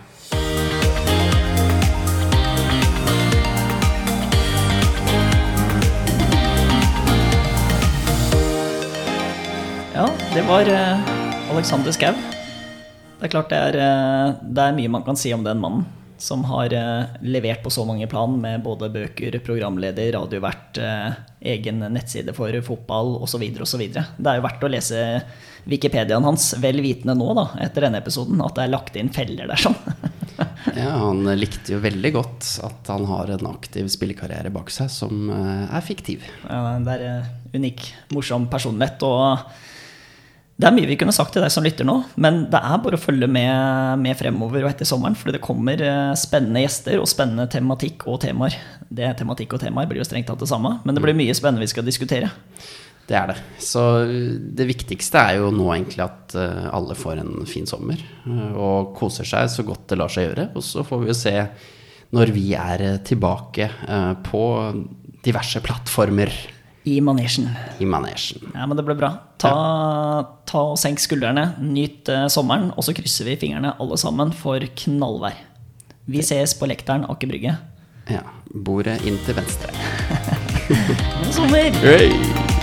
Det 10.35 10.41
var 10.41 10.67
eh, 10.67 10.99
Alexander 11.51 11.91
Schou. 11.95 12.15
Det 13.19 13.23
er 13.23 13.31
klart 13.31 13.53
det 13.53 13.59
er, 13.69 13.75
eh, 13.79 14.33
det 14.43 14.63
er 14.65 14.73
mye 14.75 14.91
man 14.91 15.03
kan 15.05 15.15
si 15.15 15.29
om 15.31 15.45
den 15.45 15.61
mannen. 15.63 15.85
Som 16.19 16.43
har 16.49 16.73
eh, 16.75 17.13
levert 17.23 17.61
på 17.63 17.71
så 17.71 17.85
mange 17.87 18.07
plan 18.11 18.33
med 18.41 18.65
både 18.65 18.89
bøker, 18.91 19.37
programleder, 19.45 20.09
radiovert, 20.17 20.79
egen 21.39 21.79
nettside 21.79 22.35
for 22.35 22.51
fotball 22.67 23.13
osv. 23.23 23.45
osv. 23.63 23.83
Det 23.87 24.27
er 24.27 24.41
jo 24.41 24.43
verdt 24.43 24.65
å 24.67 24.71
lese 24.73 25.03
Wikipediaen 25.71 26.27
hans, 26.27 26.49
vel 26.59 26.83
vitende 26.83 27.15
nå, 27.15 27.29
da, 27.37 27.45
etter 27.63 27.87
denne 27.87 28.01
episoden, 28.03 28.43
at 28.43 28.57
det 28.57 28.65
er 28.65 28.73
lagt 28.73 28.99
inn 28.99 29.11
feller 29.15 29.47
der 29.53 29.61
sånn. 29.63 29.77
ja, 30.81 30.97
han 30.99 31.23
likte 31.39 31.77
jo 31.77 31.79
veldig 31.85 32.11
godt 32.17 32.49
at 32.67 32.91
han 32.91 33.07
har 33.07 33.31
en 33.37 33.47
aktiv 33.53 33.87
spillekarriere 33.93 34.51
bak 34.51 34.67
seg 34.73 34.91
som 34.91 35.31
er 35.31 35.85
fiktiv. 35.85 36.27
Ja, 36.43 36.75
Det 36.83 36.97
er 36.99 37.31
unik, 37.55 37.87
morsom 38.11 38.49
personlighet. 38.51 39.07
Og 39.07 39.63
det 40.55 40.69
er 40.69 40.71
mye 40.71 40.87
vi 40.87 40.95
kunne 40.95 41.11
sagt 41.11 41.33
til 41.35 41.43
deg 41.43 41.51
som 41.51 41.65
lytter 41.65 41.87
nå, 41.87 41.97
men 42.21 42.45
det 42.51 42.61
er 42.63 42.79
bare 42.79 42.95
å 42.95 43.01
følge 43.01 43.27
med, 43.27 43.99
med 43.99 44.15
fremover 44.15 44.63
og 44.63 44.69
etter 44.69 44.87
sommeren. 44.87 45.17
For 45.19 45.35
det 45.35 45.43
kommer 45.43 45.81
eh, 45.83 46.13
spennende 46.15 46.63
gjester 46.63 47.01
og 47.01 47.09
spennende 47.11 47.49
tematikk 47.51 48.07
og 48.07 48.21
temaer. 48.23 48.55
Det 48.87 49.09
Tematikk 49.19 49.57
og 49.57 49.63
temaer 49.65 49.89
blir 49.89 49.99
jo 49.99 50.07
strengt 50.07 50.29
tatt 50.31 50.39
det 50.39 50.47
samme, 50.47 50.77
men 50.85 50.95
det 50.95 51.03
blir 51.03 51.17
mye 51.17 51.35
spennende 51.35 51.65
vi 51.65 51.73
skal 51.73 51.87
diskutere. 51.87 52.31
Det 53.05 53.17
er 53.19 53.33
det. 53.33 53.37
Så 53.61 53.81
det 54.57 54.65
viktigste 54.71 55.19
er 55.21 55.41
jo 55.41 55.51
nå 55.53 55.67
egentlig 55.75 56.05
at 56.07 56.37
eh, 56.39 56.65
alle 56.73 56.95
får 56.97 57.21
en 57.21 57.35
fin 57.49 57.67
sommer 57.69 57.99
eh, 57.99 58.55
og 58.55 58.95
koser 58.97 59.27
seg 59.27 59.51
så 59.51 59.65
godt 59.67 59.89
det 59.91 59.99
lar 59.99 60.13
seg 60.13 60.29
gjøre. 60.29 60.49
Og 60.55 60.63
så 60.65 60.87
får 60.87 61.03
vi 61.03 61.11
jo 61.11 61.17
se 61.19 61.35
når 62.15 62.31
vi 62.31 62.47
er 62.57 62.85
eh, 62.85 62.99
tilbake 63.05 63.67
eh, 63.67 64.11
på 64.25 64.43
diverse 65.25 65.61
plattformer 65.65 66.31
I 66.85 66.99
manesjen. 67.01 67.49
i 67.81 67.85
manesjen. 67.89 68.43
Ja, 68.53 68.67
men 68.69 68.77
det 68.77 68.85
ble 68.85 68.93
bra. 68.99 69.09
Ta, 69.41 69.51
ta 70.45 70.61
og 70.71 70.77
Senk 70.77 71.01
skuldrene, 71.01 71.47
nyt 71.65 72.09
eh, 72.13 72.27
sommeren, 72.29 72.69
og 72.77 72.85
så 72.85 72.93
krysser 72.93 73.25
vi 73.31 73.37
fingrene 73.41 73.73
alle 73.81 73.97
sammen 73.97 74.33
for 74.35 74.61
knallvær. 74.83 75.39
Vi 76.05 76.21
ses 76.21 76.53
på 76.53 76.69
Lekteren 76.69 77.07
Aker 77.09 77.31
Brygge. 77.31 77.55
Ja. 78.13 78.21
Bordet 78.53 78.99
inn 79.09 79.17
til 79.25 79.39
venstre. 79.39 79.73
God 80.69 81.33
sommer! 81.33 81.73
Hey! 81.81 82.54